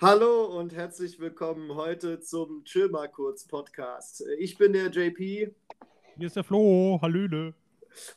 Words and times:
Hallo 0.00 0.46
und 0.58 0.74
herzlich 0.74 1.20
willkommen 1.20 1.76
heute 1.76 2.20
zum 2.20 2.64
Chill 2.64 2.88
mal 2.88 3.08
kurz 3.08 3.46
Podcast. 3.46 4.24
Ich 4.38 4.58
bin 4.58 4.72
der 4.72 4.90
JP. 4.90 5.54
Hier 6.16 6.26
ist 6.26 6.36
der 6.36 6.44
Flo. 6.44 6.98
Hallöle. 7.00 7.54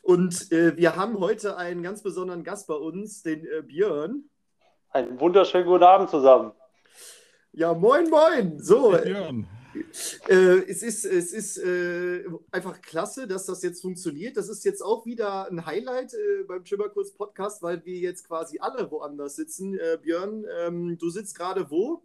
Und 0.02 0.50
äh, 0.50 0.76
wir 0.76 0.96
haben 0.96 1.18
heute 1.20 1.56
einen 1.56 1.82
ganz 1.82 2.02
besonderen 2.02 2.42
Gast 2.42 2.66
bei 2.66 2.74
uns, 2.74 3.22
den 3.22 3.46
äh, 3.46 3.62
Björn. 3.62 4.24
Einen 4.90 5.18
wunderschönen 5.20 5.66
guten 5.66 5.84
Abend 5.84 6.10
zusammen. 6.10 6.52
Ja, 7.52 7.72
moin, 7.72 8.10
moin. 8.10 8.58
So, 8.58 8.90
Björn. 8.90 9.46
Äh, 10.28 10.58
es 10.68 10.82
ist, 10.82 11.04
es 11.04 11.32
ist 11.32 11.58
äh, 11.58 12.24
einfach 12.50 12.80
klasse, 12.80 13.26
dass 13.26 13.46
das 13.46 13.62
jetzt 13.62 13.82
funktioniert. 13.82 14.36
Das 14.36 14.48
ist 14.48 14.64
jetzt 14.64 14.82
auch 14.82 15.06
wieder 15.06 15.48
ein 15.50 15.64
Highlight 15.64 16.14
äh, 16.14 16.44
beim 16.46 16.64
Schimmerkurs 16.64 17.12
Podcast, 17.12 17.62
weil 17.62 17.84
wir 17.84 17.96
jetzt 17.96 18.26
quasi 18.26 18.58
alle 18.60 18.90
woanders 18.90 19.36
sitzen. 19.36 19.78
Äh, 19.78 19.98
Björn, 20.02 20.44
ähm, 20.60 20.98
du 20.98 21.10
sitzt 21.10 21.36
gerade 21.36 21.70
wo? 21.70 22.02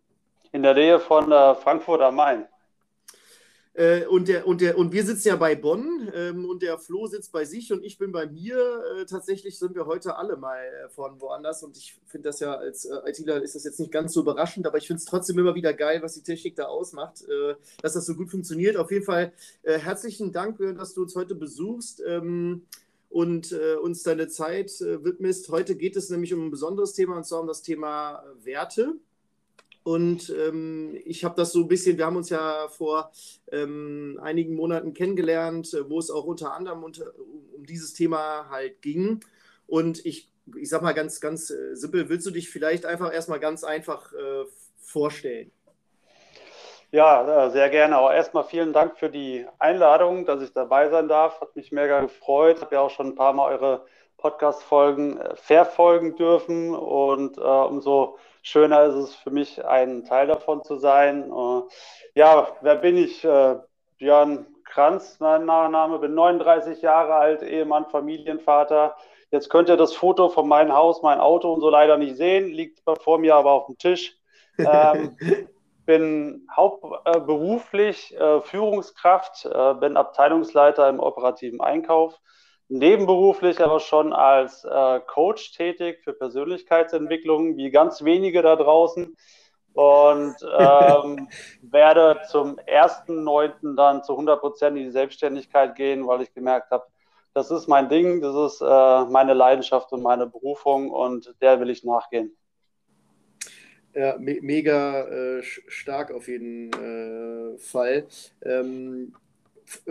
In 0.52 0.64
der 0.64 0.74
Nähe 0.74 1.00
von 1.00 1.32
äh, 1.32 1.56
Frankfurt 1.56 2.02
am 2.02 2.16
Main. 2.16 2.46
Äh, 3.76 4.06
und, 4.06 4.28
der, 4.28 4.46
und, 4.46 4.62
der, 4.62 4.78
und 4.78 4.92
wir 4.94 5.04
sitzen 5.04 5.30
ja 5.30 5.36
bei 5.36 5.56
Bonn 5.56 6.12
ähm, 6.14 6.46
und 6.46 6.62
der 6.62 6.78
Flo 6.78 7.08
sitzt 7.08 7.32
bei 7.32 7.44
sich 7.44 7.74
und 7.74 7.84
ich 7.84 7.98
bin 7.98 8.12
bei 8.12 8.28
mir. 8.28 8.84
Äh, 9.00 9.06
tatsächlich 9.06 9.58
sind 9.58 9.74
wir 9.74 9.88
heute 9.88 10.16
alle 10.16 10.38
mal 10.38 10.60
äh, 10.60 10.90
von 10.90 11.20
woanders 11.20 11.64
und 11.64 11.76
ich 11.76 12.00
finde 12.06 12.30
das 12.30 12.40
ja 12.40 12.54
als 12.54 12.86
äh, 12.86 13.10
ITler 13.10 13.42
ist 13.42 13.56
das 13.56 13.64
jetzt 13.64 13.80
nicht 13.80 13.92
ganz 13.92 14.14
so 14.14 14.22
überraschend, 14.22 14.68
aber 14.68 14.78
ich 14.78 14.86
finde 14.86 15.00
es 15.00 15.06
trotzdem 15.06 15.40
immer 15.40 15.56
wieder 15.56 15.74
geil, 15.74 16.04
was 16.04 16.14
die 16.14 16.22
Technik 16.22 16.56
da 16.56 16.66
ausmacht, 16.66 17.24
äh, 17.24 17.56
dass 17.82 17.94
das 17.94 18.06
so 18.06 18.14
gut 18.14 18.30
funktioniert. 18.30 18.78
Auf 18.78 18.92
jeden 18.92 19.06
Fall 19.06 19.34
äh, 19.64 19.80
herzlichen 19.80 20.32
Dank, 20.32 20.60
dass 20.78 20.94
du 20.94 21.02
uns 21.02 21.16
heute 21.16 21.36
besuchst. 21.36 22.04
Ähm, 22.06 22.66
und 23.10 23.52
uns 23.52 24.02
deine 24.02 24.28
Zeit 24.28 24.72
widmest. 24.80 25.50
Heute 25.50 25.76
geht 25.76 25.96
es 25.96 26.10
nämlich 26.10 26.34
um 26.34 26.48
ein 26.48 26.50
besonderes 26.50 26.94
Thema 26.94 27.16
und 27.16 27.28
zwar 27.28 27.42
um 27.42 27.48
das 27.48 27.62
Thema 27.62 28.24
Werte. 28.42 28.96
Und 29.84 30.30
ähm, 30.30 30.98
ich 31.04 31.26
habe 31.26 31.36
das 31.36 31.52
so 31.52 31.60
ein 31.60 31.68
bisschen, 31.68 31.98
wir 31.98 32.06
haben 32.06 32.16
uns 32.16 32.30
ja 32.30 32.70
vor 32.70 33.12
ähm, 33.52 34.18
einigen 34.22 34.56
Monaten 34.56 34.94
kennengelernt, 34.94 35.74
äh, 35.74 35.90
wo 35.90 36.00
es 36.00 36.10
auch 36.10 36.24
unter 36.24 36.54
anderem 36.54 36.84
unter, 36.84 37.06
um 37.18 37.66
dieses 37.66 37.94
Thema 37.94 38.50
halt 38.50 38.82
ging. 38.82 39.20
Und 39.68 40.06
ich, 40.06 40.32
ich 40.56 40.70
sag 40.70 40.82
mal 40.84 40.94
ganz, 40.94 41.20
ganz 41.20 41.50
äh, 41.50 41.76
simpel, 41.76 42.08
willst 42.08 42.26
du 42.26 42.32
dich 42.32 42.50
vielleicht 42.50 42.86
einfach 42.86 43.14
erstmal 43.14 43.42
ganz 43.42 43.66
einfach 43.66 44.14
äh, 44.14 44.46
vorstellen? 44.80 45.52
Ja, 46.92 47.48
äh, 47.48 47.52
sehr 47.52 47.70
gerne. 47.70 47.98
Aber 47.98 48.14
erstmal 48.14 48.46
vielen 48.46 48.72
Dank 48.72 48.98
für 48.98 49.10
die 49.10 49.46
Einladung, 49.60 50.26
dass 50.26 50.42
ich 50.42 50.54
dabei 50.54 50.90
sein 50.90 51.10
darf. 51.10 51.42
Hat 51.42 51.56
mich 51.58 51.74
mega 51.74 52.00
gefreut. 52.00 52.58
Ich 52.58 52.62
habe 52.62 52.76
ja 52.76 52.82
auch 52.82 52.92
schon 52.92 53.08
ein 53.08 53.16
paar 53.16 53.34
Mal 53.34 53.52
eure 53.52 53.86
Podcast-Folgen 54.18 55.20
verfolgen 55.36 56.16
dürfen 56.16 56.74
und 56.74 57.38
äh, 57.38 57.42
umso 57.42 58.18
schöner 58.44 58.84
ist 58.84 58.96
es 58.96 59.16
für 59.16 59.32
mich, 59.32 59.66
ein 59.66 60.04
Teil 60.04 60.28
davon 60.28 60.64
zu 60.64 60.76
sein. 60.76 61.32
Äh, 61.32 61.62
ja, 62.14 62.48
wer 62.62 62.76
bin 62.76 62.98
ich? 62.98 63.24
Äh, 63.24 63.56
Björn 63.98 64.46
Kranz, 64.66 65.18
mein 65.20 65.46
Nachname, 65.46 66.00
bin 66.00 66.14
39 66.14 66.82
Jahre 66.82 67.16
alt, 67.16 67.42
Ehemann, 67.42 67.86
Familienvater. 67.86 68.96
Jetzt 69.32 69.50
könnt 69.50 69.70
ihr 69.70 69.78
das 69.78 69.94
Foto 69.96 70.30
von 70.30 70.48
meinem 70.48 70.74
Haus, 70.74 71.02
mein 71.02 71.20
Auto 71.20 71.54
und 71.54 71.62
so 71.62 71.70
leider 71.70 71.98
nicht 71.98 72.18
sehen, 72.18 72.50
liegt 72.50 72.82
vor 73.02 73.18
mir 73.18 73.36
aber 73.36 73.52
auf 73.52 73.66
dem 73.68 73.78
Tisch. 73.78 74.18
Ähm, 74.58 75.18
bin 75.86 76.48
hauptberuflich 76.56 78.16
äh, 78.18 78.42
Führungskraft, 78.42 79.46
äh, 79.46 79.74
bin 79.76 79.98
Abteilungsleiter 79.98 80.88
im 80.90 81.00
operativen 81.00 81.62
Einkauf 81.62 82.20
nebenberuflich 82.74 83.62
aber 83.62 83.80
schon 83.80 84.14
als 84.14 84.66
äh, 84.66 85.00
Coach 85.06 85.52
tätig 85.52 86.02
für 86.04 86.14
Persönlichkeitsentwicklung, 86.14 87.56
wie 87.56 87.70
ganz 87.70 88.04
wenige 88.04 88.42
da 88.42 88.56
draußen. 88.56 89.16
Und 89.74 90.36
ähm, 90.60 91.30
werde 91.62 92.22
zum 92.30 92.58
1.9. 92.60 93.76
dann 93.76 94.04
zu 94.04 94.14
100 94.14 94.40
Prozent 94.40 94.78
in 94.78 94.86
die 94.86 94.92
Selbstständigkeit 94.92 95.76
gehen, 95.76 96.08
weil 96.08 96.22
ich 96.22 96.34
gemerkt 96.34 96.72
habe, 96.72 96.86
das 97.34 97.50
ist 97.50 97.68
mein 97.68 97.90
Ding, 97.90 98.22
das 98.22 98.54
ist 98.54 98.62
äh, 98.62 99.06
meine 99.06 99.34
Leidenschaft 99.34 99.92
und 99.92 100.04
meine 100.04 100.28
Berufung 100.28 100.92
und 100.92 101.34
der 101.42 101.60
will 101.60 101.70
ich 101.70 101.84
nachgehen. 101.84 102.36
Ja, 103.96 104.18
me 104.18 104.40
mega 104.42 105.02
äh, 105.02 105.44
stark 105.44 106.12
auf 106.12 106.28
jeden 106.28 106.72
äh, 106.74 107.58
Fall. 107.60 108.08
Ähm, 108.44 109.14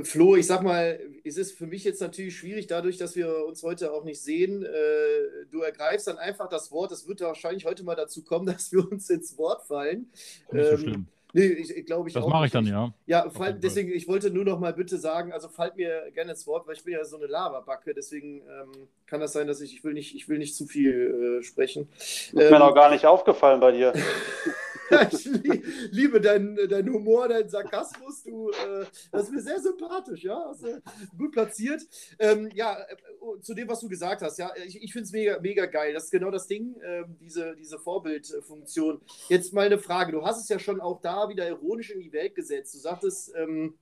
Flo, 0.02 0.36
ich 0.36 0.46
sag 0.46 0.62
mal, 0.62 1.00
es 1.24 1.36
ist 1.36 1.56
für 1.56 1.66
mich 1.66 1.84
jetzt 1.84 2.00
natürlich 2.00 2.36
schwierig, 2.36 2.66
dadurch, 2.66 2.96
dass 2.96 3.16
wir 3.16 3.46
uns 3.46 3.62
heute 3.62 3.92
auch 3.92 4.04
nicht 4.04 4.22
sehen. 4.22 4.64
Äh, 4.64 5.46
du 5.50 5.60
ergreifst 5.60 6.06
dann 6.06 6.18
einfach 6.18 6.48
das 6.48 6.70
Wort. 6.70 6.92
Es 6.92 7.06
wird 7.06 7.20
wahrscheinlich 7.20 7.64
heute 7.64 7.84
mal 7.84 7.94
dazu 7.94 8.24
kommen, 8.24 8.46
dass 8.52 8.72
wir 8.72 8.90
uns 8.90 9.08
ins 9.10 9.36
Wort 9.38 9.62
fallen. 9.66 10.10
Nicht 10.50 10.64
so 10.64 10.72
ähm, 10.72 10.78
schlimm. 10.78 11.06
Nee, 11.34 11.46
ich, 11.46 11.86
glaube 11.86 12.08
ich 12.08 12.14
Das 12.14 12.26
mache 12.26 12.46
ich 12.46 12.52
dann, 12.52 12.66
ja. 12.66 12.92
Ja, 13.06 13.30
fall, 13.30 13.54
deswegen, 13.54 13.90
ich 13.90 14.06
wollte 14.06 14.30
nur 14.30 14.44
noch 14.44 14.60
mal 14.60 14.74
bitte 14.74 14.98
sagen, 14.98 15.32
also 15.32 15.48
fallt 15.48 15.76
mir 15.76 16.10
gerne 16.12 16.32
ins 16.32 16.46
Wort, 16.46 16.66
weil 16.66 16.74
ich 16.74 16.84
bin 16.84 16.92
ja 16.92 17.04
so 17.04 17.16
eine 17.16 17.26
Lavabacke, 17.26 17.94
deswegen 17.94 18.42
ähm, 18.42 18.88
kann 19.06 19.20
das 19.20 19.32
sein, 19.32 19.46
dass 19.46 19.62
ich, 19.62 19.74
ich 19.74 19.82
will 19.82 19.94
nicht, 19.94 20.14
ich 20.14 20.28
will 20.28 20.38
nicht 20.38 20.54
zu 20.54 20.66
viel 20.66 21.38
äh, 21.40 21.42
sprechen. 21.42 21.88
Ist 21.96 22.34
ähm, 22.34 22.50
mir 22.50 22.58
noch 22.58 22.74
gar 22.74 22.90
nicht 22.90 23.06
aufgefallen 23.06 23.60
bei 23.60 23.72
dir. 23.72 23.94
ich 25.10 25.28
liebe 25.90 26.20
deinen 26.20 26.56
dein 26.68 26.88
Humor, 26.92 27.28
deinen 27.28 27.48
Sarkasmus. 27.48 28.22
Du, 28.24 28.50
äh, 28.50 28.84
das 29.10 29.24
ist 29.24 29.32
mir 29.32 29.40
sehr 29.40 29.60
sympathisch, 29.60 30.24
ja. 30.24 30.52
Äh, 30.62 30.80
gut 31.16 31.32
platziert. 31.32 31.82
Ähm, 32.18 32.50
ja, 32.54 32.78
äh, 32.78 33.40
zu 33.40 33.54
dem, 33.54 33.68
was 33.68 33.80
du 33.80 33.88
gesagt 33.88 34.22
hast, 34.22 34.38
ja, 34.38 34.52
ich, 34.66 34.82
ich 34.82 34.92
finde 34.92 35.06
es 35.06 35.12
mega, 35.12 35.38
mega 35.40 35.66
geil. 35.66 35.94
Das 35.94 36.04
ist 36.04 36.10
genau 36.10 36.30
das 36.30 36.46
Ding, 36.46 36.76
äh, 36.80 37.04
diese, 37.20 37.56
diese 37.56 37.78
Vorbildfunktion. 37.78 39.00
Jetzt 39.28 39.52
mal 39.52 39.66
eine 39.66 39.78
Frage. 39.78 40.12
Du 40.12 40.24
hast 40.24 40.40
es 40.42 40.48
ja 40.48 40.58
schon 40.58 40.80
auch 40.80 41.00
da 41.00 41.28
wieder 41.28 41.48
ironisch 41.48 41.90
in 41.90 42.00
die 42.00 42.12
Welt 42.12 42.34
gesetzt. 42.34 42.74
Du 42.74 42.78
sagtest, 42.78 43.32
ähm, 43.36 43.74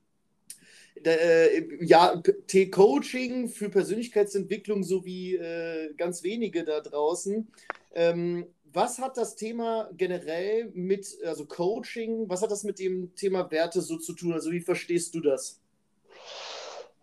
äh, 1.04 1.84
ja, 1.84 2.22
T-Coaching 2.46 3.48
für 3.48 3.70
Persönlichkeitsentwicklung 3.70 4.82
sowie 4.82 5.36
äh, 5.36 5.94
ganz 5.94 6.22
wenige 6.22 6.64
da 6.64 6.80
draußen. 6.80 7.48
Ähm, 7.94 8.46
was 8.72 8.98
hat 8.98 9.16
das 9.16 9.36
Thema 9.36 9.88
generell 9.92 10.70
mit, 10.74 11.06
also 11.24 11.46
Coaching, 11.46 12.28
was 12.28 12.42
hat 12.42 12.50
das 12.50 12.64
mit 12.64 12.78
dem 12.78 13.14
Thema 13.14 13.50
Werte 13.50 13.80
so 13.80 13.96
zu 13.96 14.14
tun? 14.14 14.32
Also 14.32 14.50
wie 14.50 14.60
verstehst 14.60 15.14
du 15.14 15.20
das? 15.20 15.60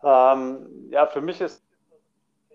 Ähm, 0.03 0.89
ja, 0.91 1.07
für 1.07 1.21
mich 1.21 1.41
ist 1.41 1.63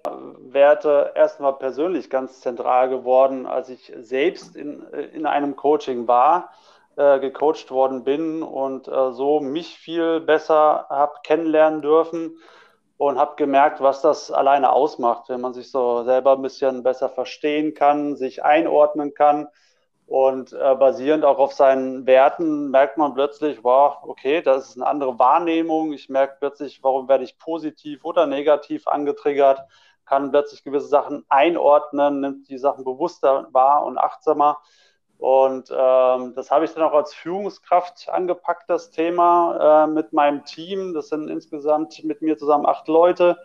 Werte 0.04 1.12
erstmal 1.14 1.54
persönlich 1.54 2.10
ganz 2.10 2.40
zentral 2.40 2.88
geworden, 2.88 3.46
als 3.46 3.68
ich 3.68 3.92
selbst 4.00 4.56
in, 4.56 4.82
in 5.12 5.26
einem 5.26 5.56
Coaching 5.56 6.08
war 6.08 6.50
äh, 6.96 7.20
gecoacht 7.20 7.70
worden 7.70 8.04
bin 8.04 8.42
und 8.42 8.88
äh, 8.88 9.12
so 9.12 9.40
mich 9.40 9.78
viel 9.78 10.20
besser 10.20 10.86
habe 10.88 11.14
kennenlernen 11.22 11.82
dürfen 11.82 12.36
und 12.96 13.18
habe 13.18 13.36
gemerkt, 13.36 13.80
was 13.80 14.02
das 14.02 14.30
alleine 14.30 14.72
ausmacht, 14.72 15.28
wenn 15.28 15.40
man 15.40 15.54
sich 15.54 15.70
so 15.70 16.04
selber 16.04 16.32
ein 16.32 16.42
bisschen 16.42 16.82
besser 16.82 17.08
verstehen 17.08 17.74
kann, 17.74 18.16
sich 18.16 18.44
einordnen 18.44 19.14
kann 19.14 19.48
und 20.06 20.52
äh, 20.52 20.74
basierend 20.74 21.24
auch 21.24 21.38
auf 21.38 21.54
seinen 21.54 22.06
Werten 22.06 22.70
merkt 22.70 22.98
man 22.98 23.14
plötzlich, 23.14 23.64
wow, 23.64 23.96
okay, 24.02 24.42
das 24.42 24.68
ist 24.68 24.76
eine 24.76 24.86
andere 24.86 25.18
Wahrnehmung. 25.18 25.94
Ich 25.94 26.08
merke 26.10 26.36
plötzlich, 26.38 26.82
warum 26.82 27.08
werde 27.08 27.24
ich 27.24 27.38
positiv 27.38 28.04
oder 28.04 28.26
negativ 28.26 28.86
angetriggert, 28.88 29.62
kann 30.04 30.30
plötzlich 30.30 30.64
gewisse 30.64 30.88
Sachen 30.88 31.24
einordnen, 31.30 32.20
nimmt 32.20 32.48
die 32.50 32.58
Sachen 32.58 32.84
bewusster 32.84 33.48
wahr 33.52 33.84
und 33.86 33.96
achtsamer. 33.96 34.58
Und 35.22 35.70
ähm, 35.70 36.34
das 36.34 36.50
habe 36.50 36.64
ich 36.64 36.74
dann 36.74 36.82
auch 36.82 36.94
als 36.94 37.14
Führungskraft 37.14 38.08
angepackt, 38.08 38.68
das 38.68 38.90
Thema 38.90 39.84
äh, 39.84 39.86
mit 39.86 40.12
meinem 40.12 40.44
Team. 40.44 40.94
Das 40.94 41.10
sind 41.10 41.28
insgesamt 41.30 42.02
mit 42.02 42.22
mir 42.22 42.36
zusammen 42.36 42.66
acht 42.66 42.88
Leute 42.88 43.38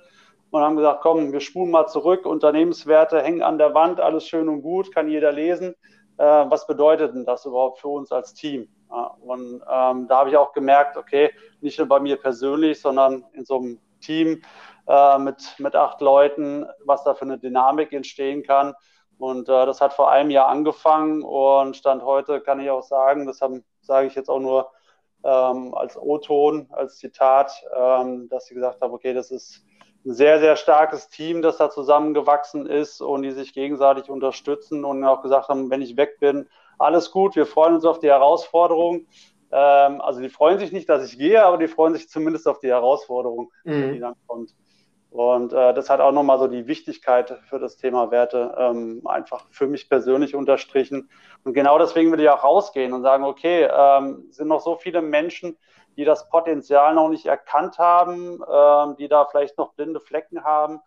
und 0.50 0.64
haben 0.64 0.76
gesagt, 0.76 1.02
komm, 1.04 1.32
wir 1.32 1.40
spulen 1.40 1.70
mal 1.70 1.86
zurück. 1.86 2.26
Unternehmenswerte 2.26 3.22
hängen 3.22 3.44
an 3.44 3.60
der 3.60 3.76
Wand, 3.76 4.00
alles 4.00 4.28
schön 4.28 4.50
und 4.50 4.64
gut, 4.64 4.92
kann 4.92 5.08
jeder 5.08 5.32
lesen. 5.32 5.76
Äh, 6.18 6.24
was 6.24 6.66
bedeutet 6.66 7.14
denn 7.14 7.26
das 7.26 7.46
überhaupt 7.46 7.78
für 7.78 7.90
uns 7.90 8.12
als 8.12 8.34
Team? 8.34 8.68
Ja, 8.90 9.16
und 9.22 9.62
ähm, 9.72 10.08
da 10.08 10.18
habe 10.18 10.32
ich 10.32 10.38
auch 10.38 10.54
gemerkt, 10.54 10.98
okay, 10.98 11.30
nicht 11.62 11.78
nur 11.78 11.88
bei 11.88 12.00
mir 12.00 12.16
persönlich, 12.16 12.82
sondern 12.82 13.24
in 13.34 13.46
so 13.46 13.58
einem 13.58 13.80
Team 14.02 14.42
äh, 14.88 15.20
mit, 15.20 15.54
mit 15.60 15.76
acht 15.76 16.02
Leuten, 16.02 16.66
was 16.86 17.04
da 17.04 17.14
für 17.14 17.26
eine 17.26 17.38
Dynamik 17.38 17.94
entstehen 17.94 18.42
kann. 18.42 18.74
Und 19.18 19.50
äh, 19.50 19.66
das 19.66 19.82
hat 19.82 19.94
vor 19.94 20.12
einem 20.12 20.30
Jahr 20.30 20.48
angefangen 20.48 21.24
und 21.24 21.76
Stand 21.76 22.04
heute 22.04 22.40
kann 22.40 22.60
ich 22.60 22.70
auch 22.70 22.84
sagen, 22.84 23.26
das 23.26 23.42
sage 23.82 24.08
ich 24.08 24.16
jetzt 24.16 24.30
auch 24.30 24.40
nur 24.40 24.70
ähm, 25.24 25.74
als 25.74 25.98
O-Ton, 25.98 26.68
als 26.72 26.98
Zitat, 26.98 27.52
ähm, 27.76 28.30
dass 28.30 28.46
sie 28.46 28.54
gesagt 28.54 28.82
haben, 28.82 28.94
okay, 28.94 29.14
das 29.14 29.32
ist 29.32 29.66
ein 30.06 30.14
sehr, 30.14 30.40
sehr 30.40 30.56
starkes 30.56 31.10
Team, 31.10 31.42
das 31.42 31.58
da 31.58 31.70
zusammengewachsen 31.70 32.66
ist 32.66 33.02
und 33.02 33.24
die 33.24 33.32
sich 33.32 33.54
gegenseitig 33.54 34.10
unterstützen 34.10 34.86
und 34.86 35.04
auch 35.04 35.22
gesagt 35.22 35.50
haben, 35.50 35.70
wenn 35.70 35.82
ich 35.82 35.98
weg 35.98 36.20
bin, 36.20 36.48
alles 36.80 37.12
gut, 37.12 37.36
wir 37.36 37.46
freuen 37.46 37.76
uns 37.76 37.86
auf 37.86 38.00
die 38.00 38.08
Herausforderung. 38.08 39.08
Ähm, 39.52 40.02
also 40.02 40.22
die 40.22 40.30
freuen 40.30 40.60
sich 40.60 40.72
nicht, 40.72 40.88
dass 40.88 41.06
ich 41.06 41.18
gehe, 41.18 41.44
aber 41.44 41.58
die 41.58 41.68
freuen 41.68 41.94
sich 41.94 42.10
zumindest 42.10 42.48
auf 42.48 42.60
die 42.60 42.68
Herausforderung, 42.68 43.52
mhm. 43.64 43.94
die 43.94 44.00
dann 44.00 44.16
kommt. 44.28 44.54
Und 45.18 45.52
äh, 45.52 45.74
das 45.74 45.90
hat 45.90 46.00
auch 46.00 46.12
nochmal 46.12 46.38
so 46.38 46.46
die 46.46 46.68
Wichtigkeit 46.68 47.40
für 47.50 47.58
das 47.58 47.76
Thema 47.78 48.12
Werte 48.12 48.54
ähm, 48.56 49.02
einfach 49.06 49.48
für 49.50 49.66
mich 49.66 49.90
persönlich 49.90 50.36
unterstrichen. 50.36 51.10
Und 51.44 51.56
genau 51.56 51.80
deswegen 51.80 52.12
will 52.12 52.20
ich 52.20 52.30
auch 52.30 52.44
rausgehen 52.44 52.94
und 52.94 53.02
sagen, 53.02 53.24
okay, 53.24 53.68
ähm, 53.68 54.28
sind 54.30 54.48
noch 54.48 54.60
so 54.60 54.76
viele 54.76 55.02
Menschen, 55.02 55.58
die 55.96 56.06
das 56.06 56.30
Potenzial 56.30 56.94
noch 56.94 57.10
nicht 57.10 57.26
erkannt 57.26 57.80
haben, 57.80 58.44
ähm, 58.48 58.96
die 58.98 59.08
da 59.08 59.26
vielleicht 59.26 59.58
noch 59.58 59.74
blinde 59.74 60.02
Flecken 60.02 60.44
haben. 60.44 60.82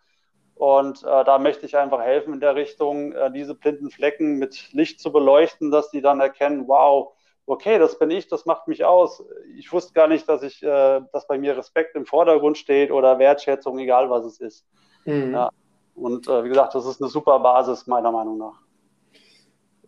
Und 0.55 1.03
äh, 1.03 1.25
da 1.25 1.41
möchte 1.41 1.67
ich 1.67 1.77
einfach 1.77 2.01
helfen 2.01 2.35
in 2.35 2.41
der 2.41 2.55
Richtung, 2.55 3.11
äh, 3.11 3.33
diese 3.33 3.57
blinden 3.57 3.91
Flecken 3.91 4.39
mit 4.39 4.73
Licht 4.73 5.01
zu 5.01 5.11
beleuchten, 5.11 5.73
dass 5.73 5.91
die 5.91 6.03
dann 6.03 6.21
erkennen, 6.21 6.69
wow, 6.69 7.15
okay, 7.51 7.79
das 7.79 7.99
bin 7.99 8.11
ich, 8.11 8.29
das 8.29 8.47
macht 8.47 8.69
mich 8.69 8.85
aus. 8.85 9.25
Ich 9.57 9.73
wusste 9.73 9.93
gar 9.93 10.07
nicht, 10.07 10.29
dass 10.29 10.43
ich, 10.43 10.63
äh, 10.63 11.01
dass 11.13 11.27
bei 11.27 11.37
mir 11.37 11.57
Respekt 11.57 11.97
im 11.97 12.07
Vordergrund 12.07 12.57
steht 12.57 12.93
oder 12.93 13.19
Wertschätzung, 13.19 13.79
egal 13.79 14.09
was 14.09 14.25
es 14.25 14.41
ist. 14.41 14.67
Mhm. 15.05 15.33
Ja. 15.33 15.51
Und 15.95 16.29
äh, 16.29 16.45
wie 16.45 16.49
gesagt, 16.49 16.75
das 16.75 16.87
ist 16.87 17.03
eine 17.03 17.11
super 17.11 17.41
Basis, 17.41 17.87
meiner 17.87 18.13
Meinung 18.13 18.39
nach. 18.39 18.61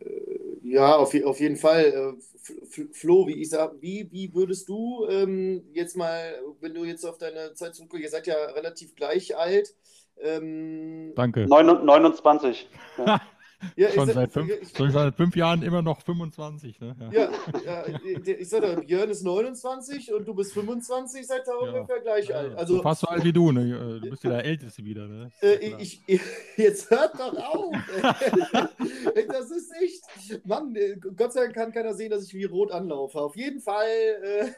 Äh, 0.00 0.58
ja, 0.64 0.96
auf, 0.96 1.14
auf 1.24 1.40
jeden 1.40 1.56
Fall. 1.56 1.84
Äh, 1.84 2.88
Flo, 2.92 3.28
wie 3.28 3.40
ich 3.40 3.50
sag, 3.50 3.80
wie, 3.80 4.08
wie 4.10 4.34
würdest 4.34 4.68
du 4.68 5.06
ähm, 5.08 5.62
jetzt 5.72 5.96
mal, 5.96 6.34
wenn 6.60 6.74
du 6.74 6.84
jetzt 6.84 7.04
auf 7.04 7.16
deine 7.16 7.54
Zeit 7.54 7.76
zurückguckst, 7.76 8.02
ihr 8.02 8.10
seid 8.10 8.26
ja 8.26 8.34
relativ 8.34 8.96
gleich 8.96 9.36
alt. 9.36 9.72
Ähm, 10.18 11.12
Danke. 11.14 11.46
29. 11.46 12.68
Ja. 12.98 13.20
Ja, 13.76 13.90
schon, 13.90 14.08
seit 14.10 14.32
fünf, 14.32 14.52
schon 14.76 14.90
seit 14.90 15.14
fünf 15.14 15.36
Jahren 15.36 15.62
immer 15.62 15.82
noch 15.82 16.00
25. 16.00 16.80
Ne? 16.80 16.96
Ja, 17.12 17.30
ja, 17.64 17.84
ja 17.88 17.98
ich 18.38 18.48
sag 18.48 18.62
doch, 18.62 18.84
Björn 18.84 19.10
ist 19.10 19.22
29 19.22 20.12
und 20.12 20.26
du 20.26 20.34
bist 20.34 20.52
25, 20.52 21.26
seid 21.26 21.42
da 21.46 21.54
ungefähr 21.54 22.00
gleich 22.00 22.34
alt. 22.34 22.56
Also, 22.56 22.76
so 22.76 22.82
fast 22.82 23.00
so 23.02 23.06
alt 23.06 23.24
wie 23.24 23.32
du, 23.32 23.52
ne? 23.52 24.00
Du 24.00 24.10
bist 24.10 24.24
ja 24.24 24.30
der 24.30 24.44
Älteste 24.44 24.84
wieder. 24.84 25.06
Ne? 25.06 25.30
Äh, 25.40 25.74
ich, 25.78 26.02
jetzt 26.56 26.90
hört 26.90 27.18
doch 27.18 27.36
auf! 27.36 27.74
das 29.28 29.50
ist 29.50 29.72
echt. 29.80 30.46
Mann, 30.46 30.74
äh, 30.76 30.96
Gott 31.16 31.32
sei 31.32 31.42
Dank 31.42 31.54
kann 31.54 31.72
keiner 31.72 31.94
sehen, 31.94 32.10
dass 32.10 32.24
ich 32.24 32.34
wie 32.34 32.44
rot 32.44 32.70
anlaufe. 32.72 33.20
Auf 33.20 33.36
jeden 33.36 33.60
Fall. 33.60 33.86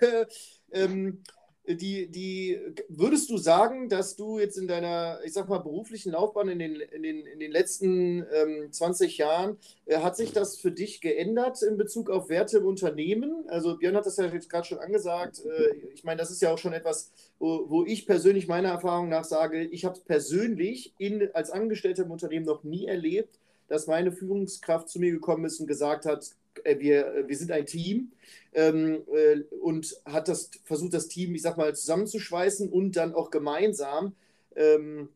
Äh, 0.00 0.26
ähm, 0.72 1.22
die, 1.66 2.08
die, 2.08 2.60
würdest 2.88 3.30
du 3.30 3.38
sagen, 3.38 3.88
dass 3.88 4.16
du 4.16 4.38
jetzt 4.38 4.58
in 4.58 4.68
deiner, 4.68 5.20
ich 5.24 5.32
sag 5.32 5.48
mal, 5.48 5.58
beruflichen 5.58 6.12
Laufbahn 6.12 6.48
in 6.48 6.58
den, 6.58 6.74
in 6.76 7.02
den, 7.02 7.24
in 7.24 7.40
den 7.40 7.50
letzten 7.50 8.26
ähm, 8.32 8.70
20 8.70 9.16
Jahren, 9.16 9.56
äh, 9.86 9.98
hat 9.98 10.14
sich 10.14 10.32
das 10.32 10.58
für 10.58 10.70
dich 10.70 11.00
geändert 11.00 11.62
in 11.62 11.78
Bezug 11.78 12.10
auf 12.10 12.28
Werte 12.28 12.58
im 12.58 12.66
Unternehmen? 12.66 13.44
Also 13.48 13.78
Björn 13.78 13.96
hat 13.96 14.04
das 14.04 14.18
ja 14.18 14.26
jetzt 14.26 14.50
gerade 14.50 14.66
schon 14.66 14.78
angesagt. 14.78 15.42
Äh, 15.44 15.76
ich 15.94 16.04
meine, 16.04 16.18
das 16.18 16.30
ist 16.30 16.42
ja 16.42 16.52
auch 16.52 16.58
schon 16.58 16.74
etwas, 16.74 17.10
wo, 17.38 17.64
wo 17.70 17.84
ich 17.84 18.06
persönlich 18.06 18.46
meiner 18.46 18.68
Erfahrung 18.68 19.08
nach 19.08 19.24
sage, 19.24 19.62
ich 19.62 19.86
habe 19.86 19.96
es 19.96 20.04
persönlich 20.04 20.92
in, 20.98 21.30
als 21.32 21.50
Angestellter 21.50 22.02
im 22.02 22.10
Unternehmen 22.10 22.44
noch 22.44 22.62
nie 22.62 22.86
erlebt, 22.86 23.38
dass 23.68 23.86
meine 23.86 24.12
Führungskraft 24.12 24.90
zu 24.90 25.00
mir 25.00 25.12
gekommen 25.12 25.46
ist 25.46 25.60
und 25.60 25.66
gesagt 25.66 26.04
hat, 26.04 26.30
wir, 26.64 27.14
äh, 27.14 27.28
wir 27.28 27.36
sind 27.36 27.50
ein 27.50 27.66
Team 27.66 28.12
ähm, 28.52 29.02
äh, 29.12 29.40
und 29.60 29.94
hat 30.04 30.28
das 30.28 30.50
versucht, 30.64 30.94
das 30.94 31.08
Team, 31.08 31.34
ich 31.34 31.42
sag 31.42 31.56
mal, 31.56 31.74
zusammenzuschweißen 31.74 32.68
und 32.68 32.96
dann 32.96 33.14
auch 33.14 33.30
gemeinsam, 33.30 34.14
ähm, 34.56 35.08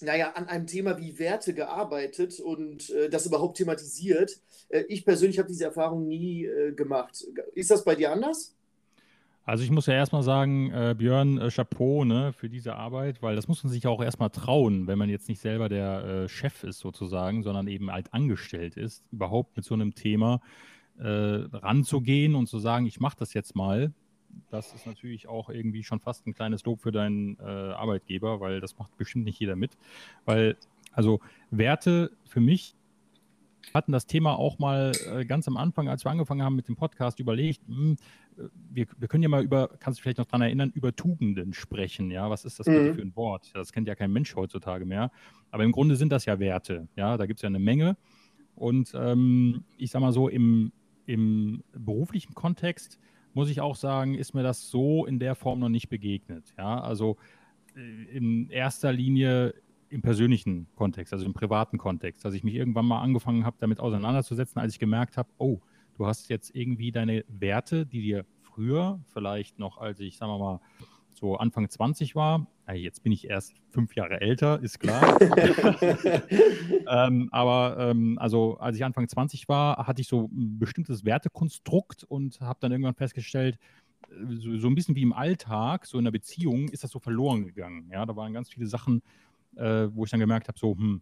naja, 0.00 0.32
an 0.32 0.46
einem 0.46 0.66
Thema 0.66 0.98
wie 0.98 1.18
Werte 1.18 1.54
gearbeitet 1.54 2.40
und 2.40 2.90
äh, 2.90 3.10
das 3.10 3.26
überhaupt 3.26 3.56
thematisiert. 3.56 4.40
Äh, 4.68 4.84
ich 4.88 5.04
persönlich 5.04 5.38
habe 5.38 5.48
diese 5.48 5.64
Erfahrung 5.64 6.06
nie 6.06 6.44
äh, 6.44 6.72
gemacht. 6.72 7.26
Ist 7.54 7.70
das 7.70 7.84
bei 7.84 7.94
dir 7.94 8.12
anders? 8.12 8.54
Also 9.44 9.64
ich 9.64 9.70
muss 9.70 9.86
ja 9.86 9.94
erstmal 9.94 10.22
sagen, 10.22 10.70
äh, 10.72 10.94
Björn, 10.96 11.38
äh, 11.38 11.50
Chapeau 11.50 12.04
ne, 12.04 12.34
für 12.34 12.50
diese 12.50 12.76
Arbeit, 12.76 13.22
weil 13.22 13.34
das 13.34 13.48
muss 13.48 13.64
man 13.64 13.72
sich 13.72 13.86
auch 13.86 14.02
erstmal 14.02 14.28
trauen, 14.28 14.86
wenn 14.86 14.98
man 14.98 15.08
jetzt 15.08 15.26
nicht 15.28 15.40
selber 15.40 15.70
der 15.70 16.04
äh, 16.04 16.28
Chef 16.28 16.64
ist 16.64 16.80
sozusagen, 16.80 17.42
sondern 17.42 17.66
eben 17.66 17.90
halt 17.90 18.12
angestellt 18.12 18.76
ist, 18.76 19.02
überhaupt 19.10 19.56
mit 19.56 19.64
so 19.64 19.72
einem 19.72 19.94
Thema 19.94 20.42
äh, 20.44 20.77
ranzugehen 21.00 22.34
und 22.34 22.48
zu 22.48 22.58
sagen, 22.58 22.86
ich 22.86 22.98
mache 22.98 23.16
das 23.18 23.32
jetzt 23.32 23.54
mal, 23.54 23.92
das 24.50 24.72
ist 24.74 24.86
natürlich 24.86 25.28
auch 25.28 25.50
irgendwie 25.50 25.82
schon 25.82 26.00
fast 26.00 26.26
ein 26.26 26.34
kleines 26.34 26.64
Lob 26.64 26.80
für 26.80 26.92
deinen 26.92 27.38
äh, 27.38 27.42
Arbeitgeber, 27.42 28.40
weil 28.40 28.60
das 28.60 28.78
macht 28.78 28.96
bestimmt 28.96 29.24
nicht 29.24 29.38
jeder 29.38 29.56
mit. 29.56 29.76
Weil, 30.24 30.56
also 30.92 31.20
Werte 31.50 32.10
für 32.24 32.40
mich 32.40 32.74
hatten 33.74 33.92
das 33.92 34.06
Thema 34.06 34.38
auch 34.38 34.58
mal 34.58 34.92
äh, 35.12 35.24
ganz 35.24 35.46
am 35.48 35.56
Anfang, 35.56 35.88
als 35.88 36.04
wir 36.04 36.10
angefangen 36.10 36.42
haben 36.42 36.56
mit 36.56 36.68
dem 36.68 36.76
Podcast, 36.76 37.20
überlegt, 37.20 37.60
mh, 37.68 37.76
hm, 37.76 37.96
äh, 38.38 38.48
wir, 38.70 38.86
wir, 38.96 39.08
können 39.08 39.22
ja 39.22 39.28
mal 39.28 39.42
über, 39.42 39.68
kannst 39.78 39.98
du 39.98 40.02
vielleicht 40.02 40.18
noch 40.18 40.26
daran 40.26 40.42
erinnern, 40.42 40.72
über 40.74 40.94
Tugenden 40.94 41.52
sprechen. 41.52 42.10
Ja, 42.10 42.30
was 42.30 42.44
ist 42.44 42.58
das 42.58 42.66
mhm. 42.66 42.94
für 42.94 43.02
ein 43.02 43.16
Wort? 43.16 43.50
Das 43.54 43.72
kennt 43.72 43.88
ja 43.88 43.94
kein 43.94 44.12
Mensch 44.12 44.34
heutzutage 44.36 44.86
mehr. 44.86 45.10
Aber 45.50 45.64
im 45.64 45.72
Grunde 45.72 45.96
sind 45.96 46.12
das 46.12 46.24
ja 46.24 46.38
Werte. 46.38 46.88
Ja, 46.96 47.16
da 47.16 47.26
gibt 47.26 47.38
es 47.38 47.42
ja 47.42 47.48
eine 47.48 47.58
Menge. 47.58 47.96
Und 48.54 48.92
ähm, 48.94 49.64
ich 49.76 49.90
sag 49.90 50.00
mal 50.00 50.12
so, 50.12 50.28
im, 50.28 50.72
im 51.08 51.64
beruflichen 51.72 52.34
Kontext 52.34 52.98
muss 53.32 53.48
ich 53.48 53.60
auch 53.60 53.76
sagen, 53.76 54.14
ist 54.14 54.34
mir 54.34 54.42
das 54.42 54.68
so 54.68 55.06
in 55.06 55.18
der 55.18 55.34
Form 55.34 55.58
noch 55.58 55.70
nicht 55.70 55.88
begegnet. 55.88 56.54
Ja, 56.58 56.80
also 56.80 57.16
äh, 57.74 58.16
in 58.16 58.50
erster 58.50 58.92
Linie 58.92 59.54
im 59.88 60.02
persönlichen 60.02 60.66
Kontext, 60.74 61.14
also 61.14 61.24
im 61.24 61.32
privaten 61.32 61.78
Kontext, 61.78 62.24
dass 62.26 62.34
ich 62.34 62.44
mich 62.44 62.54
irgendwann 62.54 62.84
mal 62.84 63.00
angefangen 63.00 63.46
habe, 63.46 63.56
damit 63.58 63.80
auseinanderzusetzen, 63.80 64.60
als 64.60 64.74
ich 64.74 64.78
gemerkt 64.78 65.16
habe, 65.16 65.30
oh, 65.38 65.60
du 65.94 66.06
hast 66.06 66.28
jetzt 66.28 66.54
irgendwie 66.54 66.92
deine 66.92 67.24
Werte, 67.28 67.86
die 67.86 68.02
dir 68.02 68.26
früher, 68.42 69.00
vielleicht 69.06 69.58
noch 69.58 69.78
als 69.78 70.00
ich, 70.00 70.18
sagen 70.18 70.30
wir 70.32 70.38
mal, 70.38 70.60
so 71.12 71.36
Anfang 71.36 71.70
20 71.70 72.14
war, 72.14 72.46
jetzt 72.74 73.02
bin 73.02 73.12
ich 73.12 73.28
erst 73.28 73.54
fünf 73.70 73.94
Jahre 73.94 74.20
älter, 74.20 74.60
ist 74.60 74.78
klar. 74.78 75.18
ähm, 76.88 77.28
aber 77.32 77.76
ähm, 77.78 78.18
also 78.18 78.58
als 78.58 78.76
ich 78.76 78.84
Anfang 78.84 79.08
20 79.08 79.48
war, 79.48 79.86
hatte 79.86 80.00
ich 80.02 80.08
so 80.08 80.28
ein 80.32 80.58
bestimmtes 80.58 81.04
Wertekonstrukt 81.04 82.04
und 82.04 82.40
habe 82.40 82.58
dann 82.60 82.72
irgendwann 82.72 82.94
festgestellt, 82.94 83.58
äh, 84.10 84.34
so, 84.34 84.56
so, 84.56 84.68
ein 84.68 84.74
bisschen 84.74 84.96
wie 84.96 85.02
im 85.02 85.12
Alltag, 85.12 85.86
so 85.86 85.98
in 85.98 86.04
einer 86.04 86.12
Beziehung, 86.12 86.68
ist 86.68 86.84
das 86.84 86.90
so 86.90 86.98
verloren 86.98 87.44
gegangen. 87.44 87.88
Ja, 87.92 88.04
da 88.04 88.16
waren 88.16 88.32
ganz 88.34 88.50
viele 88.50 88.66
Sachen, 88.66 89.02
äh, 89.56 89.88
wo 89.92 90.04
ich 90.04 90.10
dann 90.10 90.20
gemerkt 90.20 90.48
habe, 90.48 90.58
so 90.58 90.76
hm, 90.76 91.00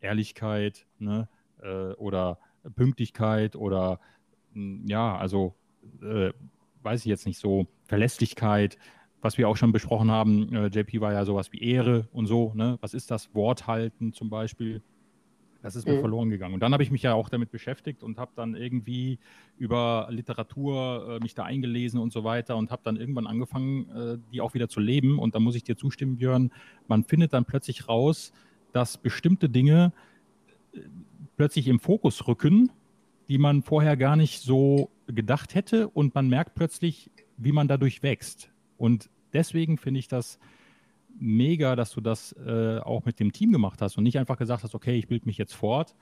Ehrlichkeit 0.00 0.86
ne, 0.98 1.28
äh, 1.62 1.92
oder 1.94 2.38
Pünktlichkeit 2.74 3.56
oder 3.56 4.00
hm, 4.52 4.84
ja, 4.86 5.16
also 5.16 5.54
äh, 6.02 6.32
weiß 6.82 7.00
ich 7.00 7.06
jetzt 7.06 7.26
nicht 7.26 7.38
so, 7.38 7.66
Verlässlichkeit, 7.84 8.78
was 9.22 9.38
wir 9.38 9.48
auch 9.48 9.56
schon 9.56 9.72
besprochen 9.72 10.10
haben, 10.10 10.54
äh, 10.54 10.66
JP 10.66 11.00
war 11.00 11.12
ja 11.12 11.24
sowas 11.24 11.52
wie 11.52 11.58
Ehre 11.58 12.08
und 12.12 12.26
so, 12.26 12.52
ne? 12.54 12.78
Was 12.80 12.94
ist 12.94 13.10
das? 13.10 13.34
Wort 13.34 13.66
halten 13.66 14.12
zum 14.12 14.30
Beispiel. 14.30 14.82
Das 15.62 15.76
ist 15.76 15.86
mir 15.86 15.96
mhm. 15.96 16.00
verloren 16.00 16.30
gegangen. 16.30 16.54
Und 16.54 16.60
dann 16.60 16.72
habe 16.72 16.82
ich 16.82 16.90
mich 16.90 17.02
ja 17.02 17.12
auch 17.12 17.28
damit 17.28 17.50
beschäftigt 17.50 18.02
und 18.02 18.18
habe 18.18 18.32
dann 18.34 18.54
irgendwie 18.54 19.18
über 19.58 20.08
Literatur 20.10 21.16
äh, 21.16 21.22
mich 21.22 21.34
da 21.34 21.44
eingelesen 21.44 22.00
und 22.00 22.12
so 22.12 22.24
weiter 22.24 22.56
und 22.56 22.70
habe 22.70 22.80
dann 22.82 22.96
irgendwann 22.96 23.26
angefangen, 23.26 23.90
äh, 23.90 24.18
die 24.32 24.40
auch 24.40 24.54
wieder 24.54 24.68
zu 24.68 24.80
leben. 24.80 25.18
Und 25.18 25.34
da 25.34 25.40
muss 25.40 25.54
ich 25.54 25.64
dir 25.64 25.76
zustimmen, 25.76 26.16
Björn, 26.16 26.50
man 26.88 27.04
findet 27.04 27.34
dann 27.34 27.44
plötzlich 27.44 27.88
raus, 27.88 28.32
dass 28.72 28.96
bestimmte 28.96 29.50
Dinge 29.50 29.92
äh, 30.72 30.80
plötzlich 31.36 31.68
im 31.68 31.78
Fokus 31.78 32.26
rücken, 32.26 32.70
die 33.28 33.36
man 33.36 33.62
vorher 33.62 33.98
gar 33.98 34.16
nicht 34.16 34.40
so 34.40 34.88
gedacht 35.08 35.54
hätte. 35.54 35.88
Und 35.88 36.14
man 36.14 36.28
merkt 36.28 36.54
plötzlich, 36.54 37.10
wie 37.36 37.52
man 37.52 37.68
dadurch 37.68 38.02
wächst. 38.02 38.50
Und 38.80 39.10
deswegen 39.34 39.76
finde 39.76 40.00
ich 40.00 40.08
das 40.08 40.38
mega, 41.18 41.76
dass 41.76 41.92
du 41.92 42.00
das 42.00 42.34
äh, 42.46 42.78
auch 42.78 43.04
mit 43.04 43.20
dem 43.20 43.30
Team 43.30 43.52
gemacht 43.52 43.82
hast 43.82 43.98
und 43.98 44.04
nicht 44.04 44.18
einfach 44.18 44.38
gesagt 44.38 44.64
hast, 44.64 44.74
okay, 44.74 44.96
ich 44.96 45.06
bilde 45.06 45.26
mich 45.26 45.36
jetzt 45.36 45.52
fort 45.52 45.94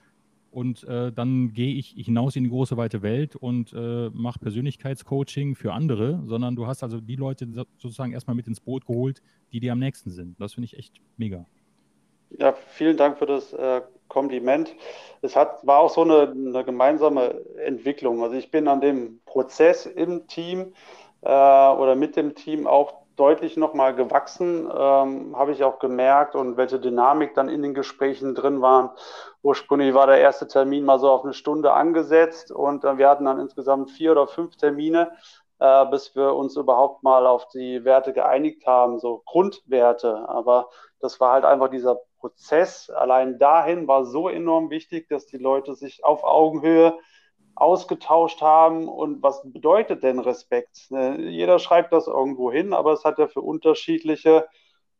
und 0.53 0.85
äh, 0.85 1.11
dann 1.11 1.53
gehe 1.53 1.75
ich 1.75 1.97
hinaus 1.97 2.37
in 2.37 2.45
die 2.45 2.51
große 2.51 2.77
weite 2.77 3.03
Welt 3.03 3.35
und 3.35 3.73
äh, 3.73 4.11
mache 4.11 4.39
Persönlichkeitscoaching 4.39 5.57
für 5.57 5.73
andere, 5.73 6.23
sondern 6.25 6.55
du 6.55 6.69
hast 6.69 6.85
also 6.85 7.01
die 7.01 7.17
Leute 7.17 7.49
sozusagen 7.79 8.13
erstmal 8.13 8.37
mit 8.37 8.47
ins 8.47 8.61
Boot 8.61 8.87
geholt, 8.87 9.23
die 9.53 9.59
dir 9.59 9.73
am 9.73 9.81
nächsten 9.81 10.11
sind. 10.11 10.41
Das 10.41 10.55
finde 10.55 10.67
ich 10.67 10.79
echt 10.79 11.01
mega. 11.17 11.47
Ja, 12.39 12.53
vielen 12.53 12.97
Dank 12.97 13.19
für 13.19 13.27
das 13.27 13.53
äh, 13.55 13.81
Kompliment. 14.07 14.73
Es 15.23 15.35
hat, 15.35 15.67
war 15.67 15.81
auch 15.81 15.91
so 15.91 16.03
eine, 16.03 16.31
eine 16.31 16.65
gemeinsame 16.65 17.41
Entwicklung. 17.65 18.23
Also 18.23 18.37
ich 18.37 18.53
bin 18.53 18.69
an 18.69 18.81
dem 18.81 19.21
Prozess 19.27 19.85
im 19.87 20.29
Team 20.29 20.75
äh, 21.23 21.29
oder 21.29 21.95
mit 21.95 22.17
dem 22.17 22.35
Team 22.35 22.67
auch 22.67 22.93
deutlich 23.19 23.57
nochmal 23.57 23.95
gewachsen, 23.95 24.71
ähm, 24.73 25.37
habe 25.37 25.51
ich 25.51 25.65
auch 25.65 25.81
gemerkt 25.81 26.37
und 26.37 26.57
welche 26.57 26.79
Dynamik 26.79 27.35
dann 27.35 27.49
in 27.49 27.63
den 27.63 27.75
Gesprächen 27.75 28.35
drin 28.35 28.63
waren. 28.63 28.91
Ursprünglich 29.43 29.93
war 29.93 30.07
der 30.07 30.19
erste 30.19 30.47
Termin 30.47 30.85
mal 30.85 31.01
so 31.01 31.11
auf 31.11 31.25
eine 31.25 31.33
Stunde 31.33 31.73
angesetzt 31.73 32.53
und 32.53 32.85
äh, 32.85 32.97
wir 32.97 33.09
hatten 33.09 33.25
dann 33.25 33.41
insgesamt 33.41 33.91
vier 33.91 34.13
oder 34.13 34.29
fünf 34.29 34.57
Termine, 34.57 35.11
äh, 35.59 35.87
bis 35.87 36.15
wir 36.15 36.35
uns 36.35 36.57
überhaupt 36.57 37.03
mal 37.03 37.27
auf 37.27 37.49
die 37.49 37.85
Werte 37.85 38.13
geeinigt 38.13 38.67
haben, 38.67 39.01
so 39.01 39.23
Grundwerte. 39.27 40.29
Aber 40.29 40.69
das 41.01 41.19
war 41.19 41.33
halt 41.33 41.45
einfach 41.45 41.71
dieser 41.71 41.99
Prozess. 42.21 42.89
Allein 42.91 43.39
dahin 43.39 43.89
war 43.89 44.05
so 44.05 44.29
enorm 44.29 44.71
wichtig, 44.71 45.09
dass 45.09 45.27
die 45.27 45.39
Leute 45.39 45.75
sich 45.75 46.05
auf 46.05 46.23
Augenhöhe 46.23 46.97
ausgetauscht 47.61 48.41
haben 48.41 48.88
und 48.88 49.23
was 49.23 49.43
bedeutet 49.45 50.03
denn 50.03 50.19
Respekt? 50.19 50.91
Ne? 50.91 51.17
Jeder 51.21 51.59
schreibt 51.59 51.93
das 51.93 52.07
irgendwo 52.07 52.53
hin, 52.53 52.73
aber 52.73 52.93
es 52.93 53.05
hat 53.05 53.19
ja 53.19 53.27
für 53.27 53.41
unterschiedliche 53.41 54.47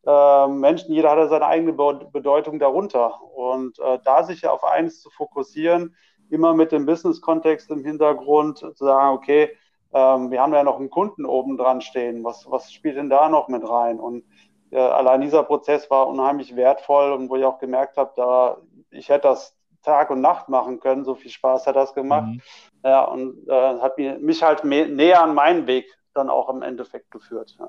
äh, 0.07 0.47
Menschen, 0.49 0.93
jeder 0.93 1.11
hat 1.11 1.19
ja 1.19 1.29
seine 1.29 1.47
eigene 1.47 1.73
Bedeutung 1.73 2.59
darunter. 2.59 3.23
Und 3.23 3.79
äh, 3.79 3.99
da 4.05 4.25
sich 4.25 4.43
ja 4.43 4.51
auf 4.51 4.65
eines 4.65 5.01
zu 5.01 5.11
fokussieren, 5.11 5.95
immer 6.31 6.55
mit 6.55 6.73
dem 6.73 6.87
Business-Kontext 6.87 7.71
im 7.71 7.85
Hintergrund, 7.85 8.59
zu 8.59 8.85
sagen, 8.85 9.17
okay, 9.17 9.51
ähm, 9.93 10.31
wir 10.31 10.43
haben 10.43 10.53
ja 10.53 10.63
noch 10.65 10.79
einen 10.79 10.91
Kunden 10.91 11.25
oben 11.25 11.57
dran 11.57 11.81
stehen, 11.81 12.25
was, 12.25 12.51
was 12.51 12.73
spielt 12.73 12.97
denn 12.97 13.09
da 13.09 13.29
noch 13.29 13.49
mit 13.49 13.69
rein? 13.69 14.01
Und 14.01 14.25
äh, 14.71 14.79
allein 14.79 15.21
dieser 15.21 15.45
Prozess 15.45 15.91
war 15.91 16.09
unheimlich 16.09 16.57
wertvoll 16.57 17.13
und 17.13 17.31
wo 17.31 17.37
ich 17.37 17.45
auch 17.45 17.59
gemerkt 17.59 17.97
habe, 17.97 18.13
da 18.17 18.59
ich 18.91 19.09
hätte 19.09 19.29
das 19.29 19.58
Tag 19.83 20.11
und 20.11 20.21
Nacht 20.21 20.49
machen 20.49 20.81
können, 20.81 21.05
so 21.05 21.15
viel 21.15 21.31
Spaß 21.31 21.67
hat 21.67 21.77
das 21.77 21.95
gemacht. 21.95 22.27
Mhm. 22.27 22.41
Ja, 22.85 23.05
und 23.05 23.49
äh, 23.49 23.81
hat 23.81 23.99
mich, 23.99 24.19
mich 24.19 24.43
halt 24.43 24.65
näher 24.65 25.23
an 25.23 25.35
meinen 25.35 25.67
Weg 25.67 25.87
dann 26.15 26.31
auch 26.31 26.49
im 26.49 26.63
Endeffekt 26.63 27.11
geführt. 27.11 27.57
Ja. 27.59 27.69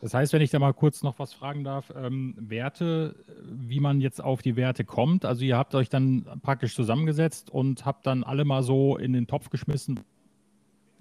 Das 0.00 0.14
heißt, 0.14 0.32
wenn 0.32 0.42
ich 0.42 0.50
da 0.50 0.58
mal 0.58 0.74
kurz 0.74 1.02
noch 1.02 1.18
was 1.18 1.32
fragen 1.32 1.64
darf, 1.64 1.92
ähm, 1.96 2.34
Werte, 2.38 3.14
wie 3.42 3.80
man 3.80 4.00
jetzt 4.00 4.22
auf 4.22 4.42
die 4.42 4.56
Werte 4.56 4.84
kommt. 4.84 5.24
Also 5.24 5.44
ihr 5.44 5.56
habt 5.56 5.74
euch 5.74 5.88
dann 5.88 6.40
praktisch 6.42 6.74
zusammengesetzt 6.74 7.50
und 7.50 7.86
habt 7.86 8.06
dann 8.06 8.24
alle 8.24 8.44
mal 8.44 8.62
so 8.62 8.96
in 8.96 9.12
den 9.12 9.26
Topf 9.26 9.48
geschmissen 9.48 10.00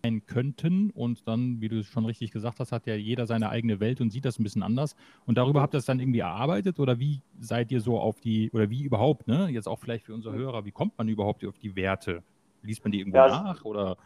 sein 0.03 0.25
könnten. 0.25 0.91
Und 0.91 1.27
dann, 1.27 1.61
wie 1.61 1.69
du 1.69 1.83
schon 1.83 2.05
richtig 2.05 2.31
gesagt 2.31 2.59
hast, 2.59 2.71
hat 2.71 2.85
ja 2.87 2.95
jeder 2.95 3.25
seine 3.25 3.49
eigene 3.49 3.79
Welt 3.79 4.01
und 4.01 4.11
sieht 4.11 4.25
das 4.25 4.39
ein 4.39 4.43
bisschen 4.43 4.63
anders. 4.63 4.95
Und 5.25 5.37
darüber 5.37 5.61
habt 5.61 5.73
ihr 5.73 5.77
es 5.77 5.85
dann 5.85 5.99
irgendwie 5.99 6.19
erarbeitet 6.19 6.79
oder 6.79 6.99
wie 6.99 7.21
seid 7.39 7.71
ihr 7.71 7.81
so 7.81 7.99
auf 7.99 8.19
die, 8.19 8.51
oder 8.51 8.69
wie 8.69 8.83
überhaupt, 8.83 9.27
ne? 9.27 9.47
Jetzt 9.49 9.67
auch 9.67 9.79
vielleicht 9.79 10.05
für 10.05 10.13
unsere 10.13 10.35
Hörer, 10.35 10.65
wie 10.65 10.71
kommt 10.71 10.97
man 10.97 11.07
überhaupt 11.07 11.45
auf 11.45 11.57
die 11.57 11.75
Werte? 11.75 12.23
Liest 12.61 12.83
man 12.83 12.91
die 12.91 12.99
irgendwo 12.99 13.17
ja, 13.17 13.27
nach 13.27 13.65
oder? 13.65 13.97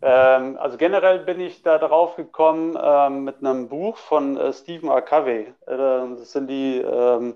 Ähm, 0.00 0.56
also 0.58 0.76
generell 0.76 1.20
bin 1.20 1.40
ich 1.40 1.62
da 1.62 1.78
drauf 1.78 2.16
gekommen 2.16 2.78
ähm, 2.80 3.24
mit 3.24 3.38
einem 3.38 3.68
Buch 3.68 3.96
von 3.96 4.36
äh, 4.36 4.52
Stephen 4.52 4.88
R. 4.88 5.02
Covey. 5.02 5.40
Äh, 5.40 5.54
das 5.66 6.32
sind 6.32 6.48
die, 6.48 6.78
ähm, 6.78 7.34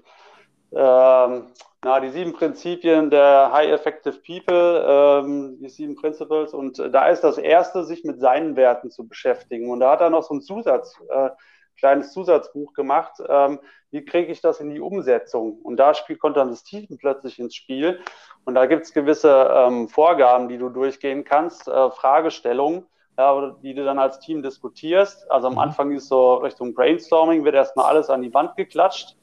ähm, 0.75 1.47
na, 1.85 1.99
die 1.99 2.11
sieben 2.11 2.33
Prinzipien 2.33 3.11
der 3.11 3.51
High 3.53 3.71
Effective 3.71 4.19
People, 4.25 4.85
ähm, 4.87 5.59
die 5.61 5.69
sieben 5.69 5.97
Principles. 5.97 6.55
Und 6.55 6.79
äh, 6.79 6.91
da 6.91 7.09
ist 7.09 7.23
das 7.23 7.39
erste, 7.39 7.85
sich 7.85 8.05
mit 8.05 8.21
seinen 8.21 8.55
Werten 8.57 8.91
zu 8.91 9.07
beschäftigen. 9.07 9.71
Und 9.71 9.81
da 9.81 9.93
hat 9.93 10.01
er 10.01 10.11
noch 10.11 10.23
so 10.23 10.35
ein 10.35 10.43
Zusatz, 10.43 10.95
äh, 11.11 11.31
kleines 11.77 12.13
Zusatzbuch 12.13 12.73
gemacht. 12.75 13.15
Ähm, 13.29 13.59
wie 13.91 14.05
kriege 14.05 14.31
ich 14.31 14.41
das 14.41 14.61
in 14.61 14.71
die 14.71 14.81
Umsetzung? 14.81 15.59
Und 15.63 15.77
da 15.77 15.95
spielt, 15.95 16.21
kommt 16.21 16.37
dann 16.37 16.51
das 16.51 16.63
Team 16.63 16.87
plötzlich 16.99 17.39
ins 17.41 17.57
Spiel. 17.57 18.01
Und 18.45 18.55
da 18.55 18.67
gibt 18.67 18.85
es 18.85 18.93
gewisse 18.93 19.51
ähm, 19.53 19.89
Vorgaben, 19.89 20.49
die 20.49 20.59
du 20.59 20.69
durchgehen 20.69 21.25
kannst, 21.25 21.67
äh, 21.67 21.91
Fragestellungen, 21.91 22.87
ja, 23.19 23.57
die 23.63 23.75
du 23.75 23.85
dann 23.85 23.99
als 23.99 24.21
Team 24.21 24.43
diskutierst. 24.43 25.29
Also 25.31 25.49
am 25.49 25.55
mhm. 25.55 25.59
Anfang 25.59 25.91
ist 25.91 26.09
so 26.09 26.35
Richtung 26.35 26.75
Brainstorming, 26.75 27.45
wird 27.45 27.57
erstmal 27.57 27.87
alles 27.87 28.09
an 28.09 28.23
die 28.23 28.33
Wand 28.33 28.57
geklatscht. 28.57 29.17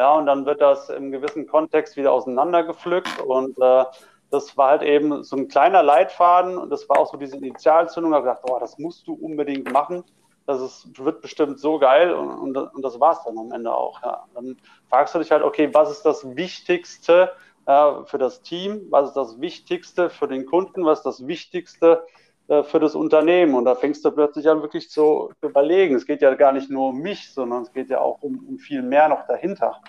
Ja, 0.00 0.14
und 0.14 0.24
dann 0.24 0.46
wird 0.46 0.62
das 0.62 0.88
im 0.88 1.10
gewissen 1.10 1.46
Kontext 1.46 1.94
wieder 1.98 2.10
auseinandergepflückt. 2.10 3.20
Und 3.20 3.58
äh, 3.58 3.84
das 4.30 4.56
war 4.56 4.70
halt 4.70 4.82
eben 4.82 5.22
so 5.24 5.36
ein 5.36 5.48
kleiner 5.48 5.82
Leitfaden 5.82 6.56
und 6.56 6.70
das 6.70 6.88
war 6.88 6.98
auch 6.98 7.12
so 7.12 7.18
diese 7.18 7.36
Initialzündung. 7.36 8.10
Ich 8.10 8.16
habe 8.16 8.28
gedacht, 8.28 8.50
oh, 8.50 8.58
das 8.58 8.78
musst 8.78 9.06
du 9.06 9.12
unbedingt 9.12 9.70
machen. 9.70 10.02
Das 10.46 10.62
ist, 10.62 10.98
wird 10.98 11.20
bestimmt 11.20 11.60
so 11.60 11.78
geil 11.78 12.14
und, 12.14 12.30
und, 12.30 12.56
und 12.56 12.80
das 12.80 12.98
war 12.98 13.12
es 13.12 13.22
dann 13.24 13.36
am 13.36 13.52
Ende 13.52 13.74
auch. 13.74 14.02
Ja. 14.02 14.24
Dann 14.32 14.56
fragst 14.88 15.14
du 15.14 15.18
dich 15.18 15.30
halt, 15.30 15.42
okay, 15.42 15.68
was 15.74 15.90
ist 15.90 16.06
das 16.06 16.34
Wichtigste, 16.34 17.32
äh, 17.66 18.04
für 18.06 18.16
das 18.16 18.40
Team, 18.40 18.86
was 18.88 19.08
ist 19.08 19.18
das 19.18 19.38
Wichtigste 19.38 20.08
für 20.08 20.28
den 20.28 20.46
Kunden, 20.46 20.82
was 20.86 21.00
ist 21.00 21.04
das 21.04 21.26
Wichtigste 21.26 22.06
äh, 22.50 22.64
für 22.64 22.80
das 22.80 22.96
Unternehmen. 22.96 23.54
Und 23.54 23.64
da 23.64 23.76
fängst 23.76 24.04
du 24.04 24.10
plötzlich 24.10 24.48
an, 24.48 24.60
wirklich 24.60 24.90
zu 24.90 25.30
überlegen. 25.40 25.94
Es 25.94 26.04
geht 26.04 26.20
ja 26.20 26.34
gar 26.34 26.50
nicht 26.50 26.68
nur 26.68 26.88
um 26.88 26.98
mich, 26.98 27.32
sondern 27.32 27.62
es 27.62 27.72
geht 27.72 27.90
ja 27.90 28.00
auch 28.00 28.20
um, 28.22 28.44
um 28.48 28.58
viel 28.58 28.82
mehr 28.82 29.08
noch 29.08 29.24
dahinter. 29.28 29.80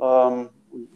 Ähm, 0.00 0.50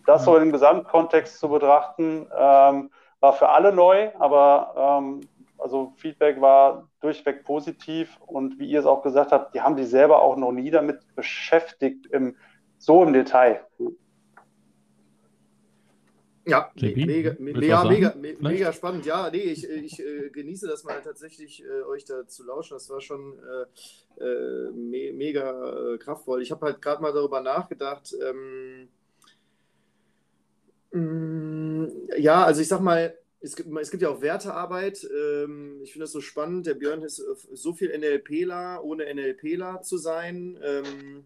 das 0.04 0.24
so 0.24 0.36
im 0.36 0.50
Gesamtkontext 0.50 1.38
zu 1.38 1.48
betrachten, 1.48 2.26
ähm, 2.36 2.90
war 3.20 3.32
für 3.34 3.50
alle 3.50 3.72
neu, 3.72 4.10
aber 4.18 5.00
ähm, 5.00 5.20
also 5.58 5.92
Feedback 5.96 6.40
war 6.40 6.88
durchweg 7.00 7.44
positiv 7.44 8.18
und 8.26 8.58
wie 8.58 8.68
ihr 8.68 8.80
es 8.80 8.86
auch 8.86 9.02
gesagt 9.02 9.30
habt, 9.30 9.54
die 9.54 9.60
haben 9.60 9.76
sich 9.76 9.88
selber 9.88 10.20
auch 10.20 10.36
noch 10.36 10.50
nie 10.50 10.72
damit 10.72 10.98
beschäftigt, 11.14 12.06
im, 12.06 12.34
so 12.78 13.04
im 13.04 13.12
Detail. 13.12 13.60
Ja, 16.50 16.72
JP, 16.74 17.06
mega, 17.06 17.36
mega, 17.38 17.84
mega, 17.84 18.14
mega, 18.40 18.72
spannend. 18.72 19.06
Ja, 19.06 19.30
nee, 19.30 19.38
ich, 19.38 19.68
ich 19.68 20.00
äh, 20.00 20.30
genieße 20.30 20.66
das 20.66 20.82
mal 20.82 21.00
tatsächlich, 21.00 21.64
äh, 21.64 21.82
euch 21.84 22.04
da 22.04 22.26
zu 22.26 22.44
lauschen. 22.44 22.74
Das 22.74 22.90
war 22.90 23.00
schon 23.00 23.38
äh, 23.38 24.24
äh 24.24 24.70
me 24.72 25.12
mega 25.12 25.94
äh, 25.94 25.98
kraftvoll. 25.98 26.42
Ich 26.42 26.50
habe 26.50 26.66
halt 26.66 26.82
gerade 26.82 27.00
mal 27.02 27.12
darüber 27.12 27.40
nachgedacht. 27.40 28.14
Ähm, 28.20 28.88
mh, 30.90 31.00
mm, 31.00 31.88
ja, 32.18 32.44
also 32.44 32.60
ich 32.60 32.68
sag 32.68 32.80
mal, 32.80 33.16
es 33.40 33.56
gibt, 33.56 33.70
es 33.78 33.90
gibt 33.90 34.02
ja 34.02 34.10
auch 34.10 34.20
Wertearbeit. 34.20 35.04
Ähm, 35.04 35.80
ich 35.82 35.92
finde 35.92 36.04
das 36.04 36.12
so 36.12 36.20
spannend. 36.20 36.66
Der 36.66 36.74
Björn 36.74 37.02
ist 37.02 37.16
so 37.52 37.72
viel 37.72 37.96
NLPler, 37.96 38.82
ohne 38.84 39.04
NLPler 39.14 39.82
zu 39.82 39.98
sein. 39.98 40.58
Ähm, 40.62 41.24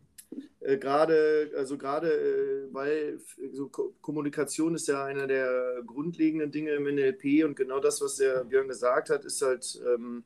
äh, 0.61 0.79
gerade, 0.79 1.53
also 1.57 1.77
gerade, 1.79 2.13
äh, 2.13 2.73
weil 2.73 3.21
so 3.53 3.69
Kommunikation 3.69 4.75
ist 4.75 4.89
ja 4.89 5.05
einer 5.05 5.27
der 5.27 5.83
grundlegenden 5.87 6.51
Dinge 6.51 6.73
im 6.73 6.85
NLP 6.85 7.45
und 7.45 7.57
genau 7.57 7.81
das, 7.81 8.01
was 8.01 8.17
der 8.17 8.45
Björn 8.45 8.69
gesagt 8.69 9.11
hat, 9.11 9.25
ist 9.25 9.43
halt 9.43 9.81
ähm, 9.87 10.25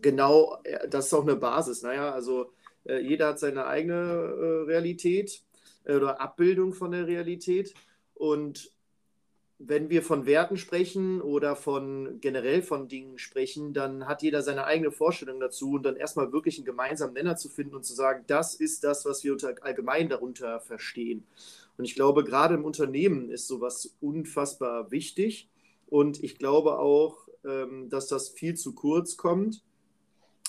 genau, 0.00 0.58
äh, 0.64 0.88
das 0.88 1.06
ist 1.06 1.14
auch 1.14 1.22
eine 1.22 1.36
Basis. 1.36 1.82
Naja, 1.82 2.12
also 2.12 2.52
äh, 2.84 3.00
jeder 3.00 3.28
hat 3.28 3.38
seine 3.38 3.66
eigene 3.66 3.94
äh, 3.94 4.62
Realität 4.64 5.42
äh, 5.84 5.94
oder 5.94 6.20
Abbildung 6.20 6.72
von 6.72 6.92
der 6.92 7.06
Realität 7.06 7.74
und 8.14 8.70
wenn 9.58 9.88
wir 9.88 10.02
von 10.02 10.26
Werten 10.26 10.58
sprechen 10.58 11.22
oder 11.22 11.56
von 11.56 12.20
generell 12.20 12.62
von 12.62 12.88
Dingen 12.88 13.18
sprechen, 13.18 13.72
dann 13.72 14.06
hat 14.06 14.22
jeder 14.22 14.42
seine 14.42 14.64
eigene 14.64 14.90
Vorstellung 14.90 15.40
dazu 15.40 15.72
und 15.72 15.82
dann 15.82 15.96
erstmal 15.96 16.30
wirklich 16.32 16.58
einen 16.58 16.66
gemeinsamen 16.66 17.14
Nenner 17.14 17.36
zu 17.36 17.48
finden 17.48 17.74
und 17.74 17.84
zu 17.84 17.94
sagen, 17.94 18.24
das 18.26 18.54
ist 18.54 18.84
das, 18.84 19.06
was 19.06 19.24
wir 19.24 19.32
unter, 19.32 19.54
allgemein 19.62 20.10
darunter 20.10 20.60
verstehen. 20.60 21.24
Und 21.78 21.86
ich 21.86 21.94
glaube, 21.94 22.22
gerade 22.22 22.54
im 22.54 22.64
Unternehmen 22.64 23.30
ist 23.30 23.48
sowas 23.48 23.96
unfassbar 24.00 24.90
wichtig 24.90 25.48
und 25.86 26.22
ich 26.22 26.38
glaube 26.38 26.78
auch, 26.78 27.26
ähm, 27.44 27.88
dass 27.88 28.08
das 28.08 28.28
viel 28.28 28.56
zu 28.56 28.74
kurz 28.74 29.16
kommt. 29.16 29.62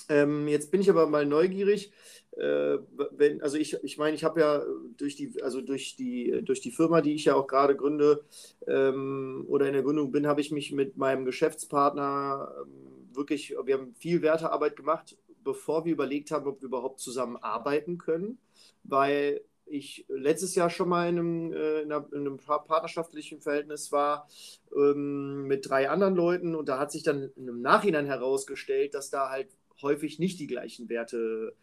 Ähm, 0.10 0.48
jetzt 0.48 0.72
bin 0.72 0.82
ich 0.82 0.90
aber 0.90 1.08
mal 1.08 1.26
neugierig 1.26 1.92
äh, 2.38 2.78
wenn, 3.12 3.42
also 3.42 3.58
ich, 3.58 3.74
ich 3.84 3.98
meine, 3.98 4.16
ich 4.16 4.24
habe 4.24 4.40
ja 4.40 4.64
durch 4.98 5.16
die, 5.16 5.42
also 5.42 5.62
durch 5.62 5.96
die, 5.96 6.44
durch 6.44 6.62
die 6.62 6.72
Firma, 6.72 7.02
die 7.02 7.16
ich 7.16 7.26
ja 7.26 7.36
auch 7.36 7.48
gerade 7.48 7.76
gründe 7.76 8.24
ähm, 8.68 9.46
oder 9.48 9.66
in 9.68 9.74
der 9.74 9.82
Gründung 9.82 10.12
bin, 10.12 10.28
habe 10.28 10.42
ich 10.42 10.52
mich 10.52 10.72
mit 10.72 10.98
meinem 10.98 11.26
Geschäftspartner 11.26 12.54
ähm, 12.62 13.16
wirklich, 13.16 13.56
wir 13.64 13.76
haben 13.76 13.96
viel 13.96 14.22
Wertearbeit 14.22 14.76
gemacht, 14.76 15.18
bevor 15.44 15.86
wir 15.86 15.94
überlegt 15.94 16.30
haben, 16.30 16.48
ob 16.48 16.62
wir 16.62 16.68
überhaupt 16.68 17.00
zusammenarbeiten 17.00 17.98
können, 17.98 18.38
weil 18.84 19.42
ich 19.66 20.06
letztes 20.08 20.54
Jahr 20.56 20.70
schon 20.70 20.90
mal 20.90 21.10
in 21.10 21.18
einem, 21.18 21.54
äh, 21.54 21.82
in 21.82 21.92
einem 21.92 22.38
partnerschaftlichen 22.38 23.42
Verhältnis 23.42 23.92
war 23.92 24.30
ähm, 24.76 25.48
mit 25.48 25.68
drei 25.68 25.90
anderen 25.90 26.16
Leuten 26.16 26.56
und 26.56 26.70
da 26.70 26.78
hat 26.78 26.92
sich 26.92 27.02
dann 27.02 27.32
im 27.36 27.62
Nachhinein 27.62 28.06
herausgestellt, 28.06 28.94
dass 28.94 29.10
da 29.10 29.30
halt 29.30 29.48
häufig 29.82 30.20
nicht 30.20 30.40
die 30.40 30.48
gleichen 30.48 30.90
Werte 30.90 31.56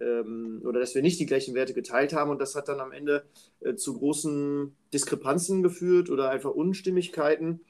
ähm, 0.00 0.62
oder 0.64 0.80
dass 0.80 0.94
wir 0.94 1.02
nicht 1.02 1.20
die 1.20 1.26
gleichen 1.26 1.54
Werte 1.54 1.74
geteilt 1.74 2.12
haben 2.12 2.30
und 2.30 2.40
das 2.40 2.54
hat 2.54 2.68
dann 2.68 2.80
am 2.80 2.92
Ende 2.92 3.24
äh, 3.60 3.74
zu 3.74 3.98
großen 3.98 4.74
Diskrepanzen 4.92 5.62
geführt 5.62 6.10
oder 6.10 6.30
einfach 6.30 6.50
Unstimmigkeiten. 6.50 7.60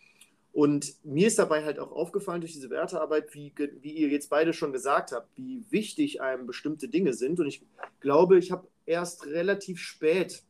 Und 0.52 0.95
mir 1.04 1.28
ist 1.28 1.38
dabei 1.38 1.64
halt 1.64 1.78
auch 1.78 1.92
aufgefallen 1.92 2.40
durch 2.40 2.54
diese 2.54 2.71
Wertearbeit, 2.71 3.35
wie, 3.35 3.52
wie 3.83 3.92
ihr 3.92 4.09
jetzt 4.09 4.30
beide 4.30 4.52
schon 4.52 4.73
gesagt 4.73 5.12
habt, 5.12 5.28
wie 5.37 5.64
wichtig 5.71 6.21
einem 6.21 6.47
bestimmte 6.47 6.88
Dinge 6.88 7.14
sind. 7.14 7.38
Und 7.38 7.47
ich 7.47 7.62
glaube, 8.00 8.37
ich 8.37 8.50
habe 8.50 8.66
erst 8.85 9.26
relativ 9.26 9.78
spät 9.78 10.42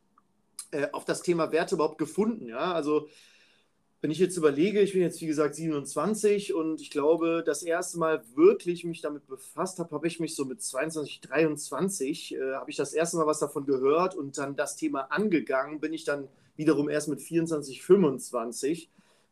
äh, 0.71 0.89
auf 0.93 1.05
das 1.05 1.21
Thema 1.21 1.53
Werte 1.53 1.75
überhaupt 1.75 1.99
gefunden. 1.99 2.49
Ja, 2.49 2.73
also 2.73 3.09
wenn 4.01 4.11
ich 4.11 4.19
jetzt 4.19 4.37
überlege, 4.37 4.81
ich 4.81 4.95
bin 4.95 5.03
jetzt 5.03 5.21
wie 5.21 5.27
gesagt 5.27 5.55
27 5.55 6.55
und 6.55 6.81
ich 6.81 6.91
glaube, 6.91 7.43
das 7.45 7.63
erste 7.63 7.99
Mal 7.99 8.23
wirklich 8.35 8.85
mich 8.85 9.03
damit 9.03 9.27
befasst 9.27 9.79
habe, 9.79 9.95
habe 9.95 10.07
ich 10.07 10.21
mich 10.21 10.35
so 10.35 10.47
mit 10.47 10.63
22, 10.63 11.21
23, 11.21 12.35
äh, 12.35 12.55
habe 12.55 12.71
ich 12.71 12.77
das 12.77 12.95
erste 12.95 13.19
Mal 13.19 13.27
was 13.27 13.41
davon 13.41 13.67
gehört 13.67 14.15
und 14.15 14.39
dann 14.39 14.57
das 14.57 14.77
Thema 14.77 15.03
angegangen 15.11 15.81
bin 15.81 15.93
ich 15.93 16.05
dann 16.05 16.29
wiederum 16.57 16.89
erst 16.89 17.09
mit 17.09 17.21
24, 17.21 17.83
25. 17.83 18.91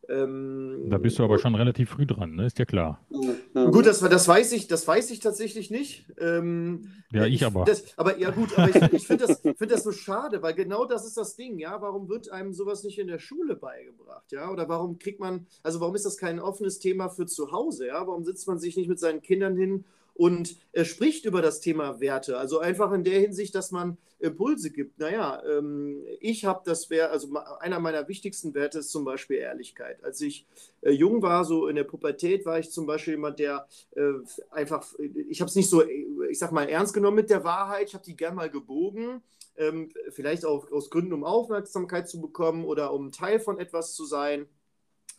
Ähm, 0.09 0.87
da 0.89 0.97
bist 0.97 1.19
du 1.19 1.23
aber 1.23 1.37
schon 1.37 1.53
relativ 1.53 1.91
früh 1.91 2.07
dran, 2.07 2.35
ne? 2.35 2.47
ist 2.47 2.57
ja 2.57 2.65
klar. 2.65 3.05
Gut, 3.53 3.85
das, 3.85 3.99
das, 3.99 4.27
weiß 4.27 4.53
ich, 4.53 4.67
das 4.67 4.87
weiß 4.87 5.11
ich 5.11 5.19
tatsächlich 5.19 5.69
nicht. 5.69 6.07
Ähm, 6.17 6.91
ja, 7.11 7.25
ich, 7.25 7.35
ich 7.35 7.45
aber. 7.45 7.63
Das, 7.65 7.83
aber 7.95 8.17
ja 8.17 8.31
gut, 8.31 8.57
aber 8.57 8.69
ich, 8.69 8.93
ich 8.93 9.07
finde 9.07 9.27
das, 9.27 9.39
find 9.39 9.71
das 9.71 9.83
so 9.83 9.91
schade, 9.91 10.41
weil 10.41 10.55
genau 10.55 10.85
das 10.85 11.05
ist 11.05 11.15
das 11.15 11.35
Ding, 11.35 11.59
ja. 11.59 11.79
Warum 11.81 12.09
wird 12.09 12.31
einem 12.31 12.53
sowas 12.53 12.83
nicht 12.83 12.97
in 12.97 13.07
der 13.07 13.19
Schule 13.19 13.55
beigebracht, 13.55 14.31
ja? 14.31 14.49
Oder 14.49 14.67
warum 14.67 14.97
kriegt 14.97 15.19
man, 15.19 15.45
also 15.61 15.79
warum 15.79 15.93
ist 15.93 16.05
das 16.05 16.17
kein 16.17 16.39
offenes 16.39 16.79
Thema 16.79 17.09
für 17.09 17.27
zu 17.27 17.51
Hause, 17.51 17.87
ja? 17.87 18.07
Warum 18.07 18.23
sitzt 18.23 18.47
man 18.47 18.57
sich 18.57 18.77
nicht 18.77 18.89
mit 18.89 18.99
seinen 18.99 19.21
Kindern 19.21 19.55
hin 19.55 19.85
und 20.19 20.57
er 20.73 20.83
spricht 20.83 21.23
über 21.23 21.41
das 21.41 21.61
Thema 21.61 22.01
Werte. 22.01 22.37
Also 22.37 22.59
einfach 22.59 22.91
in 22.91 23.05
der 23.05 23.21
Hinsicht, 23.21 23.55
dass 23.55 23.71
man 23.71 23.97
Impulse 24.19 24.69
gibt. 24.69 24.99
Naja, 24.99 25.41
ähm, 25.47 26.03
ich 26.19 26.43
habe 26.43 26.61
das, 26.65 26.89
wär, 26.89 27.09
also 27.09 27.33
einer 27.61 27.79
meiner 27.79 28.05
wichtigsten 28.09 28.53
Werte 28.53 28.79
ist 28.79 28.91
zum 28.91 29.05
Beispiel 29.05 29.37
Ehrlichkeit. 29.37 30.03
Als 30.03 30.19
ich 30.19 30.45
äh, 30.81 30.91
jung 30.91 31.21
war, 31.21 31.45
so 31.45 31.69
in 31.69 31.77
der 31.77 31.85
Pubertät, 31.85 32.45
war 32.45 32.59
ich 32.59 32.69
zum 32.69 32.85
Beispiel 32.85 33.13
jemand, 33.13 33.39
der 33.39 33.65
äh, 33.95 34.11
einfach, 34.51 34.85
ich 34.99 35.39
habe 35.39 35.47
es 35.47 35.55
nicht 35.55 35.69
so, 35.69 35.85
ich 35.87 36.37
sag 36.37 36.51
mal, 36.51 36.67
ernst 36.67 36.93
genommen 36.93 37.15
mit 37.15 37.29
der 37.29 37.45
Wahrheit. 37.45 37.87
Ich 37.87 37.93
habe 37.93 38.03
die 38.03 38.17
gern 38.17 38.35
mal 38.35 38.49
gebogen. 38.49 39.23
Ähm, 39.55 39.89
vielleicht 40.09 40.43
auch 40.43 40.69
aus 40.69 40.89
Gründen, 40.89 41.13
um 41.13 41.23
Aufmerksamkeit 41.23 42.09
zu 42.09 42.19
bekommen 42.19 42.65
oder 42.65 42.91
um 42.91 43.13
Teil 43.13 43.39
von 43.39 43.57
etwas 43.57 43.93
zu 43.93 44.03
sein 44.03 44.49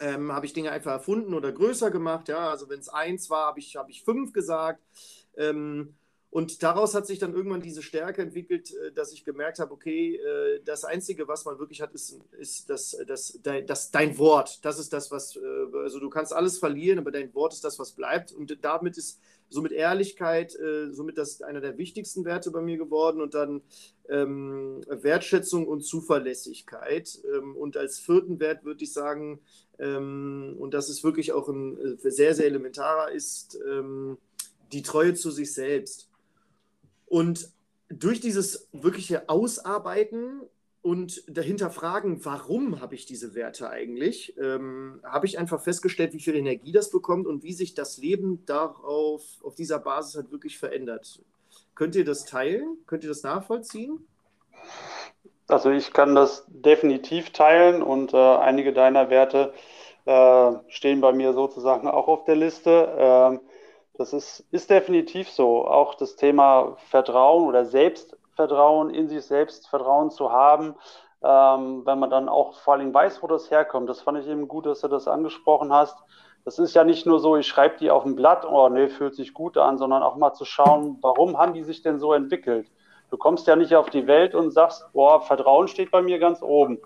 ähm, 0.00 0.32
habe 0.32 0.46
ich 0.46 0.52
Dinge 0.52 0.72
einfach 0.72 0.92
erfunden 0.92 1.34
oder 1.34 1.52
größer 1.52 1.90
gemacht. 1.90 2.28
Ja, 2.28 2.50
also 2.50 2.68
wenn 2.68 2.80
es 2.80 2.88
eins 2.88 3.30
war, 3.30 3.46
habe 3.46 3.60
ich, 3.60 3.76
hab 3.76 3.88
ich 3.88 4.02
fünf 4.02 4.32
gesagt. 4.32 4.82
Ähm, 5.36 5.94
und 6.30 6.62
daraus 6.62 6.94
hat 6.94 7.08
sich 7.08 7.18
dann 7.18 7.34
irgendwann 7.34 7.60
diese 7.60 7.82
Stärke 7.82 8.22
entwickelt, 8.22 8.72
äh, 8.72 8.92
dass 8.92 9.12
ich 9.12 9.24
gemerkt 9.24 9.58
habe, 9.58 9.72
okay, 9.72 10.16
äh, 10.16 10.60
das 10.64 10.84
Einzige, 10.84 11.26
was 11.26 11.44
man 11.44 11.58
wirklich 11.58 11.82
hat, 11.82 11.92
ist, 11.92 12.20
ist 12.38 12.70
das, 12.70 12.96
das, 13.06 13.38
dein, 13.42 13.66
das, 13.66 13.90
dein 13.90 14.16
Wort. 14.16 14.64
Das 14.64 14.78
ist 14.78 14.92
das, 14.92 15.10
was, 15.10 15.36
äh, 15.36 15.40
also 15.74 15.98
du 15.98 16.08
kannst 16.08 16.32
alles 16.32 16.58
verlieren, 16.58 17.00
aber 17.00 17.10
dein 17.10 17.34
Wort 17.34 17.52
ist 17.52 17.64
das, 17.64 17.78
was 17.78 17.92
bleibt. 17.92 18.32
Und 18.32 18.56
damit 18.62 18.96
ist 18.96 19.20
somit 19.50 19.72
Ehrlichkeit, 19.72 20.56
somit 20.92 21.18
das 21.18 21.42
einer 21.42 21.60
der 21.60 21.76
wichtigsten 21.76 22.24
Werte 22.24 22.50
bei 22.50 22.60
mir 22.60 22.78
geworden. 22.78 23.20
Und 23.20 23.34
dann 23.34 23.62
ähm, 24.08 24.80
Wertschätzung 24.88 25.66
und 25.66 25.82
Zuverlässigkeit. 25.82 27.18
Ähm, 27.34 27.56
und 27.56 27.76
als 27.76 27.98
vierten 27.98 28.40
Wert 28.40 28.64
würde 28.64 28.84
ich 28.84 28.92
sagen, 28.92 29.40
ähm, 29.78 30.56
und 30.58 30.74
das 30.74 30.90
ist 30.90 31.04
wirklich 31.04 31.32
auch 31.32 31.48
ein 31.48 31.78
äh, 31.78 32.10
sehr, 32.10 32.34
sehr 32.34 32.46
elementarer, 32.46 33.10
ist 33.10 33.58
ähm, 33.66 34.18
die 34.72 34.82
Treue 34.82 35.14
zu 35.14 35.30
sich 35.30 35.52
selbst. 35.52 36.08
Und 37.06 37.50
durch 37.88 38.20
dieses 38.20 38.68
wirkliche 38.72 39.28
Ausarbeiten 39.28 40.42
und 40.82 41.22
dahinter 41.28 41.70
fragen, 41.70 42.24
warum 42.24 42.80
habe 42.80 42.94
ich 42.94 43.04
diese 43.04 43.34
Werte 43.34 43.68
eigentlich, 43.68 44.34
ähm, 44.38 45.00
habe 45.04 45.26
ich 45.26 45.38
einfach 45.38 45.60
festgestellt, 45.60 46.14
wie 46.14 46.20
viel 46.20 46.34
Energie 46.34 46.72
das 46.72 46.90
bekommt 46.90 47.26
und 47.26 47.42
wie 47.42 47.52
sich 47.52 47.74
das 47.74 47.98
Leben 47.98 48.44
darauf, 48.46 49.22
auf 49.42 49.54
dieser 49.54 49.78
Basis 49.78 50.16
halt 50.16 50.30
wirklich 50.32 50.58
verändert. 50.58 51.20
Könnt 51.74 51.96
ihr 51.96 52.04
das 52.04 52.24
teilen? 52.24 52.78
Könnt 52.86 53.04
ihr 53.04 53.10
das 53.10 53.22
nachvollziehen? 53.22 54.06
Also 55.48 55.70
ich 55.70 55.92
kann 55.92 56.14
das 56.14 56.44
definitiv 56.48 57.30
teilen 57.30 57.82
und 57.82 58.14
äh, 58.14 58.16
einige 58.16 58.72
deiner 58.72 59.10
Werte 59.10 59.52
äh, 60.06 60.52
stehen 60.68 61.00
bei 61.00 61.12
mir 61.12 61.32
sozusagen 61.32 61.88
auch 61.88 62.08
auf 62.08 62.24
der 62.24 62.36
Liste. 62.36 62.94
Ähm, 62.96 63.40
das 63.94 64.12
ist, 64.14 64.44
ist 64.50 64.70
definitiv 64.70 65.28
so. 65.28 65.66
Auch 65.66 65.94
das 65.94 66.16
Thema 66.16 66.76
Vertrauen 66.88 67.46
oder 67.46 67.66
Selbstvertrauen, 68.40 68.90
in 68.90 69.08
sich 69.08 69.24
selbst 69.24 69.68
Vertrauen 69.68 70.10
zu 70.10 70.32
haben, 70.32 70.74
ähm, 71.22 71.82
wenn 71.84 71.98
man 71.98 72.08
dann 72.08 72.28
auch 72.28 72.54
vor 72.54 72.74
allem 72.74 72.94
weiß, 72.94 73.22
wo 73.22 73.26
das 73.26 73.50
herkommt. 73.50 73.88
Das 73.88 74.00
fand 74.00 74.18
ich 74.18 74.26
eben 74.26 74.48
gut, 74.48 74.64
dass 74.64 74.80
du 74.80 74.88
das 74.88 75.08
angesprochen 75.08 75.72
hast. 75.72 75.96
Das 76.44 76.58
ist 76.58 76.74
ja 76.74 76.84
nicht 76.84 77.04
nur 77.04 77.20
so, 77.20 77.36
ich 77.36 77.46
schreibe 77.46 77.76
die 77.78 77.90
auf 77.90 78.06
ein 78.06 78.16
Blatt, 78.16 78.46
oh 78.46 78.70
nee, 78.70 78.88
fühlt 78.88 79.14
sich 79.14 79.34
gut 79.34 79.58
an, 79.58 79.76
sondern 79.76 80.02
auch 80.02 80.16
mal 80.16 80.32
zu 80.32 80.46
schauen, 80.46 80.96
warum 81.02 81.36
haben 81.36 81.52
die 81.52 81.64
sich 81.64 81.82
denn 81.82 81.98
so 81.98 82.14
entwickelt? 82.14 82.70
Du 83.10 83.18
kommst 83.18 83.46
ja 83.46 83.56
nicht 83.56 83.74
auf 83.74 83.90
die 83.90 84.06
Welt 84.06 84.34
und 84.34 84.52
sagst, 84.52 84.90
boah, 84.94 85.20
Vertrauen 85.20 85.68
steht 85.68 85.90
bei 85.90 86.00
mir 86.00 86.18
ganz 86.18 86.40
oben. 86.40 86.80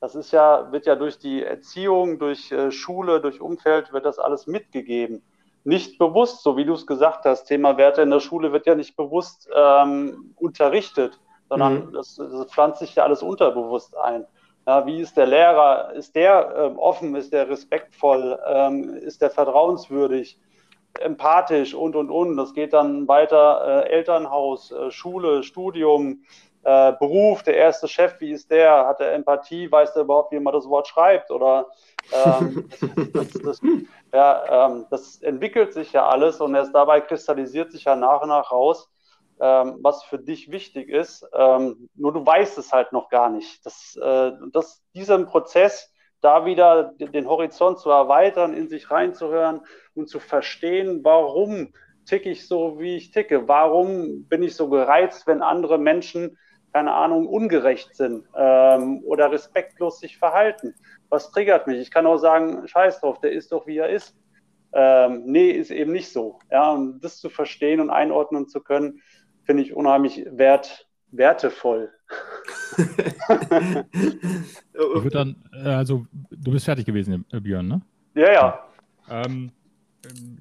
Das 0.00 0.14
ist 0.14 0.30
ja, 0.30 0.70
wird 0.70 0.86
ja 0.86 0.94
durch 0.94 1.18
die 1.18 1.42
Erziehung, 1.42 2.20
durch 2.20 2.52
äh, 2.52 2.70
Schule, 2.70 3.20
durch 3.20 3.40
Umfeld, 3.40 3.92
wird 3.92 4.04
das 4.06 4.20
alles 4.20 4.46
mitgegeben. 4.46 5.22
Nicht 5.64 5.98
bewusst, 5.98 6.42
so 6.42 6.56
wie 6.56 6.64
du 6.64 6.72
es 6.72 6.86
gesagt 6.86 7.24
hast, 7.24 7.44
Thema 7.44 7.76
Werte 7.76 8.02
in 8.02 8.10
der 8.10 8.20
Schule 8.20 8.52
wird 8.52 8.66
ja 8.66 8.74
nicht 8.74 8.96
bewusst 8.96 9.48
ähm, 9.54 10.34
unterrichtet, 10.36 11.20
sondern 11.48 11.86
mhm. 11.86 11.92
das, 11.92 12.16
das, 12.16 12.46
pflanzt 12.46 12.80
sich 12.80 12.94
ja 12.94 13.04
alles 13.04 13.22
unterbewusst 13.22 13.96
ein. 13.96 14.26
Ja, 14.66 14.86
wie 14.86 15.00
ist 15.00 15.16
der 15.16 15.26
Lehrer? 15.26 15.92
Ist 15.94 16.14
der 16.14 16.54
ähm, 16.56 16.78
offen? 16.78 17.14
Ist 17.14 17.32
der 17.32 17.48
respektvoll? 17.48 18.38
Ähm, 18.46 18.94
ist 18.94 19.20
der 19.20 19.30
vertrauenswürdig? 19.30 20.38
empathisch 20.98 21.74
und, 21.74 21.96
und, 21.96 22.10
und. 22.10 22.36
Das 22.36 22.54
geht 22.54 22.72
dann 22.72 23.06
weiter 23.06 23.84
äh, 23.84 23.90
Elternhaus, 23.90 24.72
äh, 24.72 24.90
Schule, 24.90 25.42
Studium, 25.42 26.24
äh, 26.62 26.92
Beruf, 26.98 27.42
der 27.42 27.56
erste 27.56 27.88
Chef, 27.88 28.20
wie 28.20 28.32
ist 28.32 28.50
der? 28.50 28.86
Hat 28.86 29.00
er 29.00 29.14
Empathie? 29.14 29.70
Weiß 29.70 29.96
er 29.96 30.02
überhaupt, 30.02 30.32
wie 30.32 30.40
man 30.40 30.52
das 30.52 30.68
Wort 30.68 30.88
schreibt? 30.88 31.30
Oder 31.30 31.66
ähm, 32.12 32.68
das, 33.14 33.30
das, 33.30 33.42
das, 33.42 33.60
ja, 34.12 34.66
ähm, 34.66 34.86
das 34.90 35.22
entwickelt 35.22 35.72
sich 35.72 35.92
ja 35.92 36.08
alles 36.08 36.40
und 36.40 36.54
erst 36.54 36.74
dabei 36.74 37.00
kristallisiert 37.00 37.72
sich 37.72 37.84
ja 37.84 37.96
nach 37.96 38.22
und 38.22 38.28
nach 38.28 38.50
raus, 38.50 38.90
ähm, 39.40 39.78
was 39.82 40.04
für 40.04 40.18
dich 40.18 40.50
wichtig 40.50 40.88
ist. 40.88 41.26
Ähm, 41.32 41.88
nur 41.94 42.12
du 42.12 42.24
weißt 42.24 42.58
es 42.58 42.72
halt 42.72 42.92
noch 42.92 43.08
gar 43.08 43.30
nicht. 43.30 43.64
Das, 43.64 43.96
äh, 43.96 44.32
das, 44.52 44.82
diesen 44.94 45.26
Prozess, 45.26 45.92
da 46.20 46.44
wieder 46.44 46.92
den 46.98 47.26
Horizont 47.28 47.78
zu 47.78 47.88
erweitern, 47.90 48.52
in 48.52 48.68
sich 48.68 48.90
reinzuhören 48.90 49.62
und 49.94 50.08
zu 50.08 50.18
verstehen, 50.20 51.00
warum 51.02 51.72
ticke 52.04 52.30
ich 52.30 52.46
so, 52.46 52.78
wie 52.78 52.96
ich 52.96 53.12
ticke? 53.12 53.48
Warum 53.48 54.26
bin 54.28 54.42
ich 54.42 54.54
so 54.54 54.68
gereizt, 54.68 55.26
wenn 55.26 55.42
andere 55.42 55.78
Menschen, 55.78 56.36
keine 56.72 56.92
Ahnung, 56.92 57.26
ungerecht 57.26 57.94
sind 57.94 58.24
ähm, 58.36 59.02
oder 59.04 59.30
respektlos 59.30 60.00
sich 60.00 60.18
verhalten? 60.18 60.74
Was 61.08 61.30
triggert 61.30 61.66
mich? 61.66 61.78
Ich 61.78 61.90
kann 61.90 62.06
auch 62.06 62.18
sagen, 62.18 62.66
scheiß 62.66 63.00
drauf, 63.00 63.20
der 63.20 63.32
ist 63.32 63.52
doch, 63.52 63.66
wie 63.66 63.78
er 63.78 63.88
ist. 63.88 64.16
Ähm, 64.72 65.24
nee, 65.26 65.50
ist 65.50 65.70
eben 65.70 65.92
nicht 65.92 66.12
so. 66.12 66.38
Ja, 66.50 66.70
und 66.70 67.00
das 67.00 67.18
zu 67.18 67.28
verstehen 67.28 67.80
und 67.80 67.90
einordnen 67.90 68.48
zu 68.48 68.60
können, 68.60 69.02
finde 69.42 69.64
ich 69.64 69.74
unheimlich 69.74 70.24
wert, 70.30 70.86
wertevoll. 71.10 71.90
ich 72.78 72.84
würde 74.72 75.10
dann, 75.10 75.36
äh, 75.52 75.68
also 75.68 76.06
du 76.30 76.52
bist 76.52 76.64
fertig 76.64 76.86
gewesen, 76.86 77.24
Björn, 77.30 77.66
ne? 77.66 77.80
Ja, 78.14 78.32
ja. 78.32 78.64
Ähm, 79.08 79.50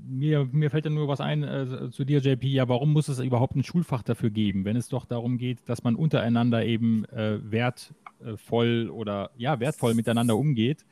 mir, 0.08 0.48
mir 0.52 0.70
fällt 0.70 0.86
ja 0.86 0.92
nur 0.92 1.08
was 1.08 1.22
ein 1.22 1.44
äh, 1.44 1.90
zu 1.92 2.06
dir, 2.06 2.20
JP. 2.20 2.48
Ja, 2.48 2.70
warum 2.70 2.94
muss 2.94 3.08
es 3.08 3.20
überhaupt 3.20 3.56
ein 3.56 3.64
Schulfach 3.64 4.04
dafür 4.04 4.30
geben, 4.30 4.66
wenn 4.66 4.76
es 4.76 4.88
doch 4.88 5.06
darum 5.06 5.38
geht, 5.38 5.60
dass 5.68 5.84
man 5.84 5.96
untereinander 5.96 6.66
eben 6.66 7.06
äh, 7.06 7.40
wertvoll 7.44 8.90
oder 8.90 9.32
ja, 9.38 9.60
wertvoll 9.60 9.94
miteinander 9.94 10.38
umgeht? 10.38 10.86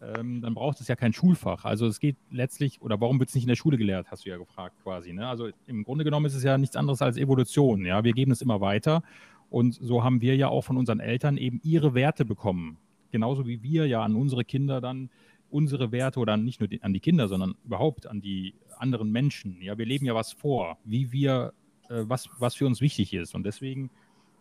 Ähm, 0.00 0.40
dann 0.42 0.54
braucht 0.54 0.80
es 0.80 0.88
ja 0.88 0.96
kein 0.96 1.12
Schulfach. 1.12 1.64
Also 1.64 1.86
es 1.86 1.98
geht 1.98 2.16
letztlich, 2.30 2.80
oder 2.82 3.00
warum 3.00 3.18
wird 3.18 3.30
es 3.30 3.34
nicht 3.34 3.44
in 3.44 3.48
der 3.48 3.56
Schule 3.56 3.78
gelehrt, 3.78 4.10
hast 4.10 4.24
du 4.24 4.30
ja 4.30 4.36
gefragt 4.36 4.76
quasi. 4.82 5.12
Ne? 5.12 5.26
Also 5.26 5.48
im 5.66 5.82
Grunde 5.82 6.04
genommen 6.04 6.26
ist 6.26 6.34
es 6.34 6.44
ja 6.44 6.56
nichts 6.56 6.76
anderes 6.76 7.02
als 7.02 7.16
Evolution. 7.16 7.84
Ja, 7.84 8.04
wir 8.04 8.12
geben 8.12 8.30
es 8.30 8.40
immer 8.40 8.60
weiter 8.60 9.02
und 9.50 9.74
so 9.74 10.04
haben 10.04 10.20
wir 10.20 10.36
ja 10.36 10.48
auch 10.48 10.62
von 10.62 10.76
unseren 10.76 11.00
Eltern 11.00 11.36
eben 11.36 11.60
ihre 11.64 11.94
Werte 11.94 12.24
bekommen. 12.24 12.76
Genauso 13.10 13.46
wie 13.46 13.62
wir 13.62 13.86
ja 13.86 14.02
an 14.02 14.14
unsere 14.14 14.44
Kinder 14.44 14.80
dann 14.80 15.10
unsere 15.50 15.92
Werte 15.92 16.20
oder 16.20 16.36
nicht 16.36 16.60
nur 16.60 16.68
an 16.82 16.92
die 16.92 17.00
Kinder, 17.00 17.28
sondern 17.28 17.54
überhaupt 17.64 18.06
an 18.06 18.20
die 18.20 18.54
anderen 18.76 19.10
Menschen. 19.10 19.60
Ja, 19.60 19.78
wir 19.78 19.86
leben 19.86 20.06
ja 20.06 20.14
was 20.14 20.32
vor, 20.32 20.78
wie 20.84 21.12
wir, 21.12 21.52
äh, 21.88 22.02
was, 22.02 22.28
was 22.38 22.54
für 22.54 22.66
uns 22.66 22.80
wichtig 22.80 23.14
ist. 23.14 23.34
Und 23.34 23.44
deswegen 23.44 23.90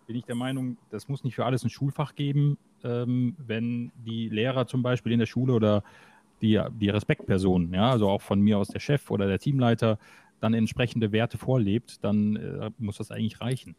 bin 0.06 0.16
ich 0.16 0.26
der 0.26 0.36
Meinung, 0.36 0.78
das 0.90 1.08
muss 1.08 1.24
nicht 1.24 1.36
für 1.36 1.46
alles 1.46 1.64
ein 1.64 1.70
Schulfach 1.70 2.16
geben, 2.16 2.58
ähm, 2.84 3.36
wenn 3.38 3.92
die 4.06 4.30
Lehrer 4.30 4.68
zum 4.68 4.84
Beispiel 4.84 5.12
in 5.12 5.20
der 5.20 5.26
Schule 5.26 5.54
oder 5.54 5.84
die, 6.42 6.62
die 6.80 6.90
Respektpersonen, 6.90 7.74
ja, 7.74 7.92
also 7.92 8.10
auch 8.10 8.22
von 8.22 8.40
mir 8.40 8.58
aus 8.58 8.68
der 8.68 8.80
Chef 8.80 9.10
oder 9.10 9.28
der 9.28 9.40
Teamleiter, 9.40 9.98
dann 10.40 10.54
entsprechende 10.54 11.12
Werte 11.12 11.38
vorlebt, 11.38 12.04
dann 12.04 12.36
äh, 12.36 12.72
muss 12.78 12.98
das 12.98 13.12
eigentlich 13.12 13.42
reichen. 13.42 13.76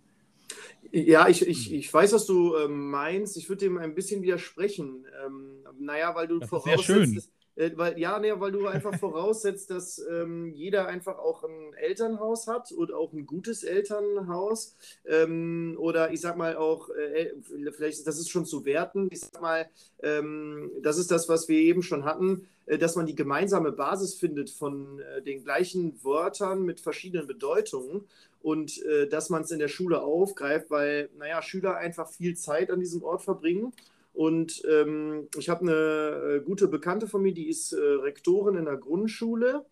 Ja, 0.90 1.28
ich, 1.28 1.46
ich, 1.46 1.72
ich 1.72 1.92
weiß, 1.92 2.12
was 2.12 2.26
du 2.26 2.56
ähm, 2.56 2.90
meinst. 2.90 3.36
Ich 3.36 3.48
würde 3.48 3.66
dem 3.66 3.78
ein 3.78 3.94
bisschen 3.94 4.22
widersprechen. 4.22 5.04
Ähm, 5.24 5.64
naja, 5.78 6.14
weil 6.14 6.28
du 6.28 6.38
das 6.38 6.48
voraussetzt, 6.48 7.30
äh, 7.56 7.72
weil, 7.76 7.98
ja, 7.98 8.18
nee, 8.18 8.32
weil 8.36 8.52
du 8.52 8.66
einfach 8.66 8.98
voraussetzt, 8.98 9.70
dass 9.70 9.98
ähm, 10.10 10.52
jeder 10.54 10.86
einfach 10.86 11.18
auch 11.18 11.44
ein 11.44 11.74
Elternhaus 11.74 12.46
hat 12.46 12.72
und 12.72 12.92
auch 12.92 13.12
ein 13.12 13.26
gutes 13.26 13.64
Elternhaus. 13.64 14.76
Ähm, 15.04 15.76
oder 15.78 16.12
ich 16.12 16.20
sag 16.20 16.36
mal 16.36 16.56
auch, 16.56 16.88
äh, 16.90 17.32
vielleicht, 17.72 18.06
das 18.06 18.18
ist 18.18 18.30
schon 18.30 18.46
zu 18.46 18.64
werten, 18.64 19.08
ich 19.10 19.20
sag 19.20 19.42
mal, 19.42 19.68
ähm, 20.02 20.70
das 20.82 20.98
ist 20.98 21.10
das, 21.10 21.28
was 21.28 21.48
wir 21.48 21.58
eben 21.58 21.82
schon 21.82 22.04
hatten, 22.04 22.46
äh, 22.66 22.78
dass 22.78 22.96
man 22.96 23.06
die 23.06 23.14
gemeinsame 23.14 23.72
Basis 23.72 24.14
findet 24.14 24.50
von 24.50 25.00
äh, 25.00 25.22
den 25.22 25.42
gleichen 25.42 26.02
Wörtern 26.04 26.62
mit 26.62 26.80
verschiedenen 26.80 27.26
Bedeutungen 27.26 28.06
und 28.42 28.82
äh, 28.84 29.08
dass 29.08 29.30
man 29.30 29.42
es 29.42 29.50
in 29.50 29.58
der 29.58 29.68
Schule 29.68 30.02
aufgreift, 30.02 30.70
weil, 30.70 31.10
naja, 31.18 31.42
Schüler 31.42 31.76
einfach 31.76 32.08
viel 32.08 32.36
Zeit 32.36 32.70
an 32.70 32.80
diesem 32.80 33.02
Ort 33.02 33.22
verbringen. 33.22 33.72
Und 34.14 34.62
ähm, 34.68 35.28
ich 35.38 35.48
habe 35.48 35.62
eine 35.62 36.36
äh, 36.36 36.40
gute 36.40 36.68
Bekannte 36.68 37.06
von 37.06 37.22
mir, 37.22 37.32
die 37.32 37.48
ist 37.48 37.72
äh, 37.72 37.78
Rektorin 37.78 38.56
in 38.56 38.64
der 38.64 38.76
Grundschule. 38.76 39.64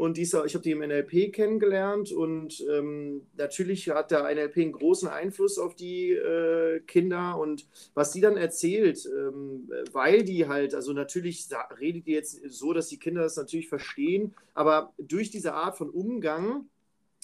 Und 0.00 0.16
die 0.16 0.22
ist, 0.22 0.32
ich 0.32 0.54
habe 0.54 0.62
die 0.62 0.70
im 0.70 0.78
NLP 0.78 1.30
kennengelernt 1.30 2.10
und 2.10 2.64
ähm, 2.70 3.26
natürlich 3.36 3.90
hat 3.90 4.10
der 4.10 4.34
NLP 4.34 4.56
einen 4.56 4.72
großen 4.72 5.08
Einfluss 5.08 5.58
auf 5.58 5.74
die 5.74 6.12
äh, 6.12 6.80
Kinder. 6.86 7.38
Und 7.38 7.66
was 7.92 8.10
die 8.10 8.22
dann 8.22 8.38
erzählt, 8.38 9.06
ähm, 9.06 9.70
weil 9.92 10.24
die 10.24 10.48
halt, 10.48 10.74
also 10.74 10.94
natürlich 10.94 11.48
redet 11.78 12.06
die 12.06 12.12
jetzt 12.12 12.40
so, 12.48 12.72
dass 12.72 12.88
die 12.88 12.98
Kinder 12.98 13.20
das 13.20 13.36
natürlich 13.36 13.68
verstehen, 13.68 14.34
aber 14.54 14.94
durch 14.96 15.30
diese 15.30 15.52
Art 15.52 15.76
von 15.76 15.90
Umgang 15.90 16.64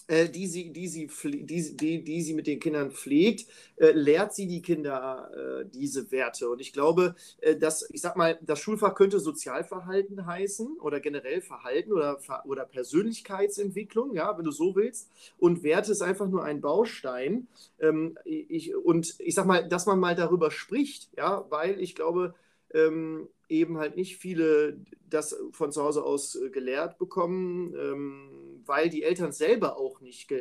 äh, 0.08 0.28
die, 0.28 0.46
sie, 0.46 0.72
die, 0.72 0.88
sie, 0.88 1.08
die, 1.24 1.76
die, 1.76 2.04
die 2.04 2.22
sie 2.22 2.34
mit 2.34 2.46
den 2.46 2.60
Kindern 2.60 2.90
pflegt, 2.92 3.46
äh, 3.76 3.90
lehrt 3.90 4.34
sie 4.34 4.46
die 4.46 4.62
Kinder 4.62 5.30
äh, 5.34 5.64
diese 5.68 6.10
Werte. 6.12 6.48
Und 6.48 6.60
ich 6.60 6.72
glaube, 6.72 7.14
äh, 7.40 7.56
dass, 7.56 7.88
ich 7.90 8.00
sag 8.00 8.16
mal, 8.16 8.38
das 8.42 8.60
Schulfach 8.60 8.94
könnte 8.94 9.18
Sozialverhalten 9.20 10.26
heißen 10.26 10.78
oder 10.80 11.00
generell 11.00 11.40
Verhalten 11.40 11.92
oder, 11.92 12.18
oder 12.44 12.64
Persönlichkeitsentwicklung, 12.64 14.14
ja, 14.14 14.36
wenn 14.36 14.44
du 14.44 14.52
so 14.52 14.76
willst. 14.76 15.10
Und 15.38 15.62
Werte 15.62 15.92
ist 15.92 16.02
einfach 16.02 16.28
nur 16.28 16.44
ein 16.44 16.60
Baustein. 16.60 17.48
Ähm, 17.80 18.18
ich, 18.24 18.74
und 18.74 19.14
ich 19.18 19.34
sag 19.34 19.46
mal, 19.46 19.68
dass 19.68 19.86
man 19.86 19.98
mal 19.98 20.14
darüber 20.14 20.50
spricht, 20.50 21.10
ja, 21.16 21.44
weil 21.50 21.80
ich 21.80 21.94
glaube, 21.94 22.34
ähm, 22.74 23.28
eben 23.48 23.78
halt 23.78 23.96
nicht 23.96 24.16
viele 24.16 24.78
das 25.08 25.36
von 25.52 25.72
zu 25.72 25.82
Hause 25.82 26.04
aus 26.04 26.34
äh, 26.34 26.50
gelehrt 26.50 26.98
bekommen, 26.98 27.74
ähm, 27.74 28.62
weil 28.66 28.88
die 28.88 29.04
Eltern 29.04 29.32
selber 29.32 29.78
auch 29.78 30.00
nicht 30.00 30.32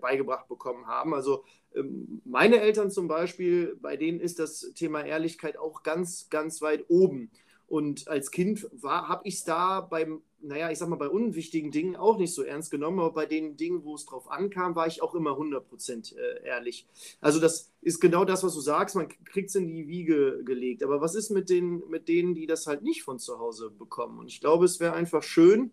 beigebracht 0.00 0.46
bekommen 0.48 0.86
haben. 0.86 1.12
Also 1.12 1.44
ähm, 1.74 2.20
meine 2.24 2.60
Eltern 2.60 2.90
zum 2.90 3.08
Beispiel, 3.08 3.76
bei 3.80 3.96
denen 3.96 4.20
ist 4.20 4.38
das 4.38 4.72
Thema 4.74 5.04
Ehrlichkeit 5.04 5.58
auch 5.58 5.82
ganz, 5.82 6.30
ganz 6.30 6.62
weit 6.62 6.84
oben. 6.88 7.30
Und 7.66 8.08
als 8.08 8.30
Kind 8.30 8.68
habe 8.84 9.26
ich 9.26 9.36
es 9.36 9.44
da 9.44 9.80
beim, 9.80 10.22
naja, 10.44 10.70
ich 10.70 10.78
sag 10.78 10.88
mal, 10.88 10.96
bei 10.96 11.08
unwichtigen 11.08 11.70
Dingen 11.70 11.96
auch 11.96 12.18
nicht 12.18 12.34
so 12.34 12.42
ernst 12.42 12.70
genommen, 12.70 13.00
aber 13.00 13.12
bei 13.12 13.26
den 13.26 13.56
Dingen, 13.56 13.84
wo 13.84 13.94
es 13.94 14.04
drauf 14.04 14.30
ankam, 14.30 14.76
war 14.76 14.86
ich 14.86 15.02
auch 15.02 15.14
immer 15.14 15.32
100% 15.32 16.16
äh, 16.16 16.46
ehrlich. 16.46 16.86
Also 17.20 17.40
das 17.40 17.72
ist 17.80 18.00
genau 18.00 18.24
das, 18.24 18.44
was 18.44 18.54
du 18.54 18.60
sagst, 18.60 18.94
man 18.94 19.08
kriegt 19.24 19.48
es 19.48 19.56
in 19.56 19.66
die 19.66 19.88
Wiege 19.88 20.42
gelegt. 20.44 20.82
Aber 20.82 21.00
was 21.00 21.14
ist 21.14 21.30
mit, 21.30 21.48
den, 21.48 21.82
mit 21.88 22.08
denen, 22.08 22.34
die 22.34 22.46
das 22.46 22.66
halt 22.66 22.82
nicht 22.82 23.02
von 23.02 23.18
zu 23.18 23.38
Hause 23.38 23.70
bekommen? 23.70 24.18
Und 24.18 24.26
ich 24.26 24.40
glaube, 24.40 24.66
es 24.66 24.80
wäre 24.80 24.92
einfach 24.92 25.22
schön, 25.22 25.72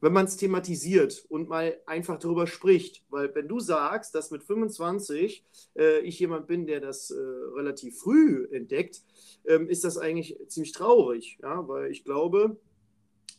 wenn 0.00 0.12
man 0.12 0.26
es 0.26 0.36
thematisiert 0.36 1.24
und 1.28 1.48
mal 1.48 1.78
einfach 1.86 2.18
darüber 2.18 2.46
spricht. 2.46 3.04
Weil 3.10 3.34
wenn 3.34 3.48
du 3.48 3.60
sagst, 3.60 4.14
dass 4.14 4.30
mit 4.30 4.42
25 4.42 5.44
äh, 5.76 6.00
ich 6.00 6.18
jemand 6.18 6.46
bin, 6.46 6.66
der 6.66 6.80
das 6.80 7.10
äh, 7.10 7.18
relativ 7.18 7.98
früh 7.98 8.48
entdeckt, 8.50 9.02
ähm, 9.46 9.68
ist 9.68 9.84
das 9.84 9.98
eigentlich 9.98 10.38
ziemlich 10.48 10.72
traurig. 10.72 11.38
Ja? 11.42 11.66
Weil 11.68 11.90
ich 11.90 12.04
glaube, 12.04 12.58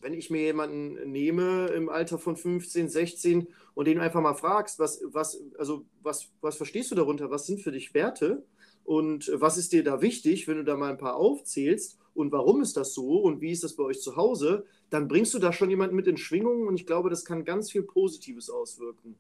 wenn 0.02 0.14
ich 0.14 0.30
mir 0.30 0.42
jemanden 0.42 1.12
nehme 1.12 1.68
im 1.68 1.90
Alter 1.90 2.18
von 2.18 2.36
15, 2.36 2.90
16 2.90 3.48
und 3.74 3.88
den 3.88 4.00
einfach 4.00 4.22
mal 4.22 4.34
fragst, 4.34 4.80
was, 4.80 5.02
was, 5.06 5.42
also 5.58 5.86
was, 6.02 6.30
was 6.42 6.58
verstehst 6.58 6.92
du 6.92 6.96
darunter, 6.96 7.32
was 7.32 7.46
sind 7.46 7.62
für 7.62 7.72
dich 7.72 7.94
Werte? 7.94 8.44
Und 8.84 9.32
was 9.36 9.58
ist 9.58 9.74
dir 9.74 9.84
da 9.84 10.02
wichtig, 10.02 10.48
wenn 10.48 10.58
du 10.58 10.64
da 10.64 10.76
mal 10.76 10.92
ein 10.92 10.98
paar 10.98 11.16
aufzählst? 11.16 11.98
Und 12.14 12.32
warum 12.32 12.62
ist 12.62 12.76
das 12.76 12.94
so? 12.94 13.22
Und 13.22 13.40
wie 13.40 13.52
ist 13.52 13.64
das 13.64 13.76
bei 13.76 13.84
euch 13.84 14.02
zu 14.02 14.16
Hause, 14.16 14.66
dann 14.90 15.08
bringst 15.08 15.34
du 15.34 15.40
da 15.40 15.54
schon 15.54 15.70
jemanden 15.70 15.96
mit 15.96 16.08
in 16.08 16.18
Schwingungen 16.18 16.68
und 16.68 16.76
ich 16.76 16.86
glaube, 16.86 17.10
das 17.10 17.24
kann 17.24 17.46
ganz 17.46 17.72
viel 17.72 17.84
Positives 17.84 18.50
auswirken. 18.50 19.16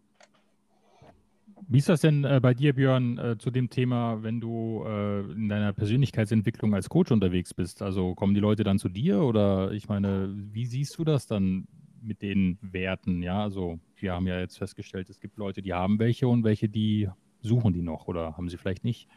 Wie 1.71 1.77
ist 1.77 1.87
das 1.87 2.01
denn 2.01 2.25
äh, 2.25 2.41
bei 2.41 2.53
dir, 2.53 2.73
Björn, 2.73 3.17
äh, 3.17 3.37
zu 3.37 3.49
dem 3.49 3.69
Thema, 3.69 4.21
wenn 4.23 4.41
du 4.41 4.83
äh, 4.85 5.21
in 5.31 5.47
deiner 5.47 5.71
Persönlichkeitsentwicklung 5.71 6.75
als 6.75 6.89
Coach 6.89 7.11
unterwegs 7.11 7.53
bist? 7.53 7.81
Also 7.81 8.13
kommen 8.13 8.33
die 8.33 8.41
Leute 8.41 8.65
dann 8.65 8.77
zu 8.77 8.89
dir 8.89 9.21
oder 9.21 9.71
ich 9.71 9.87
meine, 9.87 10.29
wie 10.35 10.65
siehst 10.65 10.97
du 10.97 11.05
das 11.05 11.27
dann 11.27 11.69
mit 12.01 12.21
den 12.21 12.57
Werten? 12.61 13.23
Ja, 13.23 13.41
also 13.41 13.79
wir 13.95 14.11
haben 14.11 14.27
ja 14.27 14.37
jetzt 14.37 14.57
festgestellt, 14.57 15.09
es 15.09 15.21
gibt 15.21 15.37
Leute, 15.37 15.61
die 15.61 15.71
haben 15.71 15.97
welche 15.97 16.27
und 16.27 16.43
welche, 16.43 16.67
die 16.67 17.07
suchen 17.39 17.71
die 17.71 17.83
noch 17.83 18.09
oder 18.09 18.35
haben 18.35 18.49
sie 18.49 18.57
vielleicht 18.57 18.83
nicht. 18.83 19.07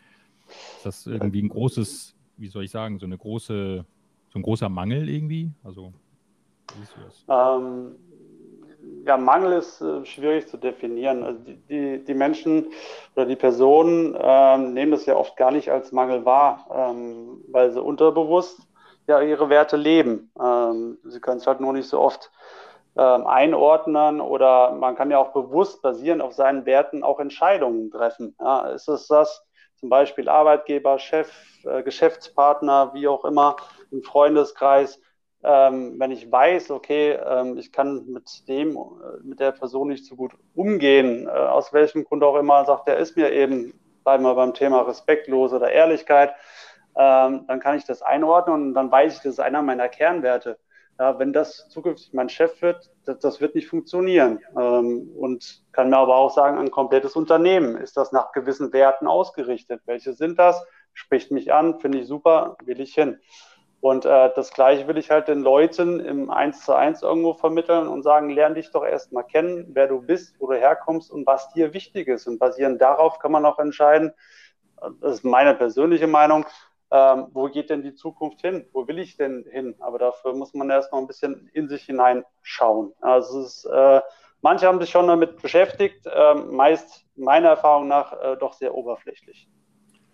Ist 0.47 0.87
das 0.87 1.07
irgendwie 1.09 1.43
ein 1.43 1.49
großes, 1.49 2.15
wie 2.37 2.47
soll 2.47 2.63
ich 2.63 2.71
sagen, 2.71 3.01
so 3.01 3.07
eine 3.07 3.19
große, 3.19 3.85
so 4.29 4.39
ein 4.39 4.43
großer 4.43 4.69
Mangel 4.69 5.09
irgendwie? 5.09 5.51
Also 5.65 5.93
ähm, 7.29 7.97
ja, 9.07 9.17
Mangel 9.17 9.53
ist 9.53 9.81
äh, 9.81 10.05
schwierig 10.05 10.49
zu 10.49 10.57
definieren. 10.57 11.25
Also 11.25 11.41
die, 11.41 11.57
die, 11.69 12.05
die, 12.05 12.15
Menschen 12.15 12.67
oder 13.15 13.27
die 13.27 13.37
Personen 13.37 14.17
ähm, 14.19 14.75
nehmen 14.75 14.93
das 14.93 15.07
ja 15.07 15.17
oft 15.17 15.37
gar 15.37 15.51
nicht 15.51 15.71
als 15.71 15.93
Mangel 15.93 16.25
wahr, 16.25 16.67
ähm, 16.73 17.45
weil 17.49 17.73
sie 17.73 17.81
unterbewusst 17.81 18.61
ja 19.07 19.21
ihre 19.21 19.49
Werte 19.51 19.77
leben. 19.77 20.31
Ähm, 20.41 20.99
sie 21.05 21.21
können 21.21 21.39
es 21.39 21.47
halt 21.47 21.61
nur 21.61 21.73
nicht 21.73 21.89
so 21.89 22.01
oft 22.01 22.31
ähm, 22.97 23.27
einordnen 23.27 24.21
oder 24.21 24.73
man 24.73 24.97
kann 24.97 25.11
ja 25.11 25.19
auch 25.19 25.33
bewusst 25.33 25.83
basierend 25.83 26.23
auf 26.23 26.33
seinen 26.33 26.65
Werten 26.65 27.03
auch 27.03 27.21
Entscheidungen 27.21 27.91
treffen. 27.91 28.35
Ja, 28.41 28.69
ist 28.69 28.89
es 28.89 29.09
das 29.09 29.45
zum 29.77 29.89
Beispiel 29.89 30.29
Arbeitgeber, 30.29 30.99
Chef, 30.99 31.31
äh, 31.65 31.83
Geschäftspartner, 31.83 32.93
wie 32.95 33.09
auch 33.09 33.25
immer, 33.25 33.57
im 33.91 34.03
Freundeskreis? 34.03 35.01
Ähm, 35.45 35.99
wenn 35.99 36.11
ich 36.11 36.31
weiß, 36.31 36.71
okay, 36.71 37.13
ähm, 37.13 37.59
ich 37.59 37.71
kann 37.71 38.07
mit 38.07 38.49
dem, 38.49 38.77
äh, 38.77 38.81
mit 39.23 39.41
der 39.41 39.53
Person 39.53 39.89
nicht 39.89 40.07
so 40.07 40.17
gut 40.17 40.33
umgehen, 40.55 41.27
äh, 41.27 41.31
aus 41.31 41.73
welchem 41.73 42.05
Grund 42.05 42.25
auch 42.25 42.37
immer, 42.37 42.65
sagt 42.65 42.89
er, 42.89 42.97
ist 42.97 43.17
mir 43.17 43.31
eben, 43.31 43.79
bleiben 44.05 44.25
wir 44.25 44.35
beim 44.35 44.55
Thema 44.55 44.83
respektlos 44.83 45.53
oder 45.53 45.71
Ehrlichkeit, 45.71 46.35
ähm, 46.97 47.45
dann 47.47 47.61
kann 47.61 47.77
ich 47.77 47.85
das 47.85 48.03
einordnen 48.03 48.69
und 48.69 48.75
dann 48.75 48.91
weiß 48.91 49.17
ich, 49.17 49.23
das 49.23 49.35
ist 49.35 49.41
einer 49.41 49.63
meiner 49.63 49.89
Kernwerte. 49.89 50.59
Ja, 50.99 51.19
wenn 51.19 51.33
das 51.33 51.69
zukünftig 51.71 52.13
mein 52.15 52.29
Chef 52.29 52.63
wird, 52.63 52.89
das, 53.05 53.19
das 53.19 53.41
wird 53.41 53.57
nicht 53.57 53.67
funktionieren. 53.67 54.39
Ähm, 54.57 55.11
und 55.17 55.63
kann 55.73 55.91
mir 55.91 55.99
aber 55.99 56.15
auch 56.15 56.31
sagen, 56.31 56.57
ein 56.57 56.71
komplettes 56.71 57.17
Unternehmen 57.17 57.77
ist 57.77 57.97
das 57.97 58.13
nach 58.13 58.31
gewissen 58.31 58.73
Werten 58.73 59.09
ausgerichtet. 59.09 59.83
Welche 59.87 60.13
sind 60.13 60.39
das? 60.39 60.65
Spricht 60.93 61.33
mich 61.33 61.53
an, 61.53 61.81
finde 61.81 61.99
ich 61.99 62.07
super, 62.07 62.57
will 62.65 62.81
ich 62.81 62.95
hin. 62.95 63.19
Und 63.85 64.07
äh, 64.07 64.31
das 64.35 64.51
Gleiche 64.51 64.89
will 64.89 64.97
ich 64.97 65.11
halt 65.11 65.29
den 65.29 65.43
Leuten 65.43 66.01
im 66.01 66.31
Eins 66.31 66.65
zu 66.65 66.73
eins 66.73 67.03
irgendwo 67.03 67.35
vermitteln 67.35 67.87
und 67.87 68.03
sagen, 68.03 68.31
lern 68.31 68.55
dich 68.55 68.71
doch 68.71 68.83
erstmal 68.83 69.25
kennen, 69.25 69.67
wer 69.75 69.89
du 69.89 70.01
bist, 70.01 70.37
wo 70.39 70.47
du 70.47 70.55
herkommst 70.55 71.11
und 71.11 71.27
was 71.27 71.51
dir 71.51 71.75
wichtig 71.75 72.09
ist. 72.09 72.27
Und 72.27 72.39
basierend 72.39 72.81
darauf 72.81 73.19
kann 73.19 73.31
man 73.31 73.45
auch 73.45 73.59
entscheiden, 73.59 74.15
das 75.03 75.17
ist 75.17 75.25
meine 75.25 75.53
persönliche 75.53 76.07
Meinung, 76.07 76.47
ähm, 76.91 77.27
wo 77.35 77.45
geht 77.51 77.69
denn 77.69 77.83
die 77.83 77.95
Zukunft 77.95 78.41
hin? 78.41 78.65
Wo 78.73 78.89
will 78.89 78.99
ich 78.99 79.19
denn 79.19 79.45
hin? 79.51 79.75
Aber 79.81 79.99
dafür 79.99 80.33
muss 80.33 80.55
man 80.55 80.71
erstmal 80.71 81.03
ein 81.03 81.07
bisschen 81.07 81.51
in 81.53 81.69
sich 81.69 81.83
hineinschauen. 81.83 82.95
Also 83.03 83.43
ist, 83.43 83.67
äh, 83.67 84.01
manche 84.41 84.67
haben 84.67 84.81
sich 84.81 84.89
schon 84.89 85.09
damit 85.09 85.43
beschäftigt, 85.43 86.07
äh, 86.07 86.35
meist 86.35 87.05
meiner 87.17 87.51
Erfahrung 87.51 87.89
nach 87.89 88.15
äh, 88.15 88.39
doch 88.39 88.55
sehr 88.55 88.75
oberflächlich. 88.75 89.47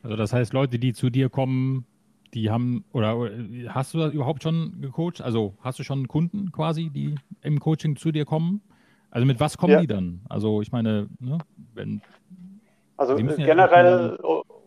Also 0.02 0.16
das 0.16 0.32
heißt, 0.32 0.52
Leute, 0.54 0.80
die 0.80 0.92
zu 0.92 1.08
dir 1.08 1.28
kommen, 1.28 1.86
die 2.34 2.50
haben, 2.50 2.84
oder, 2.92 3.16
oder, 3.16 3.32
hast 3.68 3.94
du 3.94 3.98
das 3.98 4.12
überhaupt 4.12 4.42
schon 4.42 4.80
gecoacht? 4.80 5.20
Also 5.20 5.54
hast 5.60 5.78
du 5.78 5.82
schon 5.82 6.08
Kunden 6.08 6.52
quasi, 6.52 6.90
die 6.90 7.14
im 7.42 7.60
Coaching 7.60 7.96
zu 7.96 8.12
dir 8.12 8.24
kommen? 8.24 8.62
Also 9.10 9.26
mit 9.26 9.40
was 9.40 9.58
kommen 9.58 9.72
ja. 9.72 9.80
die 9.80 9.86
dann? 9.86 10.20
Also 10.28 10.62
ich 10.62 10.70
meine, 10.72 11.08
ne, 11.18 11.38
wenn. 11.74 12.00
Also 12.96 13.16
generell, 13.16 14.16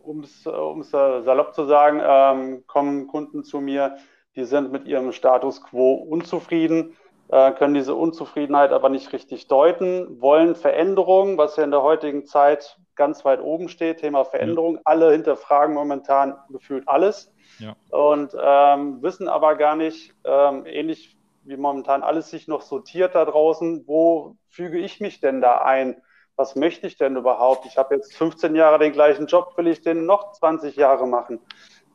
um 0.02 0.20
es 0.20 0.42
salopp 0.42 1.54
zu 1.54 1.64
sagen, 1.64 2.00
ähm, 2.04 2.64
kommen 2.66 3.06
Kunden 3.06 3.44
zu 3.44 3.60
mir, 3.60 3.96
die 4.36 4.44
sind 4.44 4.72
mit 4.72 4.86
ihrem 4.86 5.12
Status 5.12 5.62
quo 5.62 5.94
unzufrieden, 5.94 6.94
äh, 7.28 7.52
können 7.52 7.74
diese 7.74 7.94
Unzufriedenheit 7.94 8.72
aber 8.72 8.88
nicht 8.88 9.12
richtig 9.12 9.46
deuten, 9.46 10.20
wollen 10.20 10.56
Veränderungen, 10.56 11.38
was 11.38 11.56
ja 11.56 11.64
in 11.64 11.70
der 11.70 11.82
heutigen 11.82 12.26
Zeit 12.26 12.78
ganz 12.96 13.24
weit 13.24 13.40
oben 13.40 13.68
steht, 13.68 13.98
Thema 13.98 14.24
Veränderung. 14.24 14.76
Ja. 14.76 14.80
Alle 14.84 15.12
hinterfragen 15.12 15.74
momentan 15.74 16.36
gefühlt 16.50 16.88
alles 16.88 17.32
ja. 17.58 17.76
und 17.90 18.36
ähm, 18.40 19.02
wissen 19.02 19.28
aber 19.28 19.56
gar 19.56 19.76
nicht, 19.76 20.14
ähm, 20.24 20.66
ähnlich 20.66 21.16
wie 21.44 21.56
momentan 21.56 22.02
alles 22.02 22.30
sich 22.30 22.48
noch 22.48 22.62
sortiert 22.62 23.14
da 23.14 23.24
draußen, 23.24 23.84
wo 23.86 24.36
füge 24.48 24.78
ich 24.78 25.00
mich 25.00 25.20
denn 25.20 25.40
da 25.40 25.58
ein? 25.58 26.00
Was 26.36 26.56
möchte 26.56 26.86
ich 26.86 26.96
denn 26.96 27.16
überhaupt? 27.16 27.66
Ich 27.66 27.76
habe 27.76 27.94
jetzt 27.94 28.16
15 28.16 28.56
Jahre 28.56 28.78
den 28.78 28.92
gleichen 28.92 29.26
Job, 29.26 29.56
will 29.56 29.68
ich 29.68 29.82
den 29.82 30.06
noch 30.06 30.32
20 30.32 30.74
Jahre 30.76 31.06
machen? 31.06 31.40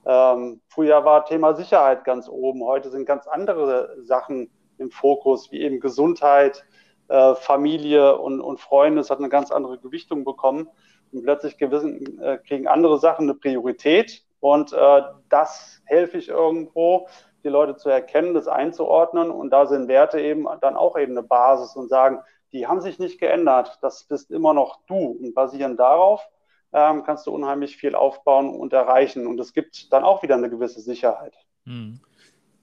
Ähm, 0.05 0.61
früher 0.69 1.03
war 1.03 1.25
Thema 1.25 1.55
Sicherheit 1.55 2.05
ganz 2.05 2.29
oben, 2.29 2.63
heute 2.63 2.89
sind 2.89 3.05
ganz 3.05 3.27
andere 3.27 3.97
Sachen 4.01 4.49
im 4.77 4.91
Fokus, 4.91 5.51
wie 5.51 5.61
eben 5.61 5.79
Gesundheit, 5.79 6.65
äh, 7.09 7.35
Familie 7.35 8.17
und, 8.17 8.39
und 8.39 8.59
Freunde. 8.59 9.01
Es 9.01 9.09
hat 9.09 9.19
eine 9.19 9.29
ganz 9.29 9.51
andere 9.51 9.77
Gewichtung 9.77 10.23
bekommen. 10.23 10.69
Und 11.11 11.23
plötzlich 11.23 11.57
gewissen, 11.57 12.21
äh, 12.21 12.37
kriegen 12.37 12.67
andere 12.67 12.99
Sachen 12.99 13.23
eine 13.23 13.35
Priorität. 13.35 14.23
Und 14.39 14.73
äh, 14.73 15.01
das 15.29 15.81
helfe 15.85 16.17
ich 16.17 16.29
irgendwo, 16.29 17.07
die 17.43 17.49
Leute 17.49 17.75
zu 17.75 17.89
erkennen, 17.89 18.33
das 18.33 18.47
einzuordnen. 18.47 19.31
Und 19.31 19.51
da 19.51 19.65
sind 19.65 19.87
Werte 19.87 20.19
eben 20.19 20.47
dann 20.61 20.75
auch 20.75 20.97
eben 20.97 21.13
eine 21.13 21.23
Basis 21.23 21.75
und 21.75 21.89
sagen, 21.89 22.19
die 22.51 22.67
haben 22.67 22.81
sich 22.81 22.99
nicht 22.99 23.19
geändert. 23.19 23.79
Das 23.81 24.03
bist 24.03 24.31
immer 24.31 24.53
noch 24.53 24.79
du. 24.87 24.95
Und 24.95 25.33
basierend 25.33 25.79
darauf 25.79 26.27
ähm, 26.73 27.03
kannst 27.03 27.27
du 27.27 27.31
unheimlich 27.31 27.77
viel 27.77 27.95
aufbauen 27.95 28.49
und 28.49 28.73
erreichen. 28.73 29.27
Und 29.27 29.39
es 29.39 29.53
gibt 29.53 29.91
dann 29.91 30.03
auch 30.03 30.23
wieder 30.23 30.35
eine 30.35 30.49
gewisse 30.49 30.81
Sicherheit. 30.81 31.35
Mhm. 31.65 31.99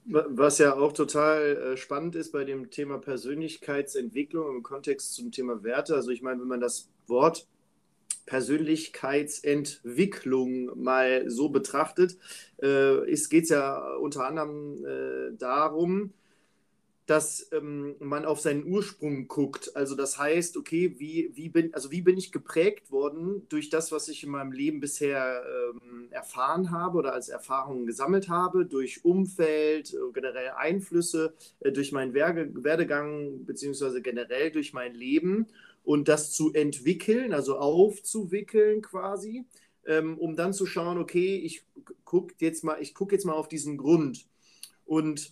Was 0.09 0.57
ja 0.57 0.73
auch 0.73 0.93
total 0.93 1.73
äh, 1.73 1.77
spannend 1.77 2.15
ist 2.15 2.31
bei 2.31 2.45
dem 2.45 2.69
Thema 2.69 2.97
Persönlichkeitsentwicklung 2.97 4.55
im 4.55 4.63
Kontext 4.63 5.15
zum 5.15 5.31
Thema 5.31 5.63
Werte. 5.63 5.95
Also 5.95 6.11
ich 6.11 6.21
meine, 6.21 6.39
wenn 6.39 6.47
man 6.47 6.61
das 6.61 6.89
Wort 7.07 7.45
Persönlichkeitsentwicklung 8.27 10.81
mal 10.81 11.29
so 11.29 11.49
betrachtet, 11.49 12.17
äh, 12.57 13.05
geht 13.29 13.45
es 13.45 13.49
ja 13.49 13.95
unter 13.95 14.27
anderem 14.27 14.85
äh, 14.85 15.31
darum, 15.37 16.13
dass 17.07 17.49
ähm, 17.53 17.95
man 17.99 18.25
auf 18.25 18.41
seinen 18.41 18.65
Ursprung 18.65 19.29
guckt. 19.29 19.71
Also 19.75 19.95
das 19.95 20.19
heißt, 20.19 20.57
okay, 20.57 20.95
wie, 20.97 21.31
wie, 21.33 21.47
bin, 21.47 21.73
also 21.73 21.89
wie 21.89 22.01
bin 22.01 22.17
ich 22.17 22.33
geprägt 22.33 22.91
worden 22.91 23.47
durch 23.47 23.69
das, 23.69 23.93
was 23.93 24.09
ich 24.09 24.25
in 24.25 24.29
meinem 24.29 24.51
Leben 24.51 24.81
bisher 24.81 25.41
ähm, 25.81 26.09
erfahren 26.11 26.71
habe 26.71 26.97
oder 26.97 27.13
als 27.13 27.29
Erfahrungen 27.29 27.85
gesammelt 27.85 28.27
habe, 28.27 28.65
durch 28.65 29.05
Umfeld, 29.05 29.93
äh, 29.93 30.11
generell 30.13 30.51
Einflüsse, 30.57 31.33
äh, 31.61 31.71
durch 31.71 31.93
meinen 31.93 32.13
Werdegang, 32.13 33.45
beziehungsweise 33.45 34.01
generell 34.01 34.51
durch 34.51 34.73
mein 34.73 34.93
Leben 34.93 35.47
und 35.87 36.09
das 36.09 36.31
zu 36.31 36.51
entwickeln, 36.53 37.31
also 37.31 37.57
aufzuwickeln 37.57 38.81
quasi, 38.81 39.45
ähm, 39.85 40.17
um 40.17 40.35
dann 40.35 40.51
zu 40.51 40.65
schauen, 40.65 40.97
okay, 40.97 41.37
ich 41.37 41.63
gucke 42.03 42.33
jetzt 42.39 42.65
mal, 42.65 42.77
ich 42.81 42.93
gucke 42.93 43.15
jetzt 43.15 43.23
mal 43.23 43.31
auf 43.31 43.47
diesen 43.47 43.77
Grund. 43.77 44.27
Und 44.85 45.31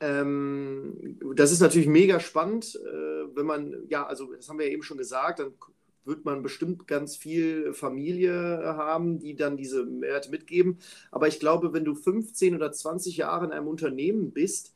ähm, 0.00 1.20
das 1.36 1.52
ist 1.52 1.60
natürlich 1.60 1.86
mega 1.86 2.18
spannend, 2.18 2.74
äh, 2.74 3.36
wenn 3.36 3.46
man, 3.46 3.86
ja, 3.88 4.04
also 4.04 4.34
das 4.34 4.48
haben 4.48 4.58
wir 4.58 4.66
ja 4.66 4.72
eben 4.72 4.82
schon 4.82 4.98
gesagt, 4.98 5.38
dann 5.38 5.52
wird 6.04 6.24
man 6.24 6.42
bestimmt 6.42 6.88
ganz 6.88 7.16
viel 7.16 7.72
Familie 7.72 8.60
haben, 8.64 9.20
die 9.20 9.36
dann 9.36 9.56
diese 9.56 9.86
Werte 10.00 10.32
mitgeben. 10.32 10.78
Aber 11.12 11.28
ich 11.28 11.38
glaube, 11.38 11.72
wenn 11.72 11.84
du 11.84 11.94
15 11.94 12.56
oder 12.56 12.72
20 12.72 13.16
Jahre 13.16 13.44
in 13.44 13.52
einem 13.52 13.68
Unternehmen 13.68 14.32
bist, 14.32 14.74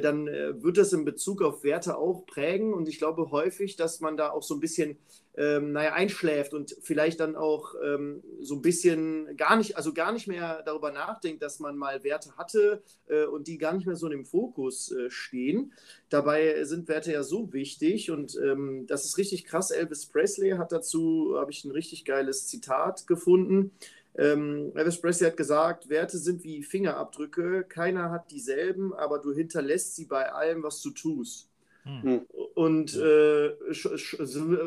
dann 0.00 0.28
äh, 0.28 0.62
wird 0.62 0.78
das 0.78 0.92
in 0.92 1.04
Bezug 1.04 1.42
auf 1.42 1.62
Werte 1.62 1.98
auch 1.98 2.24
prägen. 2.26 2.72
Und 2.72 2.88
ich 2.88 2.98
glaube 2.98 3.30
häufig, 3.30 3.76
dass 3.76 4.00
man 4.00 4.16
da 4.16 4.30
auch 4.30 4.42
so 4.42 4.54
ein 4.54 4.60
bisschen, 4.60 4.96
ähm, 5.36 5.72
naja, 5.72 5.92
einschläft 5.92 6.54
und 6.54 6.74
vielleicht 6.80 7.20
dann 7.20 7.36
auch 7.36 7.74
ähm, 7.84 8.22
so 8.40 8.54
ein 8.54 8.62
bisschen 8.62 9.36
gar 9.36 9.56
nicht, 9.56 9.76
also 9.76 9.92
gar 9.92 10.12
nicht 10.12 10.26
mehr 10.26 10.62
darüber 10.64 10.90
nachdenkt, 10.90 11.42
dass 11.42 11.60
man 11.60 11.76
mal 11.76 12.02
Werte 12.02 12.36
hatte 12.36 12.82
äh, 13.08 13.26
und 13.26 13.46
die 13.46 13.58
gar 13.58 13.74
nicht 13.74 13.86
mehr 13.86 13.96
so 13.96 14.08
im 14.08 14.24
Fokus 14.24 14.90
äh, 14.90 15.10
stehen. 15.10 15.72
Dabei 16.08 16.64
sind 16.64 16.88
Werte 16.88 17.12
ja 17.12 17.22
so 17.22 17.52
wichtig 17.52 18.10
und 18.10 18.38
ähm, 18.42 18.86
das 18.86 19.04
ist 19.04 19.18
richtig 19.18 19.44
krass. 19.44 19.70
Elvis 19.70 20.06
Presley 20.06 20.52
hat 20.52 20.72
dazu, 20.72 21.34
habe 21.36 21.50
ich 21.50 21.64
ein 21.64 21.72
richtig 21.72 22.04
geiles 22.06 22.46
Zitat 22.46 23.06
gefunden. 23.06 23.72
Ähm, 24.16 24.72
Elvis 24.74 25.00
Presley 25.00 25.28
hat 25.28 25.36
gesagt, 25.36 25.88
Werte 25.88 26.18
sind 26.18 26.44
wie 26.44 26.62
Fingerabdrücke, 26.62 27.64
keiner 27.64 28.10
hat 28.10 28.30
dieselben, 28.30 28.94
aber 28.94 29.18
du 29.18 29.32
hinterlässt 29.32 29.96
sie 29.96 30.04
bei 30.04 30.32
allem, 30.32 30.62
was 30.62 30.80
du 30.82 30.90
tust. 30.90 31.50
Hm. 31.82 32.22
Und 32.54 32.96
äh, 32.96 33.52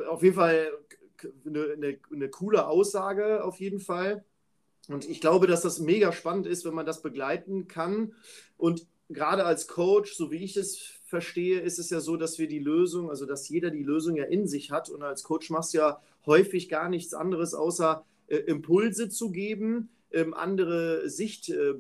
auf 0.08 0.22
jeden 0.22 0.36
Fall 0.36 0.72
eine, 1.46 1.64
eine, 1.74 2.00
eine, 2.12 2.30
coole 2.30 2.68
Aussage, 2.68 3.44
auf 3.44 3.60
jeden 3.60 3.80
Fall. 3.80 4.24
Und 4.88 5.10
ich 5.10 5.20
glaube, 5.20 5.48
dass 5.48 5.62
das 5.62 5.80
mega 5.80 6.12
spannend 6.12 6.46
ist, 6.46 6.64
wenn 6.66 6.76
man 6.76 6.86
das 6.86 7.02
begleiten 7.02 7.68
kann. 7.68 8.14
Und 8.56 8.86
gerade 9.10 9.46
als 9.46 9.68
Coach, 9.68 10.14
so 10.14 10.30
wie 10.32 10.44
ich 10.44 10.58
es 10.58 10.80
verstehe, 11.06 11.62
ist 11.62 11.80
es 11.80 11.90
ja 11.90 12.02
so, 12.02 12.18
dass 12.18 12.38
wir 12.38 12.48
die 12.48 12.60
Lösung, 12.60 13.10
also 13.10 13.26
dass 13.26 13.50
jeder 13.50 13.72
die 13.72 13.84
Lösung 13.84 14.16
ja 14.16 14.26
in 14.26 14.48
sich 14.48 14.72
hat. 14.72 14.90
Und 14.90 15.02
als 15.02 15.24
Coach 15.24 15.50
machst 15.50 15.74
du 15.74 15.80
ja 15.80 16.02
häufig 16.26 16.70
gar 16.70 16.90
nichts 16.90 17.14
anderes, 17.14 17.54
außer 17.54 18.06
Impulse 18.36 19.10
zu 19.10 19.32
geben, 19.32 19.90
ähm, 20.12 20.34
andere 20.34 21.10
Sicht, 21.10 21.50
äh, 21.50 21.76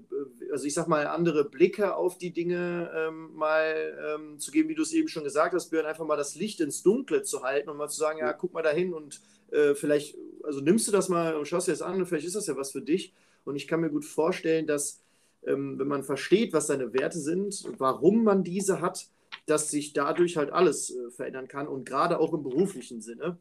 also 0.51 0.65
ich 0.65 0.73
sag 0.73 0.87
mal, 0.87 1.07
andere 1.07 1.45
Blicke 1.45 1.95
auf 1.95 2.17
die 2.17 2.31
Dinge 2.31 2.91
ähm, 2.93 3.33
mal 3.33 4.15
ähm, 4.15 4.39
zu 4.39 4.51
geben, 4.51 4.69
wie 4.69 4.75
du 4.75 4.81
es 4.81 4.93
eben 4.93 5.07
schon 5.07 5.23
gesagt 5.23 5.53
hast, 5.53 5.69
Björn, 5.69 5.85
einfach 5.85 6.05
mal 6.05 6.17
das 6.17 6.35
Licht 6.35 6.59
ins 6.59 6.83
Dunkle 6.83 7.23
zu 7.23 7.43
halten 7.43 7.69
und 7.69 7.77
mal 7.77 7.87
zu 7.87 7.97
sagen, 7.97 8.19
ja, 8.19 8.33
guck 8.33 8.53
mal 8.53 8.63
dahin 8.63 8.93
und 8.93 9.21
äh, 9.51 9.75
vielleicht, 9.75 10.17
also 10.43 10.59
nimmst 10.59 10.87
du 10.87 10.91
das 10.91 11.07
mal 11.09 11.35
und 11.35 11.47
schaust 11.47 11.67
dir 11.67 11.71
das 11.71 11.81
an 11.81 11.99
und 11.99 12.05
vielleicht 12.05 12.27
ist 12.27 12.35
das 12.35 12.47
ja 12.47 12.57
was 12.57 12.71
für 12.71 12.81
dich. 12.81 13.13
Und 13.45 13.55
ich 13.55 13.67
kann 13.67 13.79
mir 13.79 13.89
gut 13.89 14.03
vorstellen, 14.05 14.67
dass 14.67 15.01
wenn 15.43 15.77
man 15.77 16.03
versteht, 16.03 16.51
was 16.51 16.67
seine 16.67 16.93
Werte 16.93 17.19
sind, 17.19 17.63
warum 17.77 18.25
man 18.25 18.43
diese 18.43 18.81
hat, 18.81 19.07
dass 19.45 19.71
sich 19.71 19.93
dadurch 19.93 20.35
halt 20.35 20.51
alles 20.51 20.89
äh, 20.89 21.09
verändern 21.09 21.47
kann 21.47 21.67
und 21.67 21.85
gerade 21.85 22.19
auch 22.19 22.33
im 22.33 22.43
beruflichen 22.43 23.01
Sinne. 23.01 23.37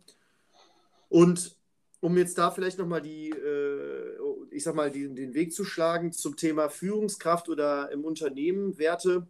Und 1.09 1.56
um 2.07 2.17
jetzt 2.17 2.39
da 2.39 2.53
vielleicht 2.53 2.79
nochmal 2.79 3.03
die, 3.03 3.31
äh, 3.31 4.17
ich 4.53 4.63
sag 4.63 4.77
mal, 4.77 4.93
die, 4.93 5.13
den 5.13 5.35
Weg 5.35 5.53
zu 5.53 5.65
schlagen 5.65 6.13
zum 6.13 6.37
Thema 6.37 6.69
Führungskraft 6.69 7.49
oder 7.49 7.91
im 7.91 8.05
Unternehmen 8.05 8.79
Werte. 8.79 9.27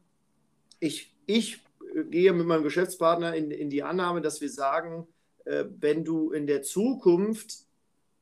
Ich, 0.79 1.15
ich 1.25 1.65
äh, 1.95 2.05
gehe 2.05 2.35
mit 2.35 2.47
meinem 2.47 2.65
Geschäftspartner 2.65 3.35
in, 3.35 3.51
in 3.51 3.71
die 3.71 3.83
Annahme, 3.83 4.21
dass 4.21 4.43
wir 4.43 4.51
sagen, 4.51 5.09
äh, 5.47 5.65
wenn 5.79 6.05
du 6.05 6.33
in 6.33 6.47
der 6.47 6.61
Zukunft 6.61 7.61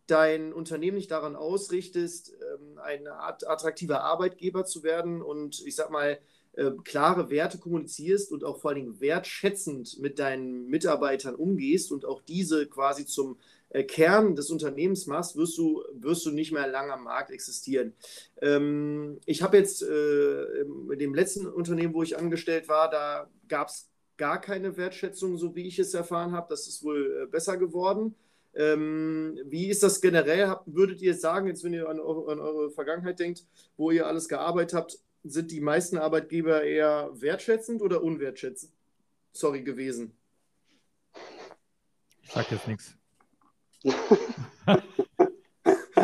dein 0.06 0.52
Unternehmen 0.52 0.98
nicht 0.98 1.10
daran 1.10 1.34
ausrichtest, 1.34 2.32
ähm, 2.34 2.78
ein 2.78 3.08
attraktiver 3.08 4.04
Arbeitgeber 4.04 4.64
zu 4.66 4.84
werden 4.84 5.20
und 5.20 5.66
ich 5.66 5.74
sag 5.74 5.90
mal, 5.90 6.20
äh, 6.52 6.70
klare 6.84 7.28
Werte 7.28 7.58
kommunizierst 7.58 8.30
und 8.30 8.44
auch 8.44 8.60
vor 8.60 8.70
allen 8.70 8.84
Dingen 8.84 9.00
wertschätzend 9.00 9.98
mit 9.98 10.20
deinen 10.20 10.68
Mitarbeitern 10.68 11.34
umgehst 11.34 11.90
und 11.90 12.04
auch 12.04 12.22
diese 12.22 12.68
quasi 12.68 13.04
zum 13.04 13.36
Kern 13.88 14.36
des 14.36 14.50
Unternehmens 14.50 15.06
machst, 15.06 15.36
wirst 15.36 15.58
du, 15.58 15.82
wirst 15.94 16.24
du 16.24 16.30
nicht 16.30 16.52
mehr 16.52 16.68
lange 16.68 16.92
am 16.92 17.04
Markt 17.04 17.30
existieren. 17.30 17.92
Ähm, 18.40 19.18
ich 19.26 19.42
habe 19.42 19.56
jetzt 19.56 19.82
äh, 19.82 20.64
mit 20.86 21.00
dem 21.00 21.14
letzten 21.14 21.46
Unternehmen, 21.46 21.94
wo 21.94 22.02
ich 22.02 22.16
angestellt 22.16 22.68
war, 22.68 22.88
da 22.88 23.28
gab 23.48 23.68
es 23.68 23.88
gar 24.16 24.40
keine 24.40 24.76
Wertschätzung, 24.76 25.36
so 25.38 25.56
wie 25.56 25.66
ich 25.66 25.78
es 25.78 25.94
erfahren 25.94 26.32
habe. 26.32 26.46
Das 26.50 26.68
ist 26.68 26.84
wohl 26.84 27.22
äh, 27.22 27.26
besser 27.26 27.56
geworden. 27.56 28.14
Ähm, 28.54 29.40
wie 29.46 29.68
ist 29.68 29.82
das 29.82 30.00
generell? 30.00 30.46
Hab, 30.46 30.62
würdet 30.66 31.02
ihr 31.02 31.14
sagen, 31.14 31.48
jetzt 31.48 31.64
wenn 31.64 31.74
ihr 31.74 31.88
an, 31.88 31.98
an, 31.98 32.40
eure 32.40 32.70
Vergangenheit 32.70 33.18
denkt, 33.18 33.44
wo 33.76 33.90
ihr 33.90 34.06
alles 34.06 34.28
gearbeitet 34.28 34.74
habt, 34.74 34.98
sind 35.24 35.50
die 35.50 35.60
meisten 35.60 35.98
Arbeitgeber 35.98 36.62
eher 36.62 37.10
wertschätzend 37.14 37.82
oder 37.82 38.02
unwertschätzend? 38.02 38.72
Sorry 39.32 39.62
gewesen. 39.62 40.16
Ich 42.22 42.30
sag 42.30 42.50
jetzt 42.52 42.68
nichts. 42.68 42.96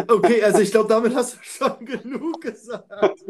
Okay, 0.07 0.43
also 0.43 0.61
ich 0.61 0.71
glaube, 0.71 0.89
damit 0.89 1.15
hast 1.15 1.37
du 1.37 1.43
schon 1.43 1.85
genug 1.85 2.41
gesagt. 2.41 2.91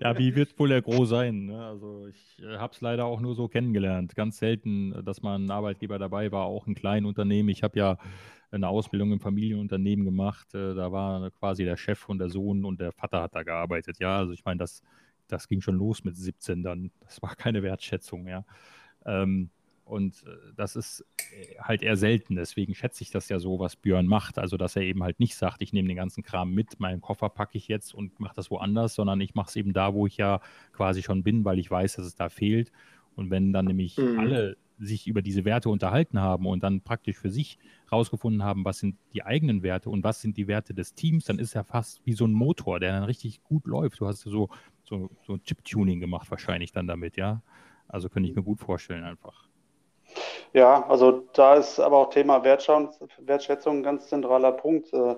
ja, 0.00 0.18
wie 0.18 0.34
wird 0.34 0.58
wohl 0.58 0.68
der 0.68 0.82
Gros 0.82 1.08
sein? 1.08 1.46
Ne? 1.46 1.64
Also 1.64 2.06
ich 2.06 2.42
äh, 2.42 2.58
habe 2.58 2.74
es 2.74 2.80
leider 2.80 3.06
auch 3.06 3.20
nur 3.20 3.34
so 3.34 3.48
kennengelernt. 3.48 4.14
Ganz 4.14 4.38
selten, 4.38 4.94
dass 5.04 5.22
mal 5.22 5.38
ein 5.38 5.50
Arbeitgeber 5.50 5.98
dabei 5.98 6.30
war, 6.32 6.44
auch 6.44 6.66
ein 6.66 6.74
kleines 6.74 7.08
Unternehmen. 7.08 7.48
Ich 7.48 7.62
habe 7.62 7.78
ja 7.78 7.98
eine 8.50 8.68
Ausbildung 8.68 9.12
im 9.12 9.20
Familienunternehmen 9.20 10.04
gemacht. 10.04 10.54
Äh, 10.54 10.74
da 10.74 10.92
war 10.92 11.30
quasi 11.32 11.64
der 11.64 11.76
Chef 11.76 12.08
und 12.08 12.18
der 12.18 12.30
Sohn 12.30 12.64
und 12.64 12.80
der 12.80 12.92
Vater 12.92 13.22
hat 13.22 13.34
da 13.34 13.42
gearbeitet. 13.42 13.98
Ja, 13.98 14.18
also 14.18 14.32
ich 14.32 14.44
meine, 14.44 14.58
das, 14.58 14.82
das 15.28 15.48
ging 15.48 15.60
schon 15.60 15.76
los 15.76 16.04
mit 16.04 16.16
17 16.16 16.62
dann. 16.62 16.90
Das 17.00 17.22
war 17.22 17.34
keine 17.36 17.62
Wertschätzung, 17.62 18.26
ja. 18.26 18.44
Ähm, 19.04 19.50
und 19.88 20.24
äh, 20.26 20.52
das 20.54 20.76
ist 20.76 21.04
äh, 21.32 21.58
halt 21.60 21.82
eher 21.82 21.96
selten. 21.96 22.36
Deswegen 22.36 22.74
schätze 22.74 23.02
ich 23.02 23.10
das 23.10 23.28
ja 23.28 23.38
so, 23.38 23.58
was 23.58 23.76
Björn 23.76 24.06
macht. 24.06 24.38
Also, 24.38 24.56
dass 24.56 24.76
er 24.76 24.82
eben 24.82 25.02
halt 25.02 25.18
nicht 25.18 25.34
sagt, 25.34 25.62
ich 25.62 25.72
nehme 25.72 25.88
den 25.88 25.96
ganzen 25.96 26.22
Kram 26.22 26.52
mit, 26.52 26.78
meinen 26.78 27.00
Koffer 27.00 27.28
packe 27.28 27.56
ich 27.56 27.68
jetzt 27.68 27.94
und 27.94 28.20
mache 28.20 28.34
das 28.36 28.50
woanders, 28.50 28.94
sondern 28.94 29.20
ich 29.20 29.34
mache 29.34 29.48
es 29.48 29.56
eben 29.56 29.72
da, 29.72 29.94
wo 29.94 30.06
ich 30.06 30.16
ja 30.16 30.40
quasi 30.72 31.02
schon 31.02 31.22
bin, 31.22 31.44
weil 31.44 31.58
ich 31.58 31.70
weiß, 31.70 31.96
dass 31.96 32.06
es 32.06 32.14
da 32.14 32.28
fehlt. 32.28 32.70
Und 33.16 33.30
wenn 33.30 33.52
dann 33.52 33.64
nämlich 33.64 33.96
mhm. 33.96 34.18
alle 34.18 34.56
sich 34.78 35.08
über 35.08 35.22
diese 35.22 35.44
Werte 35.44 35.70
unterhalten 35.70 36.20
haben 36.20 36.46
und 36.46 36.62
dann 36.62 36.82
praktisch 36.82 37.16
für 37.16 37.30
sich 37.30 37.58
rausgefunden 37.90 38.44
haben, 38.44 38.64
was 38.64 38.78
sind 38.78 38.96
die 39.12 39.24
eigenen 39.24 39.62
Werte 39.62 39.90
und 39.90 40.04
was 40.04 40.20
sind 40.20 40.36
die 40.36 40.46
Werte 40.46 40.74
des 40.74 40.94
Teams, 40.94 41.24
dann 41.24 41.38
ist 41.38 41.54
er 41.54 41.64
fast 41.64 42.00
wie 42.04 42.12
so 42.12 42.26
ein 42.26 42.32
Motor, 42.32 42.78
der 42.78 42.92
dann 42.92 43.04
richtig 43.04 43.42
gut 43.42 43.66
läuft. 43.66 44.00
Du 44.00 44.06
hast 44.06 44.20
so, 44.20 44.50
so, 44.84 45.10
so 45.26 45.32
ein 45.32 45.42
Chip-Tuning 45.42 45.98
gemacht 45.98 46.30
wahrscheinlich 46.30 46.72
dann 46.72 46.86
damit, 46.86 47.16
ja. 47.16 47.42
Also 47.88 48.08
könnte 48.08 48.28
ich 48.28 48.36
mir 48.36 48.42
gut 48.42 48.60
vorstellen 48.60 49.02
einfach. 49.02 49.47
Ja, 50.52 50.84
also 50.88 51.24
da 51.32 51.54
ist 51.54 51.78
aber 51.80 51.98
auch 51.98 52.10
Thema 52.10 52.42
Wertschätzung 52.44 53.78
ein 53.78 53.82
ganz 53.82 54.08
zentraler 54.08 54.52
Punkt. 54.52 54.92
Äh, 54.92 55.16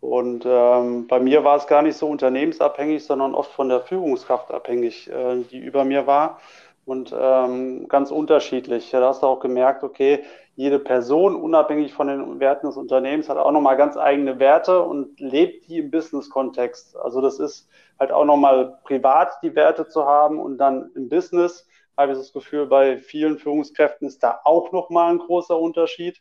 und 0.00 0.44
ähm, 0.46 1.06
bei 1.06 1.18
mir 1.18 1.44
war 1.44 1.56
es 1.56 1.66
gar 1.66 1.80
nicht 1.80 1.96
so 1.96 2.06
unternehmensabhängig, 2.08 3.04
sondern 3.04 3.34
oft 3.34 3.52
von 3.52 3.70
der 3.70 3.80
Führungskraft 3.80 4.50
abhängig, 4.50 5.10
äh, 5.10 5.42
die 5.50 5.58
über 5.58 5.84
mir 5.84 6.06
war. 6.06 6.40
Und 6.84 7.14
ähm, 7.18 7.88
ganz 7.88 8.10
unterschiedlich. 8.10 8.90
Da 8.90 9.00
hast 9.00 9.22
du 9.22 9.26
auch 9.26 9.40
gemerkt, 9.40 9.82
okay, 9.82 10.22
jede 10.56 10.78
Person, 10.78 11.34
unabhängig 11.34 11.94
von 11.94 12.08
den 12.08 12.38
Werten 12.38 12.66
des 12.66 12.76
Unternehmens, 12.76 13.28
hat 13.28 13.38
auch 13.38 13.50
nochmal 13.50 13.76
ganz 13.76 13.96
eigene 13.96 14.38
Werte 14.38 14.82
und 14.82 15.18
lebt 15.18 15.68
die 15.68 15.78
im 15.78 15.90
Business-Kontext. 15.90 16.96
Also 16.96 17.22
das 17.22 17.38
ist 17.40 17.68
halt 17.98 18.12
auch 18.12 18.24
nochmal 18.24 18.78
privat 18.84 19.30
die 19.42 19.56
Werte 19.56 19.88
zu 19.88 20.04
haben 20.04 20.38
und 20.38 20.58
dann 20.58 20.90
im 20.94 21.08
Business 21.08 21.66
habe 21.96 22.12
ich 22.12 22.18
das 22.18 22.32
Gefühl, 22.32 22.66
bei 22.66 22.98
vielen 22.98 23.38
Führungskräften 23.38 24.08
ist 24.08 24.22
da 24.22 24.40
auch 24.44 24.72
nochmal 24.72 25.12
ein 25.12 25.18
großer 25.18 25.58
Unterschied. 25.58 26.20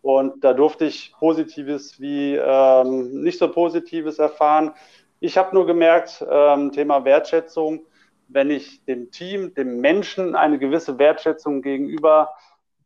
Und 0.00 0.42
da 0.42 0.52
durfte 0.52 0.84
ich 0.86 1.12
Positives 1.18 2.00
wie 2.00 2.34
ähm, 2.34 3.22
nicht 3.22 3.38
so 3.38 3.50
Positives 3.50 4.18
erfahren. 4.18 4.72
Ich 5.20 5.38
habe 5.38 5.54
nur 5.54 5.66
gemerkt, 5.66 6.24
ähm, 6.28 6.72
Thema 6.72 7.04
Wertschätzung, 7.04 7.86
wenn 8.28 8.50
ich 8.50 8.84
dem 8.84 9.10
Team, 9.10 9.54
dem 9.54 9.80
Menschen 9.80 10.34
eine 10.34 10.58
gewisse 10.58 10.98
Wertschätzung 10.98 11.62
gegenüber 11.62 12.30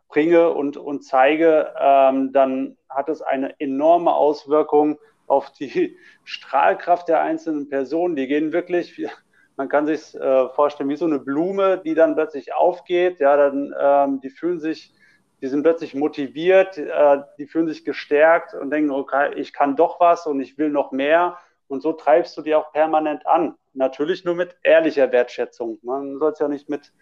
bringe 0.08 0.50
und, 0.50 0.76
und 0.76 1.04
zeige, 1.04 1.72
ähm, 1.80 2.32
dann 2.32 2.76
hat 2.88 3.08
es 3.08 3.22
eine 3.22 3.58
enorme 3.60 4.14
Auswirkung 4.14 4.98
auf 5.26 5.50
die 5.52 5.96
Strahlkraft 6.24 7.08
der 7.08 7.22
einzelnen 7.22 7.68
Personen. 7.68 8.16
Die 8.16 8.26
gehen 8.26 8.52
wirklich, 8.52 9.00
man 9.56 9.68
kann 9.68 9.86
sich 9.86 10.14
äh, 10.14 10.48
vorstellen, 10.50 10.90
wie 10.90 10.96
so 10.96 11.06
eine 11.06 11.18
Blume, 11.18 11.78
die 11.78 11.94
dann 11.94 12.14
plötzlich 12.14 12.54
aufgeht. 12.54 13.20
Ja, 13.20 13.36
dann, 13.36 13.74
ähm, 13.78 14.20
die 14.20 14.30
fühlen 14.30 14.60
sich, 14.60 14.92
die 15.40 15.48
sind 15.48 15.62
plötzlich 15.62 15.94
motiviert, 15.94 16.76
äh, 16.76 17.22
die 17.38 17.46
fühlen 17.46 17.68
sich 17.68 17.84
gestärkt 17.84 18.54
und 18.54 18.70
denken, 18.70 18.90
okay, 18.90 19.32
ich 19.34 19.52
kann 19.52 19.76
doch 19.76 19.98
was 19.98 20.26
und 20.26 20.40
ich 20.40 20.58
will 20.58 20.68
noch 20.68 20.92
mehr. 20.92 21.38
Und 21.68 21.82
so 21.82 21.92
treibst 21.92 22.36
du 22.36 22.42
die 22.42 22.54
auch 22.54 22.70
permanent 22.72 23.26
an. 23.26 23.56
Natürlich 23.72 24.24
nur 24.24 24.34
mit 24.34 24.56
ehrlicher 24.62 25.10
Wertschätzung. 25.10 25.78
Man 25.82 26.18
soll 26.18 26.32
es 26.32 26.38
ja 26.38 26.48
nicht 26.48 26.68
mit 26.68 26.92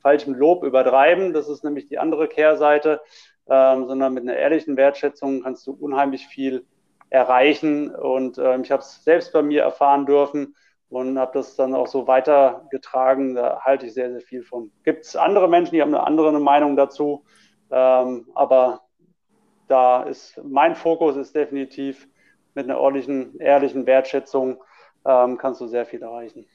falschem 0.00 0.34
Lob 0.34 0.64
übertreiben. 0.64 1.32
Das 1.32 1.48
ist 1.48 1.64
nämlich 1.64 1.88
die 1.88 1.98
andere 1.98 2.28
Kehrseite, 2.28 3.00
ähm, 3.48 3.86
sondern 3.86 4.14
mit 4.14 4.22
einer 4.22 4.36
ehrlichen 4.36 4.76
Wertschätzung 4.76 5.42
kannst 5.42 5.66
du 5.66 5.72
unheimlich 5.72 6.26
viel 6.26 6.64
erreichen. 7.10 7.94
Und 7.94 8.38
ähm, 8.38 8.62
ich 8.62 8.70
habe 8.70 8.82
es 8.82 9.04
selbst 9.04 9.32
bei 9.32 9.42
mir 9.42 9.62
erfahren 9.62 10.06
dürfen 10.06 10.54
und 10.88 11.18
habe 11.18 11.32
das 11.34 11.56
dann 11.56 11.74
auch 11.74 11.86
so 11.86 12.06
weitergetragen. 12.06 13.34
Da 13.34 13.60
halte 13.60 13.86
ich 13.86 13.94
sehr, 13.94 14.10
sehr 14.10 14.20
viel 14.20 14.42
von. 14.42 14.70
Gibt 14.84 15.04
es 15.04 15.16
andere 15.16 15.48
Menschen, 15.48 15.74
die 15.74 15.82
haben 15.82 15.94
eine 15.94 16.06
andere 16.06 16.38
Meinung 16.40 16.76
dazu, 16.76 17.24
ähm, 17.70 18.28
aber 18.34 18.82
da 19.68 20.02
ist 20.02 20.40
mein 20.44 20.74
Fokus 20.74 21.16
ist 21.16 21.34
definitiv 21.34 22.08
mit 22.54 22.64
einer 22.64 22.78
ordentlichen, 22.78 23.38
ehrlichen 23.40 23.86
Wertschätzung 23.86 24.62
ähm, 25.06 25.38
kannst 25.38 25.60
du 25.60 25.66
sehr 25.66 25.86
viel 25.86 26.02
erreichen. 26.02 26.46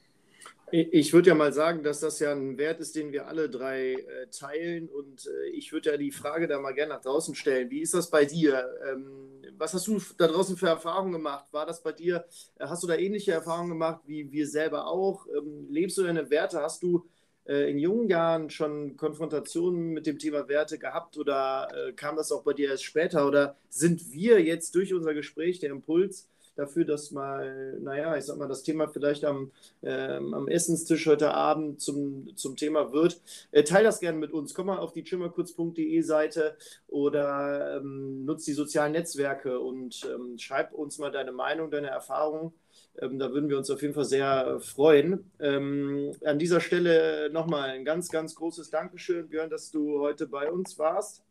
Ich 0.72 1.14
würde 1.14 1.30
ja 1.30 1.36
mal 1.36 1.54
sagen, 1.54 1.84
dass 1.84 2.00
das 2.00 2.20
ja 2.20 2.32
ein 2.32 2.58
Wert 2.58 2.80
ist, 2.80 2.96
den 2.96 3.12
wir 3.12 3.28
alle 3.28 3.50
drei 3.50 3.94
äh, 3.94 4.28
teilen. 4.32 4.90
Und 4.90 5.26
äh, 5.28 5.50
ich 5.50 5.72
würde 5.72 5.92
ja 5.92 5.98
die 5.98 6.12
Frage 6.12 6.48
da 6.48 6.60
mal 6.60 6.74
gerne 6.74 6.94
nach 6.94 7.02
draußen 7.02 7.34
stellen. 7.36 7.70
Wie 7.72 7.82
ist 7.82 7.94
das 7.94 8.10
bei 8.10 8.26
dir? 8.26 8.70
Ähm, 8.88 9.42
was 9.58 9.74
hast 9.74 9.88
du 9.88 10.00
da 10.18 10.28
draußen 10.28 10.58
für 10.58 10.68
Erfahrungen 10.68 11.14
gemacht? 11.14 11.46
War 11.52 11.66
das 11.66 11.82
bei 11.82 11.92
dir, 11.92 12.26
äh, 12.60 12.66
hast 12.66 12.84
du 12.84 12.88
da 12.88 12.96
ähnliche 12.96 13.32
Erfahrungen 13.32 13.70
gemacht 13.70 14.02
wie 14.06 14.32
wir 14.32 14.48
selber 14.48 14.88
auch? 14.88 15.28
Ähm, 15.28 15.68
lebst 15.70 15.98
du 15.98 16.04
deine 16.04 16.30
Werte? 16.30 16.62
Hast 16.62 16.84
du 16.84 17.06
äh, 17.46 17.72
in 17.72 17.80
jungen 17.80 18.08
Jahren 18.08 18.50
schon 18.50 18.96
Konfrontationen 18.96 19.90
mit 19.90 20.06
dem 20.06 20.20
Thema 20.20 20.48
Werte 20.48 20.78
gehabt 20.78 21.18
oder 21.18 21.68
äh, 21.74 21.94
kam 21.94 22.16
das 22.16 22.32
auch 22.32 22.44
bei 22.44 22.54
dir 22.54 22.70
erst 22.70 22.84
später? 22.84 23.28
Oder 23.28 23.58
sind 23.70 24.12
wir 24.14 24.42
jetzt 24.42 24.76
durch 24.76 24.94
unser 24.94 25.14
Gespräch, 25.14 25.60
der 25.60 25.72
Impuls, 25.72 26.30
dafür, 26.56 26.86
dass 26.86 27.12
mal, 27.12 27.78
naja, 27.80 28.16
ich 28.18 28.26
sag 28.26 28.38
mal, 28.38 28.48
das 28.48 28.64
Thema 28.64 28.88
vielleicht 28.88 29.26
am, 29.26 29.52
ähm, 29.84 30.34
am 30.34 30.48
Essenstisch 30.48 31.06
heute 31.08 31.34
Abend 31.34 31.82
zum, 31.82 32.36
zum 32.36 32.56
Thema 32.56 32.92
wird. 32.92 33.22
Äh, 33.52 33.64
teil 33.64 33.84
das 33.84 34.00
gerne 34.00 34.18
mit 34.18 34.32
uns. 34.32 34.54
Komm 34.54 34.68
mal 34.68 34.80
auf 34.80 34.94
die 34.94 35.04
chimmerkurz.de 35.04 36.02
Seite 36.02 36.58
oder 36.88 37.78
ähm, 37.78 38.26
nutz 38.26 38.46
die 38.46 38.54
sozialen 38.54 38.92
Netzwerke 38.94 39.60
und 39.60 40.02
ähm, 40.14 40.38
schreib 40.38 40.74
uns 40.74 40.98
mal 40.98 41.12
deine 41.12 41.32
Meinung, 41.32 41.72
deine 41.72 41.88
Erfahrungen. 41.88 42.54
Ähm, 43.02 43.20
da 43.20 43.32
würden 43.32 43.50
wir 43.50 43.58
uns 43.58 43.70
auf 43.70 43.82
jeden 43.82 43.94
Fall 43.94 44.06
sehr 44.06 44.60
freuen. 44.60 45.32
Ähm, 45.40 46.12
an 46.24 46.40
dieser 46.40 46.60
Stelle 46.60 47.30
nochmal 47.32 47.70
ein 47.70 47.86
ganz, 47.86 48.10
ganz 48.10 48.36
großes 48.36 48.70
Dankeschön, 48.70 49.30
Björn, 49.30 49.50
dass 49.50 49.72
du 49.72 50.00
heute 50.00 50.28
bei 50.28 50.52
uns 50.52 50.78
warst. 50.78 51.24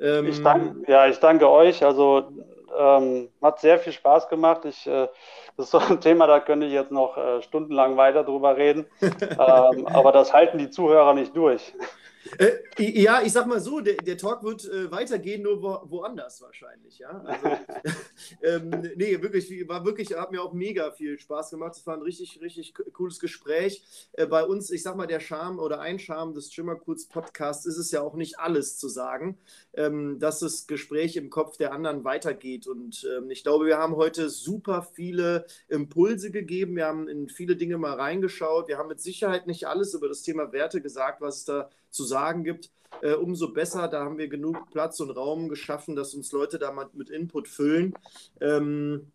Ähm, 0.00 0.26
ich 0.26 0.42
danke, 0.42 0.90
ja, 0.90 1.06
ich 1.06 1.18
danke 1.18 1.48
euch. 1.50 1.84
Also 1.84 2.28
ähm, 2.76 3.28
hat 3.42 3.60
sehr 3.60 3.78
viel 3.78 3.92
Spaß 3.92 4.28
gemacht. 4.28 4.64
Ich, 4.64 4.86
äh, 4.86 5.08
das 5.56 5.66
ist 5.66 5.70
so 5.70 5.78
ein 5.78 6.00
Thema, 6.00 6.26
da 6.26 6.40
könnte 6.40 6.66
ich 6.66 6.72
jetzt 6.72 6.90
noch 6.90 7.16
äh, 7.16 7.42
stundenlang 7.42 7.96
weiter 7.96 8.24
drüber 8.24 8.56
reden. 8.56 8.86
ähm, 9.00 9.86
aber 9.86 10.12
das 10.12 10.32
halten 10.32 10.58
die 10.58 10.70
Zuhörer 10.70 11.14
nicht 11.14 11.36
durch. 11.36 11.72
Äh, 12.38 12.56
ja, 12.78 13.22
ich 13.22 13.32
sag 13.32 13.46
mal 13.46 13.60
so, 13.60 13.80
der, 13.80 13.96
der 13.96 14.16
Talk 14.16 14.42
wird 14.42 14.64
äh, 14.64 14.90
weitergehen, 14.90 15.42
nur 15.42 15.62
wo, 15.62 15.80
woanders 15.90 16.40
wahrscheinlich, 16.40 16.98
ja. 16.98 17.10
Also, 17.10 17.58
ähm, 18.42 18.70
nee, 18.96 19.20
wirklich, 19.20 19.68
war 19.68 19.84
wirklich, 19.84 20.14
hat 20.16 20.32
mir 20.32 20.42
auch 20.42 20.52
mega 20.52 20.90
viel 20.92 21.18
Spaß 21.18 21.50
gemacht. 21.50 21.76
Es 21.76 21.86
war 21.86 21.96
ein 21.96 22.02
richtig, 22.02 22.40
richtig 22.40 22.74
cooles 22.92 23.18
Gespräch. 23.18 23.84
Äh, 24.12 24.26
bei 24.26 24.44
uns, 24.44 24.70
ich 24.70 24.82
sag 24.82 24.96
mal, 24.96 25.06
der 25.06 25.20
Charme 25.20 25.58
oder 25.58 25.80
ein 25.80 25.98
Charme 25.98 26.34
des 26.34 26.52
Schimmerkurz 26.52 27.06
Podcasts 27.06 27.66
ist 27.66 27.78
es 27.78 27.90
ja 27.90 28.00
auch 28.00 28.14
nicht 28.14 28.38
alles 28.38 28.78
zu 28.78 28.88
sagen, 28.88 29.38
ähm, 29.74 30.18
dass 30.18 30.40
das 30.40 30.66
Gespräch 30.66 31.16
im 31.16 31.30
Kopf 31.30 31.56
der 31.56 31.72
anderen 31.72 32.04
weitergeht. 32.04 32.66
Und 32.66 33.06
ähm, 33.16 33.30
ich 33.30 33.42
glaube, 33.42 33.66
wir 33.66 33.78
haben 33.78 33.96
heute 33.96 34.30
super 34.30 34.82
viele 34.94 35.44
Impulse 35.68 36.30
gegeben. 36.30 36.76
Wir 36.76 36.86
haben 36.86 37.08
in 37.08 37.28
viele 37.28 37.56
Dinge 37.56 37.78
mal 37.78 37.94
reingeschaut. 37.94 38.68
Wir 38.68 38.78
haben 38.78 38.88
mit 38.88 39.00
Sicherheit 39.00 39.46
nicht 39.46 39.66
alles 39.66 39.94
über 39.94 40.08
das 40.08 40.22
Thema 40.22 40.52
Werte 40.52 40.80
gesagt, 40.80 41.20
was 41.20 41.38
es 41.38 41.44
da 41.44 41.70
zu 41.94 42.04
sagen 42.04 42.44
gibt, 42.44 42.70
äh, 43.02 43.14
umso 43.14 43.52
besser. 43.52 43.88
Da 43.88 44.04
haben 44.04 44.18
wir 44.18 44.28
genug 44.28 44.70
Platz 44.70 45.00
und 45.00 45.10
Raum 45.10 45.48
geschaffen, 45.48 45.96
dass 45.96 46.14
uns 46.14 46.32
Leute 46.32 46.58
da 46.58 46.72
mal 46.72 46.88
mit 46.92 47.10
Input 47.10 47.48
füllen. 47.48 47.94
Ähm, 48.40 49.12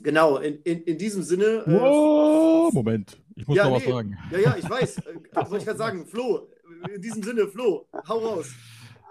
genau, 0.00 0.38
in, 0.38 0.60
in, 0.62 0.82
in 0.82 0.98
diesem 0.98 1.22
Sinne. 1.22 1.64
Äh, 1.66 1.72
wow, 1.72 2.72
Moment, 2.72 3.18
ich 3.34 3.46
muss 3.46 3.56
ja, 3.56 3.64
noch 3.64 3.78
nee, 3.78 3.86
was 3.86 3.94
sagen. 3.94 4.18
Ja, 4.30 4.38
ja, 4.38 4.56
ich 4.58 4.68
weiß. 4.70 4.98
Äh, 4.98 5.04
wollte 5.34 5.56
ich 5.58 5.64
gerade 5.64 5.78
sagen, 5.78 6.06
Flo, 6.06 6.48
in 6.94 7.00
diesem 7.00 7.22
Sinne, 7.22 7.46
Flo, 7.48 7.86
hau 8.08 8.18
raus. 8.18 8.48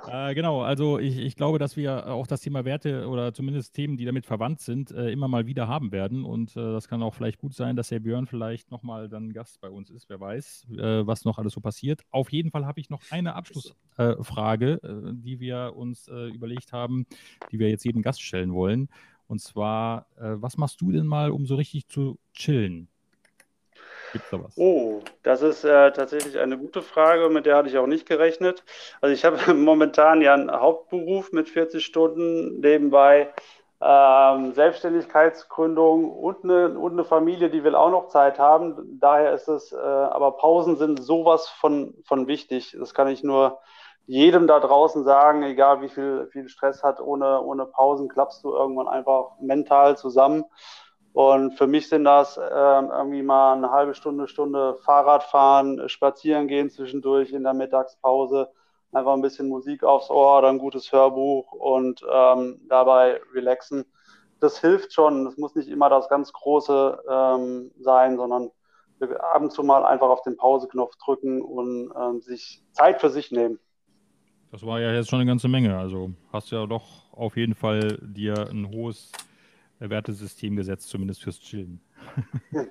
Äh, 0.07 0.35
genau, 0.35 0.61
also 0.61 0.99
ich, 0.99 1.17
ich, 1.17 1.35
glaube, 1.35 1.59
dass 1.59 1.75
wir 1.75 2.07
auch 2.07 2.27
das 2.27 2.41
Thema 2.41 2.65
Werte 2.65 3.07
oder 3.07 3.33
zumindest 3.33 3.73
Themen, 3.73 3.97
die 3.97 4.05
damit 4.05 4.25
verwandt 4.25 4.59
sind, 4.59 4.91
äh, 4.91 5.11
immer 5.11 5.27
mal 5.27 5.47
wieder 5.47 5.67
haben 5.67 5.91
werden. 5.91 6.23
Und 6.23 6.55
äh, 6.55 6.59
das 6.59 6.87
kann 6.87 7.01
auch 7.01 7.13
vielleicht 7.13 7.39
gut 7.39 7.53
sein, 7.53 7.75
dass 7.75 7.89
der 7.89 7.99
Björn 7.99 8.27
vielleicht 8.27 8.71
nochmal 8.71 9.09
dann 9.09 9.33
Gast 9.33 9.59
bei 9.61 9.69
uns 9.69 9.89
ist. 9.89 10.09
Wer 10.09 10.19
weiß, 10.19 10.67
äh, 10.77 11.07
was 11.07 11.25
noch 11.25 11.37
alles 11.37 11.53
so 11.53 11.61
passiert. 11.61 12.01
Auf 12.11 12.31
jeden 12.31 12.51
Fall 12.51 12.65
habe 12.65 12.79
ich 12.79 12.89
noch 12.89 13.01
eine 13.09 13.35
Abschlussfrage, 13.35 14.79
äh, 14.83 15.13
die 15.13 15.39
wir 15.39 15.73
uns 15.75 16.07
äh, 16.07 16.27
überlegt 16.29 16.71
haben, 16.71 17.05
die 17.51 17.59
wir 17.59 17.69
jetzt 17.69 17.85
jedem 17.85 18.01
Gast 18.01 18.21
stellen 18.21 18.53
wollen. 18.53 18.89
Und 19.27 19.41
zwar, 19.41 20.05
was 20.17 20.55
machst 20.55 20.81
du 20.81 20.91
denn 20.91 21.07
mal, 21.07 21.31
um 21.31 21.47
so 21.47 21.55
richtig 21.55 21.87
zu 21.87 22.19
chillen? 22.35 22.89
Gibt 24.15 24.31
da 24.31 24.41
was? 24.41 24.57
Oh, 24.57 25.01
das 25.23 25.41
ist 25.41 25.65
äh, 25.65 25.91
tatsächlich 25.91 26.39
eine 26.39 26.57
gute 26.57 26.81
Frage, 26.81 27.27
mit 27.27 27.45
der 27.45 27.57
hatte 27.57 27.67
ich 27.67 27.77
auch 27.77 27.85
nicht 27.85 28.07
gerechnet. 28.07 28.63
Also 29.01 29.13
ich 29.13 29.25
habe 29.25 29.53
momentan 29.53 30.21
ja 30.21 30.33
einen 30.33 30.49
Hauptberuf 30.49 31.33
mit 31.33 31.49
40 31.49 31.85
Stunden, 31.85 32.61
nebenbei 32.61 33.33
ähm, 33.81 34.53
Selbstständigkeitsgründung 34.53 36.09
und 36.09 36.45
eine, 36.45 36.79
und 36.79 36.93
eine 36.93 37.03
Familie, 37.03 37.49
die 37.49 37.65
will 37.65 37.75
auch 37.75 37.91
noch 37.91 38.07
Zeit 38.07 38.39
haben. 38.39 38.97
Daher 39.01 39.33
ist 39.33 39.49
es, 39.49 39.73
äh, 39.73 39.75
aber 39.75 40.37
Pausen 40.37 40.77
sind 40.77 41.03
sowas 41.03 41.49
von, 41.49 41.93
von 42.05 42.27
wichtig. 42.27 42.73
Das 42.79 42.93
kann 42.93 43.09
ich 43.09 43.21
nur 43.21 43.59
jedem 44.07 44.47
da 44.47 44.61
draußen 44.61 45.03
sagen, 45.03 45.43
egal 45.43 45.81
wie 45.81 45.89
viel, 45.89 46.29
viel 46.31 46.47
Stress 46.47 46.83
hat, 46.83 47.01
ohne, 47.01 47.41
ohne 47.41 47.65
Pausen 47.65 48.07
klappst 48.07 48.45
du 48.45 48.53
irgendwann 48.53 48.87
einfach 48.87 49.31
mental 49.41 49.97
zusammen. 49.97 50.45
Und 51.15 51.53
für 51.53 51.65
mich 51.65 51.87
sind 51.87 52.03
das 52.03 52.35
äh, 52.35 52.41
irgendwie 52.41 53.21
mal 53.21 53.53
eine 53.53 53.71
halbe 53.71 53.95
Stunde, 53.95 54.27
Stunde 54.27 54.75
Fahrrad 54.83 55.23
fahren, 55.23 55.87
spazieren 55.87 56.49
gehen 56.49 56.69
zwischendurch 56.69 57.31
in 57.31 57.43
der 57.43 57.53
Mittagspause, 57.53 58.49
einfach 58.91 59.13
ein 59.13 59.21
bisschen 59.21 59.47
Musik 59.47 59.85
aufs 59.85 60.09
Ohr 60.09 60.39
oder 60.39 60.49
ein 60.49 60.57
gutes 60.57 60.91
Hörbuch 60.91 61.53
und 61.53 62.01
ähm, 62.11 62.59
dabei 62.67 63.21
relaxen. 63.33 63.85
Das 64.41 64.59
hilft 64.59 64.91
schon. 64.91 65.23
Das 65.23 65.37
muss 65.37 65.55
nicht 65.55 65.69
immer 65.69 65.89
das 65.89 66.09
ganz 66.09 66.33
Große 66.33 67.01
ähm, 67.09 67.71
sein, 67.79 68.17
sondern 68.17 68.51
ab 68.99 69.41
und 69.41 69.53
zu 69.53 69.63
mal 69.63 69.85
einfach 69.85 70.09
auf 70.09 70.21
den 70.23 70.35
Pauseknopf 70.35 70.97
drücken 70.97 71.41
und 71.41 71.93
ähm, 71.97 72.19
sich 72.19 72.61
Zeit 72.73 72.99
für 72.99 73.09
sich 73.09 73.31
nehmen. 73.31 73.57
Das 74.51 74.65
war 74.65 74.81
ja 74.81 74.91
jetzt 74.91 75.11
schon 75.11 75.21
eine 75.21 75.29
ganze 75.29 75.47
Menge. 75.47 75.77
Also 75.77 76.11
hast 76.33 76.51
du 76.51 76.57
ja 76.57 76.65
doch 76.65 77.09
auf 77.13 77.37
jeden 77.37 77.55
Fall 77.55 77.99
dir 78.01 78.49
ein 78.49 78.67
hohes 78.69 79.13
Wertesystem 79.79 80.55
gesetzt, 80.55 80.89
zumindest 80.89 81.23
fürs 81.23 81.39
Chillen. 81.39 81.81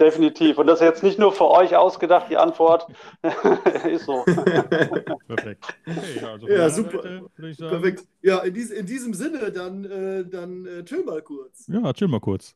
Definitiv. 0.00 0.58
Und 0.58 0.66
das 0.66 0.80
ist 0.80 0.86
jetzt 0.86 1.02
nicht 1.02 1.18
nur 1.18 1.32
für 1.32 1.50
euch 1.50 1.74
ausgedacht, 1.76 2.26
die 2.30 2.36
Antwort 2.36 2.86
ist 3.88 4.06
so. 4.06 4.24
Perfekt. 5.26 5.78
Okay, 5.86 6.24
also 6.24 6.48
ja, 6.48 6.70
super. 6.70 7.02
Seite, 7.02 7.68
Perfekt. 7.68 8.06
Ja, 8.22 8.38
in, 8.38 8.54
dies, 8.54 8.70
in, 8.70 8.86
diesem 8.86 9.14
Sinne, 9.14 9.50
dann, 9.52 9.84
äh, 9.84 10.24
dann 10.24 10.66
äh, 10.66 10.84
chill 10.84 11.04
mal 11.04 11.22
kurz. 11.22 11.66
Ja, 11.68 11.92
chill 11.92 12.08
mal 12.08 12.20
kurz. 12.20 12.54